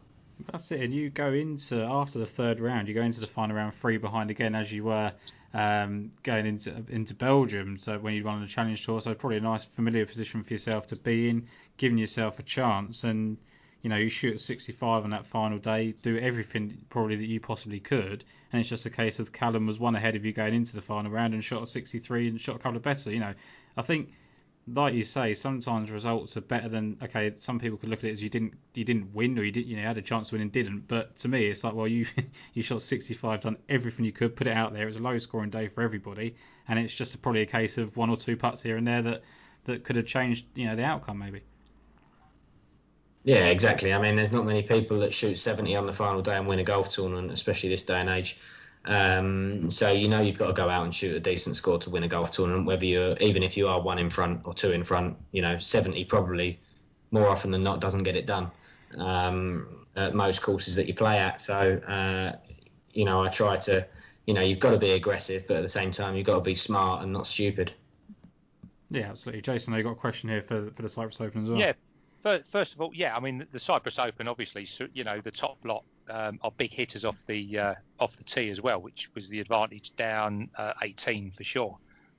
[0.52, 0.82] That's it.
[0.82, 3.96] And you go into after the third round, you go into the final round three
[3.96, 5.10] behind again, as you were
[5.54, 7.78] um, going into into Belgium.
[7.78, 10.88] So when you won the Challenge Tour, so probably a nice familiar position for yourself
[10.88, 11.48] to be in,
[11.78, 13.02] giving yourself a chance.
[13.02, 13.38] And
[13.86, 17.38] you know, you shoot at 65 on that final day, do everything probably that you
[17.38, 20.54] possibly could, and it's just a case of Callum was one ahead of you going
[20.54, 23.12] into the final round and shot at 63 and shot a couple of better.
[23.12, 23.32] You know,
[23.76, 24.10] I think,
[24.66, 27.32] like you say, sometimes results are better than okay.
[27.36, 29.68] Some people could look at it as you didn't you didn't win or you didn't
[29.68, 30.88] you know had a chance to win and didn't.
[30.88, 32.06] But to me, it's like well you
[32.54, 34.82] you shot 65, done everything you could, put it out there.
[34.82, 36.34] It was a low scoring day for everybody,
[36.66, 39.22] and it's just probably a case of one or two putts here and there that
[39.66, 41.42] that could have changed you know the outcome maybe.
[43.26, 43.92] Yeah, exactly.
[43.92, 46.60] I mean, there's not many people that shoot 70 on the final day and win
[46.60, 48.38] a golf tournament, especially this day and age.
[48.84, 51.90] Um, so you know you've got to go out and shoot a decent score to
[51.90, 52.66] win a golf tournament.
[52.66, 55.58] Whether you're even if you are one in front or two in front, you know
[55.58, 56.60] 70 probably
[57.10, 58.48] more often than not doesn't get it done
[58.96, 61.40] um, at most courses that you play at.
[61.40, 62.36] So uh,
[62.92, 63.84] you know I try to,
[64.28, 66.42] you know you've got to be aggressive, but at the same time you've got to
[66.42, 67.72] be smart and not stupid.
[68.88, 69.42] Yeah, absolutely.
[69.42, 71.58] Jason, I got a question here for for the Cyprus Open as well.
[71.58, 71.72] Yeah,
[72.48, 75.84] first of all, yeah, I mean the Cyprus Open, obviously, you know the top lot
[76.10, 79.40] um, are big hitters off the uh, off the tee as well, which was the
[79.40, 81.76] advantage down uh, 18 for sure,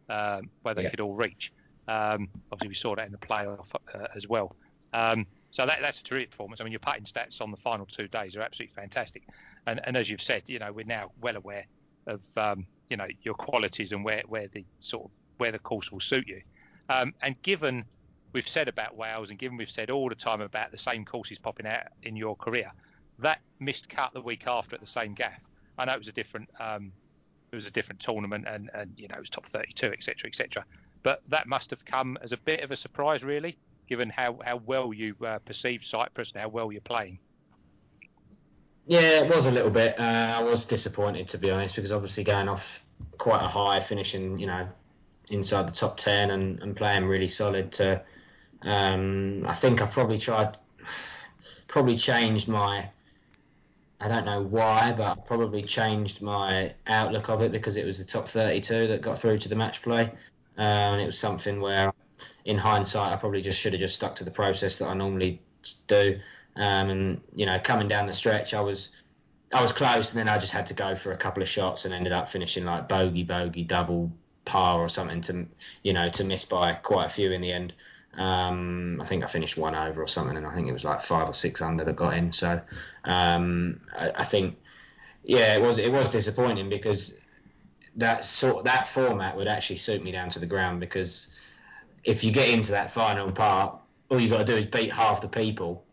[0.10, 0.92] um, where they yes.
[0.92, 1.52] could all reach.
[1.88, 4.56] Um, obviously, we saw that in the playoff uh, as well.
[4.94, 6.62] Um, so that, that's a terrific performance.
[6.62, 9.24] I mean, your putting stats on the final two days are absolutely fantastic,
[9.66, 11.66] and, and as you've said, you know we're now well aware
[12.06, 15.92] of um, you know your qualities and where, where the sort of where the course
[15.92, 16.42] will suit you.
[16.90, 17.84] Um, and given
[18.34, 21.40] we've said about Wales, and given we've said all the time about the same courses
[21.40, 22.72] popping out in your career,
[23.20, 25.42] that missed cut the week after at the same gaff.
[25.78, 26.92] I know it was a different um,
[27.52, 30.66] it was a different tournament, and and you know it was top 32, etc., etc.
[31.04, 34.58] But that must have come as a bit of a surprise, really, given how how
[34.66, 37.20] well you uh, perceived Cyprus and how well you're playing.
[38.86, 40.00] Yeah, it was a little bit.
[40.00, 42.84] Uh, I was disappointed to be honest, because obviously going off
[43.18, 44.68] quite a high, finishing you know
[45.30, 48.02] inside the top ten and, and playing really solid to
[48.62, 50.58] um, I think I probably tried,
[51.68, 52.90] probably changed my.
[54.00, 57.98] I don't know why, but I probably changed my outlook of it because it was
[57.98, 60.12] the top 32 that got through to the match play,
[60.58, 61.92] uh, and it was something where,
[62.46, 65.42] in hindsight, I probably just should have just stuck to the process that I normally
[65.88, 66.20] do.
[66.56, 68.90] Um, and you know, coming down the stretch, I was
[69.54, 71.86] I was close, and then I just had to go for a couple of shots
[71.86, 74.12] and ended up finishing like bogey, bogey, double,
[74.46, 75.46] par or something to
[75.84, 77.74] you know to miss by quite a few in the end.
[78.18, 81.02] Um, I think I finished one over or something, and I think it was like
[81.02, 82.34] five or six under that got in.
[82.34, 82.60] So
[83.06, 84.58] um, I, I, think,
[85.24, 87.18] yeah, it was it was disappointing because
[87.96, 91.32] that sort that format would actually suit me down to the ground because
[92.04, 93.80] if you get into that final part,
[94.10, 95.84] all you've got to do is beat half the people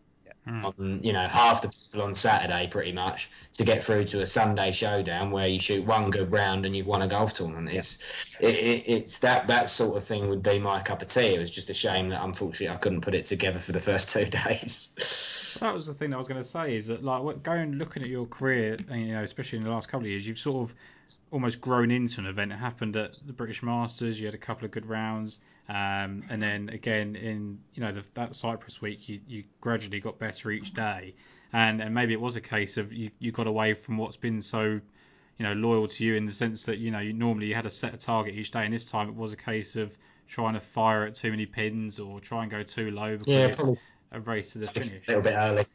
[0.47, 0.65] mm.
[0.65, 4.27] on you know half the people on Saturday pretty much to get through to a
[4.27, 7.69] Sunday showdown where you shoot one good round and you've won a golf tournament.
[7.69, 11.35] It's it, it, it's that that sort of thing would be my cup of tea.
[11.35, 14.09] It was just a shame that unfortunately I couldn't put it together for the first
[14.13, 14.89] two days.
[15.59, 18.09] That was the thing I was going to say is that like going looking at
[18.09, 20.75] your career, you know, especially in the last couple of years, you've sort of
[21.31, 22.51] almost grown into an event.
[22.51, 24.19] It happened at the British Masters.
[24.19, 25.39] You had a couple of good rounds.
[25.67, 30.19] Um, and then again in you know the, that Cyprus week, you, you gradually got
[30.19, 31.15] better each day,
[31.51, 34.43] and and maybe it was a case of you, you got away from what's been
[34.43, 37.55] so you know loyal to you in the sense that you know you normally you
[37.55, 39.97] had a set a target each day, and this time it was a case of
[40.27, 43.55] trying to fire at too many pins or try and go too low because yeah,
[43.55, 43.79] probably.
[44.11, 45.07] A race to the finish.
[45.07, 45.65] A little bit early.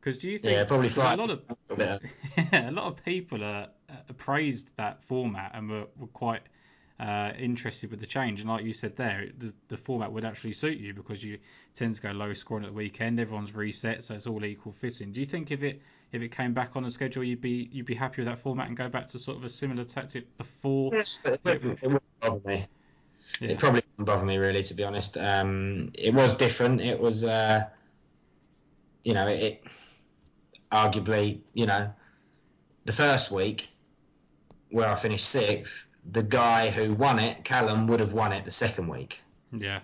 [0.00, 4.12] Because do you think yeah, probably a lot of a lot of people are, uh,
[4.16, 6.42] praised that format and were, were quite
[7.00, 8.40] uh, interested with the change.
[8.40, 11.38] And like you said there, the, the format would actually suit you because you
[11.74, 13.18] tend to go low scoring at the weekend.
[13.18, 15.12] Everyone's reset, so it's all equal fitting.
[15.12, 15.80] Do you think if it
[16.12, 18.68] if it came back on the schedule, you'd be you'd be happy with that format
[18.68, 20.94] and go back to sort of a similar tactic before?
[20.94, 22.66] Yes, it, wouldn't, it wouldn't bother me.
[23.40, 23.50] Yeah.
[23.50, 25.16] It probably wouldn't bother me really, to be honest.
[25.16, 26.80] Um, it was different.
[26.80, 27.64] It was, uh,
[29.04, 29.64] you know, it, it
[30.72, 31.92] arguably, you know,
[32.84, 33.68] the first week
[34.70, 38.50] where I finished sixth, the guy who won it, Callum, would have won it the
[38.50, 39.20] second week.
[39.52, 39.80] Yeah.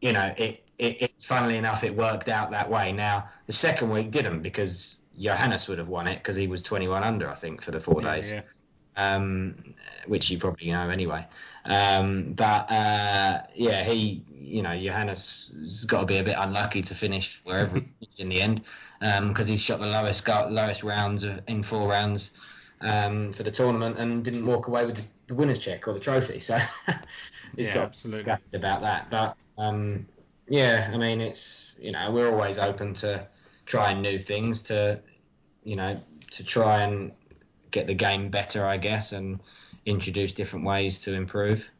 [0.00, 2.92] You know, it, it, it funnily enough, it worked out that way.
[2.92, 7.02] Now, the second week didn't because Johannes would have won it because he was 21
[7.02, 8.32] under, I think, for the four yeah, days.
[8.32, 8.42] Yeah.
[8.96, 9.74] Um,
[10.06, 11.26] which you probably know anyway.
[11.66, 16.82] Um, but uh, yeah, he, you know, Johannes has got to be a bit unlucky
[16.82, 17.80] to finish wherever
[18.18, 18.62] in the end
[19.00, 22.30] because um, he's shot the lowest lowest rounds in four rounds
[22.80, 26.38] um, for the tournament and didn't walk away with the winner's check or the trophy.
[26.40, 26.58] So
[27.56, 29.10] he's yeah, got absolutely about that.
[29.10, 30.06] But um,
[30.48, 33.26] yeah, I mean, it's you know we're always open to
[33.66, 35.00] trying new things to
[35.64, 35.98] you know
[36.32, 37.12] to try and
[37.70, 39.40] get the game better, I guess, and
[39.86, 41.70] introduce different ways to improve.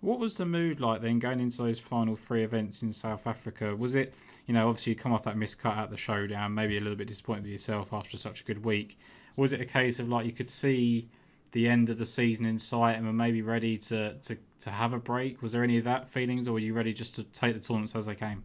[0.00, 3.74] What was the mood like then going into those final three events in South Africa?
[3.74, 4.14] Was it,
[4.46, 7.08] you know, obviously you come off that miscut at the showdown, maybe a little bit
[7.08, 8.98] disappointed with yourself after such a good week.
[9.36, 11.08] Was it a case of like you could see
[11.52, 14.92] the end of the season in sight and were maybe ready to, to, to have
[14.92, 15.42] a break?
[15.42, 17.94] Was there any of that feelings, or were you ready just to take the tournaments
[17.94, 18.44] as they came?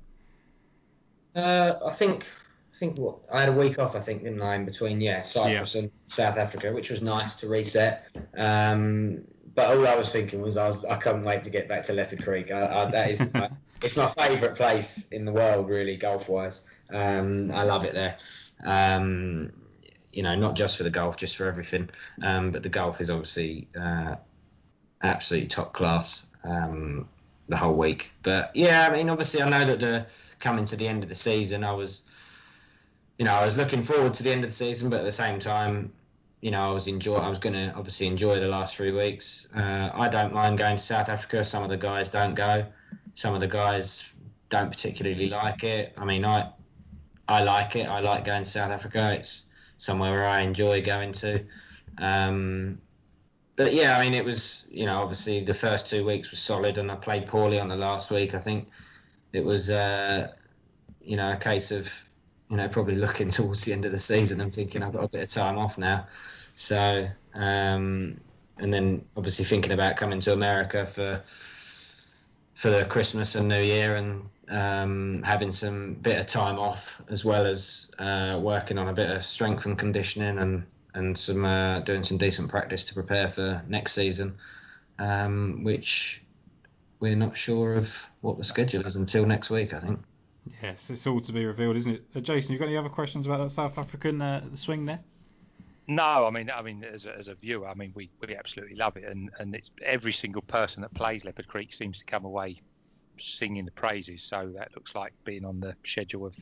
[1.36, 2.26] Uh, I think
[2.82, 3.96] think what I had a week off.
[3.96, 5.82] I think in line between yeah Cyprus yeah.
[5.82, 8.08] and South Africa, which was nice to reset.
[8.36, 9.22] Um,
[9.54, 11.94] but all I was thinking was I, was, I couldn't wait to get back to
[11.94, 12.50] Leopard Creek.
[12.50, 13.50] I, I, that is my,
[13.84, 16.62] it's my favourite place in the world, really, golf wise.
[16.92, 18.18] Um, I love it there.
[18.64, 19.52] Um,
[20.12, 21.88] you know, not just for the golf, just for everything.
[22.24, 24.16] Um, but the golf is obviously uh,
[25.04, 27.08] absolutely top class um,
[27.48, 28.12] the whole week.
[28.24, 30.08] But yeah, I mean, obviously, I know that the
[30.40, 32.04] coming to the end of the season, I was
[33.22, 35.12] you know, I was looking forward to the end of the season, but at the
[35.12, 35.94] same time,
[36.42, 37.18] you know, I was enjoy.
[37.18, 39.48] I was going to obviously enjoy the last three weeks.
[39.56, 41.46] Uh, I don't mind going to South Africa.
[41.46, 42.66] Some of the guys don't go.
[43.14, 44.10] Some of the guys
[44.50, 45.94] don't particularly like it.
[45.98, 46.50] I mean, I
[47.28, 47.84] I like it.
[47.84, 49.14] I like going to South Africa.
[49.20, 49.46] It's
[49.78, 51.46] somewhere where I enjoy going to.
[52.00, 52.82] Um,
[53.56, 56.80] but yeah, I mean, it was you know obviously the first two weeks was solid,
[56.80, 58.34] and I played poorly on the last week.
[58.34, 58.70] I think
[59.32, 60.34] it was uh,
[61.04, 61.88] you know a case of
[62.52, 65.08] you know, probably looking towards the end of the season and thinking I've got a
[65.08, 66.06] bit of time off now.
[66.56, 68.20] So, um,
[68.58, 71.24] and then obviously thinking about coming to America for
[72.54, 77.26] for the Christmas and New Year and um, having some bit of time off as
[77.26, 80.64] well as uh, working on a bit of strength and conditioning and
[80.94, 84.36] and some uh, doing some decent practice to prepare for next season,
[85.00, 86.22] um, which
[87.00, 89.74] we're not sure of what the schedule is until next week.
[89.74, 90.00] I think.
[90.62, 92.04] Yes, it's all to be revealed, isn't it?
[92.16, 95.00] Uh, Jason, you got any other questions about that South African uh, the swing there?
[95.88, 98.76] No, I mean, I mean, as a, as a viewer, I mean, we, we absolutely
[98.76, 102.26] love it, and and it's every single person that plays Leopard Creek seems to come
[102.26, 102.62] away
[103.18, 104.24] singing the praises.
[104.24, 106.36] So that looks like being on the schedule of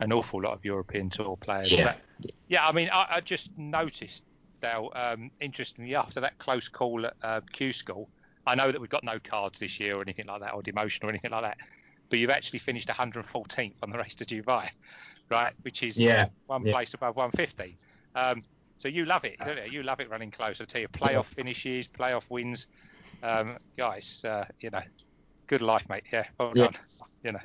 [0.00, 1.72] an awful lot of European Tour players.
[1.72, 2.66] Yeah, but, yeah.
[2.66, 4.22] I mean, I, I just noticed,
[4.60, 8.08] Dale, um, interestingly, after that close call at uh, Q School,
[8.46, 11.04] I know that we've got no cards this year or anything like that, or demotion
[11.04, 11.58] or anything like that
[12.10, 14.68] but you've actually finished 114th on the race to Dubai,
[15.30, 15.54] right?
[15.62, 16.72] Which is yeah, one yeah.
[16.72, 17.76] place above 150.
[18.14, 18.42] Um,
[18.78, 19.78] so you love it, don't you?
[19.78, 20.60] You love it running close.
[20.60, 22.66] I tell you, playoff finishes, playoff wins,
[23.22, 24.24] um, guys.
[24.24, 24.80] Uh, you know,
[25.46, 26.04] good life, mate.
[26.12, 26.74] Yeah, well done.
[27.22, 27.40] You know,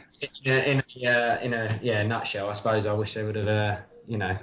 [0.46, 3.78] in a, uh, in a yeah nutshell, I suppose I wish they would have uh,
[4.08, 4.38] you know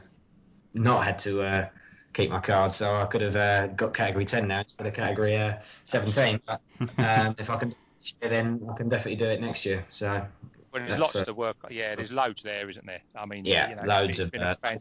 [0.75, 1.69] not had to uh,
[2.13, 5.37] keep my card, so I could have uh, got category 10 now instead of category
[5.37, 6.41] uh, 17.
[6.47, 6.61] But
[6.99, 7.75] um, if I can
[8.11, 9.85] year, then I can definitely do it next year.
[9.91, 10.27] So.
[10.73, 11.57] Well, there's lots uh, to work.
[11.71, 13.03] Yeah, there's loads there, isn't there?
[13.15, 14.35] I mean, yeah, you know, loads of.
[14.35, 14.79] Uh, yeah.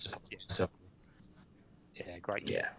[1.95, 2.49] yeah, great.
[2.49, 2.69] Yeah.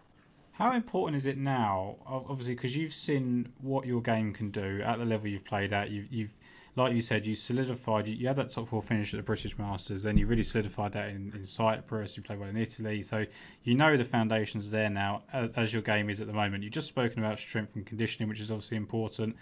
[0.52, 1.96] How important is it now?
[2.06, 5.90] Obviously, because you've seen what your game can do at the level you've played at.
[5.90, 6.30] You've, you've
[6.74, 8.08] like you said, you solidified.
[8.08, 10.92] You, you, had that top four finish at the British Masters, then you really solidified
[10.92, 12.16] that in, in Cyprus.
[12.16, 13.26] You played well in Italy, so
[13.64, 16.62] you know the foundations there now, as, as your game is at the moment.
[16.64, 19.36] You've just spoken about strength and conditioning, which is obviously important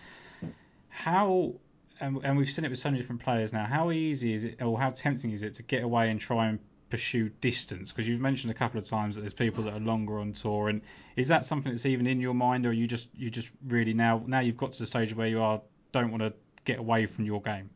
[0.90, 1.54] how
[2.00, 3.64] and, and we've seen it with so many different players now.
[3.64, 6.58] How easy is it, or how tempting is it to get away and try and
[6.88, 7.92] pursue distance?
[7.92, 10.68] Because you've mentioned a couple of times that there's people that are longer on tour,
[10.68, 10.80] and
[11.16, 14.22] is that something that's even in your mind, or you just you just really now
[14.26, 15.60] now you've got to the stage where you are
[15.92, 16.32] don't want to
[16.64, 17.70] get away from your game?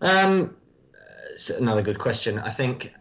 [0.00, 0.56] Um,
[1.34, 2.38] it's another good question.
[2.38, 2.94] I think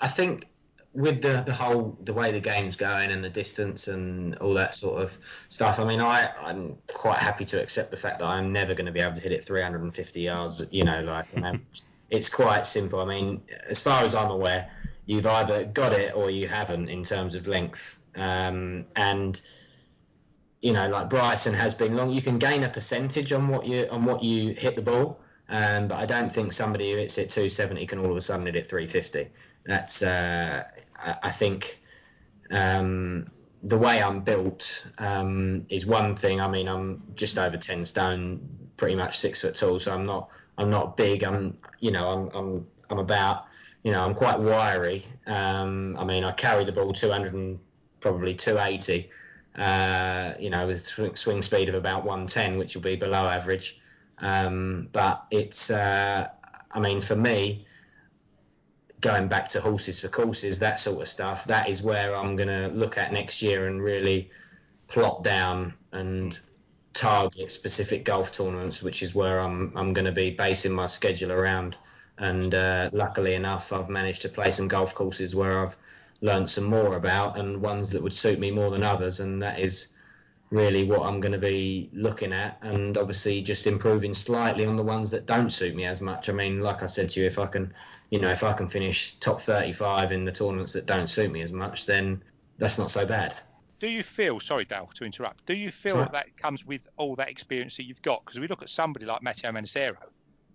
[0.00, 0.48] I think
[0.94, 4.74] with the the whole the way the game's going and the distance and all that
[4.74, 5.16] sort of
[5.48, 5.78] stuff.
[5.78, 8.92] I mean, I I'm quite happy to accept the fact that I'm never going to
[8.92, 10.64] be able to hit it 350 yards.
[10.70, 11.58] You know, like you know,
[12.10, 13.00] it's quite simple.
[13.00, 14.70] I mean, as far as I'm aware,
[15.06, 17.98] you've either got it or you haven't in terms of length.
[18.14, 19.40] Um, and
[20.60, 22.10] you know, like Bryson has been long.
[22.10, 25.20] You can gain a percentage on what you on what you hit the ball.
[25.48, 28.46] Um, but I don't think somebody who hits it 270 can all of a sudden
[28.46, 29.28] hit it 350.
[29.66, 30.64] That's uh,
[31.22, 31.80] I, think
[32.50, 33.30] um,
[33.62, 36.40] the way I'm built um, is one thing.
[36.40, 38.40] I mean, I'm just over 10 stone,
[38.76, 41.22] pretty much six foot tall, so I'm not I'm not big.
[41.22, 43.46] I'm you know I'm I'm I'm about
[43.82, 45.06] you know I'm quite wiry.
[45.26, 47.58] Um, I mean, I carry the ball 200 and
[48.00, 49.10] probably 280.
[49.56, 53.78] Uh, you know, with swing speed of about 110, which will be below average.
[54.18, 56.28] Um, but it's, uh,
[56.70, 57.66] I mean, for me,
[59.00, 62.48] going back to horses for courses, that sort of stuff, that is where I'm going
[62.48, 64.30] to look at next year and really
[64.86, 66.38] plot down and
[66.94, 71.32] target specific golf tournaments, which is where I'm I'm going to be basing my schedule
[71.32, 71.76] around.
[72.18, 75.76] And uh, luckily enough, I've managed to play some golf courses where I've
[76.20, 79.58] learned some more about and ones that would suit me more than others, and that
[79.58, 79.88] is
[80.52, 84.82] really what I'm going to be looking at, and obviously just improving slightly on the
[84.82, 86.28] ones that don't suit me as much.
[86.28, 87.72] I mean, like I said to you, if I can,
[88.10, 91.40] you know, if I can finish top 35 in the tournaments that don't suit me
[91.40, 92.22] as much, then
[92.58, 93.34] that's not so bad.
[93.80, 97.16] Do you feel, sorry, Dale, to interrupt, do you feel that, that comes with all
[97.16, 98.24] that experience that you've got?
[98.24, 99.96] Because we look at somebody like Matteo Manassero,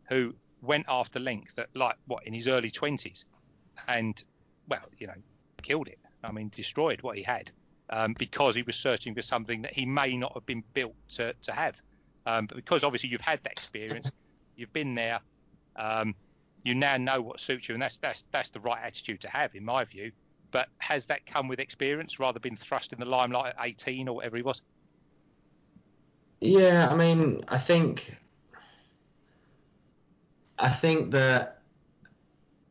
[0.10, 3.26] who went after length at like, what, in his early 20s,
[3.88, 4.24] and,
[4.70, 5.14] well, you know,
[5.64, 6.00] killed it.
[6.24, 7.52] I mean, destroyed what he had
[7.90, 11.34] um, because he was searching for something that he may not have been built to,
[11.42, 11.80] to have.
[12.26, 14.12] Um, but because obviously you've had that experience,
[14.56, 15.20] you've been there,
[15.76, 16.16] um,
[16.64, 19.56] you now know what suits you, and that's that's that's the right attitude to have,
[19.56, 20.12] in my view.
[20.52, 24.16] But has that come with experience, rather been thrust in the limelight at 18 or
[24.16, 24.62] whatever he was?
[26.40, 28.18] Yeah, I mean, I think,
[30.60, 31.57] I think that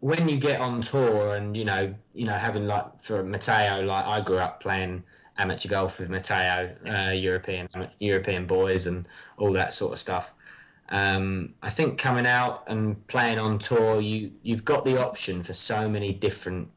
[0.06, 4.06] when you get on tour and you know you know having like for Matteo like
[4.06, 5.02] I grew up playing
[5.36, 7.68] amateur golf with Matteo uh, European
[7.98, 10.32] European boys and all that sort of stuff.
[10.90, 15.54] Um, I think coming out and playing on tour you you've got the option for
[15.54, 16.68] so many different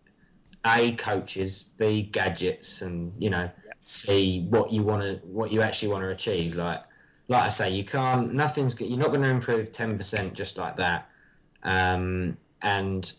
[0.66, 3.48] a coaches b gadgets and you know
[3.82, 6.56] see what you want to what you actually want to achieve.
[6.56, 6.82] Like
[7.28, 11.08] like I say you can't nothing's you're not going to improve 10% just like that.
[11.62, 13.14] Um, and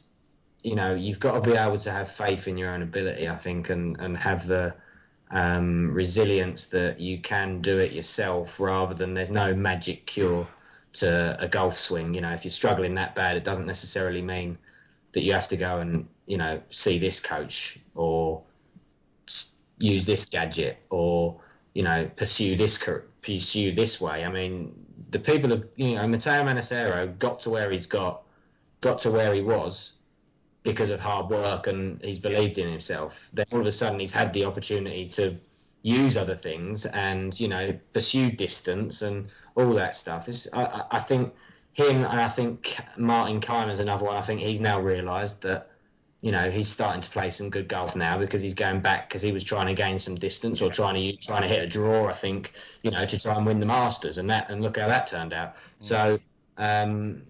[0.63, 3.37] you know you've got to be able to have faith in your own ability i
[3.37, 4.75] think and and have the
[5.31, 10.47] um, resilience that you can do it yourself rather than there's no magic cure
[10.93, 12.15] to a golf swing.
[12.15, 14.59] You know if you're struggling that bad it doesn't necessarily mean
[15.13, 18.43] that you have to go and you know see this coach or
[19.79, 21.41] use this gadget or
[21.75, 22.83] you know pursue this
[23.23, 24.25] pursue this way.
[24.25, 28.23] I mean the people of you know Matteo Manassero got to where he's got
[28.81, 29.93] got to where he was
[30.63, 33.31] because of hard work and he's believed in himself.
[33.33, 35.39] Then all of a sudden he's had the opportunity to
[35.83, 40.29] use other things and you know pursue distance and all that stuff.
[40.29, 41.33] It's, I, I think
[41.73, 44.17] him and I think Martin Kaymer's another one.
[44.17, 45.71] I think he's now realised that
[46.21, 49.23] you know he's starting to play some good golf now because he's going back because
[49.23, 52.09] he was trying to gain some distance or trying to trying to hit a draw.
[52.09, 52.53] I think
[52.83, 55.33] you know to try and win the Masters and that and look how that turned
[55.33, 55.55] out.
[55.55, 55.59] Mm.
[55.79, 56.19] So
[56.59, 57.23] um,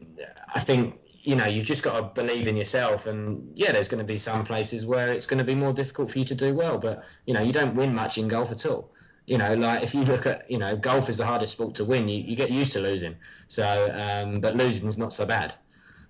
[0.53, 3.07] I think you know, you've just got to believe in yourself.
[3.07, 6.11] And yeah, there's going to be some places where it's going to be more difficult
[6.11, 6.79] for you to do well.
[6.79, 8.93] But you know, you don't win much in golf at all.
[9.27, 11.85] You know, like if you look at, you know, golf is the hardest sport to
[11.85, 12.09] win.
[12.09, 13.17] You, you get used to losing.
[13.49, 15.55] So, um, but losing is not so bad.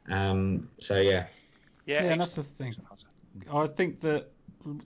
[0.08, 1.26] Um, so yeah.
[1.86, 2.74] Yeah, yeah, and that's the thing.
[3.52, 4.28] I think that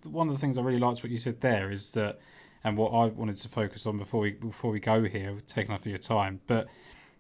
[0.05, 2.19] one of the things I really liked what you said there is that,
[2.63, 5.85] and what I wanted to focus on before we before we go here, taking off
[5.85, 6.67] your time, but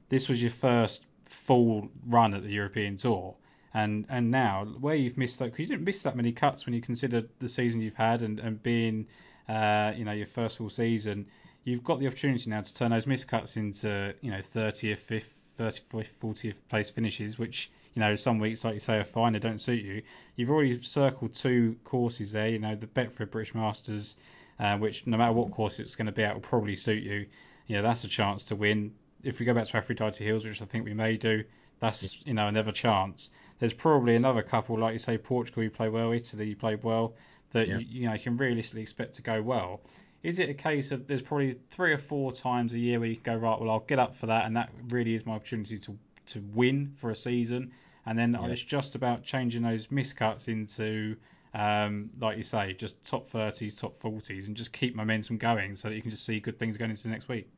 [0.08, 1.04] this was your first
[1.34, 3.34] full run at the European Tour.
[3.74, 6.80] And and now where you've missed that, you didn't miss that many cuts when you
[6.80, 9.06] consider the season you've had and and being,
[9.48, 11.26] uh, you know, your first full season,
[11.64, 15.24] you've got the opportunity now to turn those missed cuts into you know 30th, 5th,
[15.58, 19.40] 35th, 40th place finishes, which you know some weeks like you say are fine, they
[19.40, 20.02] don't suit you.
[20.36, 22.48] You've already circled two courses there.
[22.48, 24.16] You know the Betfred British Masters,
[24.60, 27.26] uh, which no matter what course it's going to be at will probably suit you.
[27.66, 28.92] You know that's a chance to win
[29.24, 31.44] if we go back to Aphrodite Hills, which I think we may do,
[31.80, 33.30] that's you know another chance.
[33.58, 37.14] There's probably another couple, like you say, Portugal you play well, Italy you played well,
[37.52, 37.78] that yeah.
[37.78, 39.80] you, you know you can realistically expect to go well.
[40.22, 43.16] Is it a case of there's probably three or four times a year where you
[43.16, 43.60] can go right?
[43.60, 45.98] Well, I'll get up for that, and that really is my opportunity to
[46.28, 47.72] to win for a season,
[48.06, 48.46] and then yeah.
[48.48, 51.16] it's just about changing those miscuts into
[51.54, 55.88] um, like you say, just top 30s, top 40s, and just keep momentum going so
[55.88, 57.48] that you can just see good things going into the next week.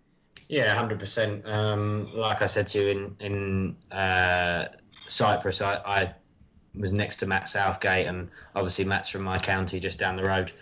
[0.48, 1.44] Yeah, hundred um, percent.
[2.14, 4.68] Like I said to you in in uh,
[5.08, 6.14] Cyprus, I, I,
[6.74, 10.52] was next to Matt Southgate, and obviously Matt's from my county, just down the road.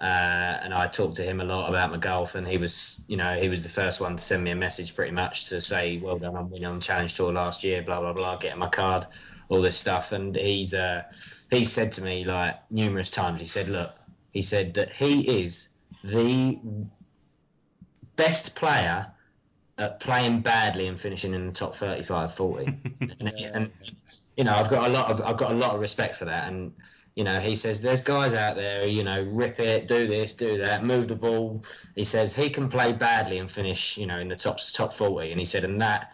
[0.00, 3.16] Uh, and I talked to him a lot about my golf, and he was, you
[3.16, 5.98] know, he was the first one to send me a message, pretty much to say,
[5.98, 9.06] "Well done, I'm winning on Challenge Tour last year." Blah blah blah, getting my card,
[9.48, 11.02] all this stuff, and he's uh,
[11.50, 13.40] he said to me like numerous times.
[13.40, 13.92] He said, "Look,"
[14.32, 15.68] he said that he is
[16.02, 16.58] the
[18.16, 19.13] best player
[19.78, 22.64] at playing badly and finishing in the top 35, 40.
[23.00, 23.70] and, and,
[24.36, 26.48] you know, I've got a lot of I've got a lot of respect for that.
[26.48, 26.72] And
[27.14, 30.58] you know, he says there's guys out there, you know, rip it, do this, do
[30.58, 31.64] that, move the ball.
[31.94, 35.30] He says he can play badly and finish, you know, in the top top 40.
[35.30, 36.12] And he said, and that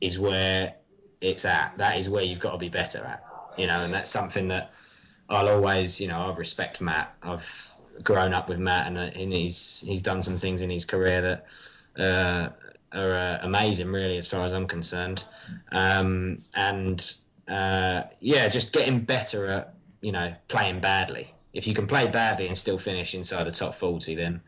[0.00, 0.74] is where
[1.22, 1.76] it's at.
[1.78, 3.24] That is where you've got to be better at,
[3.56, 3.80] you know.
[3.80, 4.72] And that's something that
[5.30, 7.14] I'll always, you know, I respect Matt.
[7.22, 10.84] I've grown up with Matt, and, uh, and he's he's done some things in his
[10.84, 11.46] career that.
[11.98, 12.50] Uh,
[12.92, 15.24] are uh, amazing, really, as far as I'm concerned.
[15.72, 17.14] Um, and
[17.48, 21.32] uh, yeah, just getting better at you know playing badly.
[21.52, 24.40] If you can play badly and still finish inside the top 40, then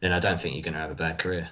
[0.00, 1.48] then I don't think you're going to have a bad career.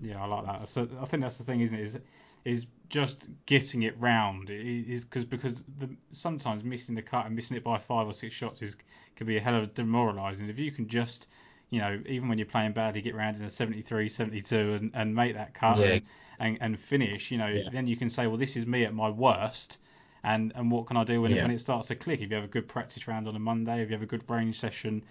[0.00, 0.68] Yeah, I like that.
[0.68, 1.82] So I think that's the thing, isn't it?
[1.82, 1.98] Is
[2.44, 4.50] is just getting it round.
[4.50, 8.34] Is because because the, sometimes missing the cut and missing it by five or six
[8.34, 8.76] shots is
[9.16, 10.48] can be a hell of a demoralising.
[10.48, 11.26] If you can just
[11.70, 15.14] you know, even when you're playing badly, get round in a 73, 72 and, and
[15.14, 15.86] make that cut yeah.
[15.86, 17.68] and, and, and, finish, you know, yeah.
[17.72, 19.78] then you can say, well, this is me at my worst.
[20.24, 21.42] And, and what can I do when, yeah.
[21.42, 22.20] when it starts to click?
[22.20, 24.28] If you have a good practice round on a Monday, if you have a good
[24.28, 25.04] range session,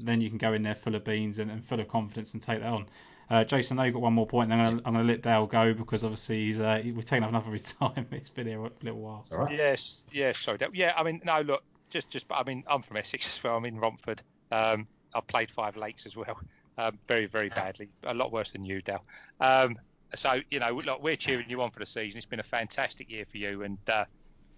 [0.00, 2.42] then you can go in there full of beans and, and full of confidence and
[2.42, 2.86] take that on.
[3.30, 5.46] Uh, Jason, I know you've got one more point, and I'm going to let Dale
[5.46, 8.06] go because obviously he's uh, we're taking up enough of his time.
[8.10, 9.24] It's been here a little while.
[9.50, 10.58] Yes, yes, sorry.
[10.72, 13.56] Yeah, I mean, no, look, just, just, I mean, I'm from Essex as well.
[13.56, 14.22] I'm in Romford.
[14.50, 16.38] Um, I played Five Lakes as well,
[16.78, 19.04] um, very very badly, a lot worse than you, Dale.
[19.40, 19.78] Um,
[20.14, 22.18] so you know, look, we're cheering you on for the season.
[22.18, 24.04] It's been a fantastic year for you, and uh,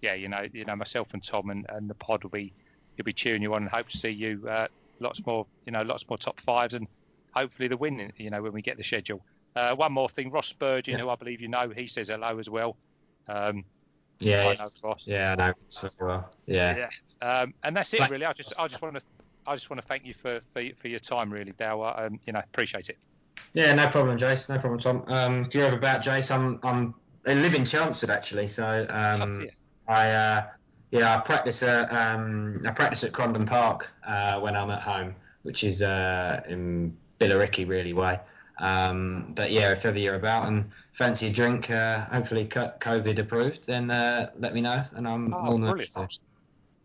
[0.01, 2.53] yeah, you know, you know, myself and Tom and, and the pod will be
[2.97, 4.67] will be cheering you on, and hope to see you uh,
[4.99, 6.87] lots more, you know, lots more top fives, and
[7.31, 9.21] hopefully the win, you know, when we get the schedule.
[9.55, 11.03] Uh, one more thing, Ross Spurgeon, yeah.
[11.03, 12.77] who I believe you know, he says hello as well.
[13.27, 13.63] Um,
[14.19, 15.53] yeah, I know yeah, I know
[15.99, 16.29] well.
[16.45, 16.87] Yeah.
[17.21, 17.41] yeah.
[17.41, 18.25] Um, and that's it, really.
[18.25, 19.01] I just, I just want to
[19.47, 21.81] I just want to thank you for, for, for your time, really, Dale.
[21.97, 22.97] Um, you know, appreciate it.
[23.53, 24.49] Yeah, no problem, Jace.
[24.49, 25.03] No problem, Tom.
[25.07, 26.93] Um, if you're ever about, Jace, I'm I'm
[27.25, 30.45] I live in Chelmsford actually, so um, oh, I uh,
[30.91, 35.15] yeah I practice at um, I practice at Crondon Park uh, when I'm at home,
[35.43, 38.19] which is uh, in Billericay really way.
[38.59, 43.65] Um, but yeah, if ever you're about and fancy a drink, uh, hopefully COVID approved,
[43.67, 46.07] then uh, let me know, and I'm oh, more than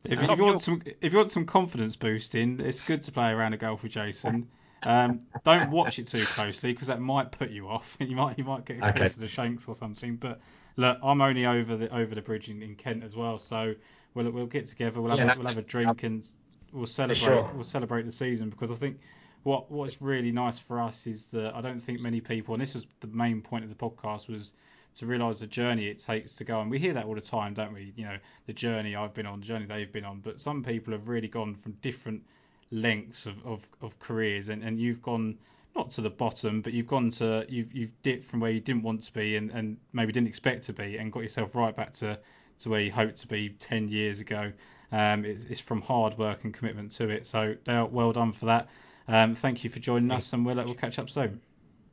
[0.04, 3.30] if, if, you want some, if you want some confidence boosting, it's good to play
[3.30, 4.48] around a golf with Jason.
[4.84, 7.96] Um, don't watch it too closely because that might put you off.
[8.00, 8.98] You might you might get a okay.
[8.98, 10.16] case of the shanks or something.
[10.16, 10.40] But
[10.76, 13.76] look, I'm only over the over the bridge in, in Kent as well, so
[14.14, 15.00] we'll we'll get together.
[15.00, 16.26] We'll have yeah, we'll have a drink and
[16.72, 17.48] we'll celebrate sure.
[17.54, 18.98] we'll celebrate the season because I think
[19.42, 22.76] what what's really nice for us is that I don't think many people, and this
[22.76, 24.52] is the main point of the podcast, was
[24.96, 27.54] to realise the journey it takes to go And We hear that all the time,
[27.54, 27.92] don't we?
[27.96, 28.16] You know,
[28.46, 30.20] the journey I've been on, the journey they've been on.
[30.20, 32.22] But some people have really gone from different
[32.70, 35.38] lengths of, of, of careers, and, and you've gone
[35.74, 38.82] not to the bottom, but you've gone to you've you've dipped from where you didn't
[38.82, 41.92] want to be and, and maybe didn't expect to be, and got yourself right back
[41.94, 42.18] to,
[42.60, 44.52] to where you hoped to be ten years ago.
[44.90, 47.26] Um, it's, it's, from hard work and commitment to it.
[47.26, 48.68] So, well done for that.
[49.08, 51.40] Um, thank you for joining us, and we'll we'll catch up soon.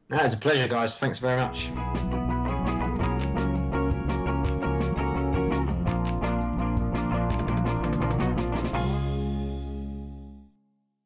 [0.10, 0.98] No, it's a pleasure, guys.
[0.98, 2.19] Thanks very much.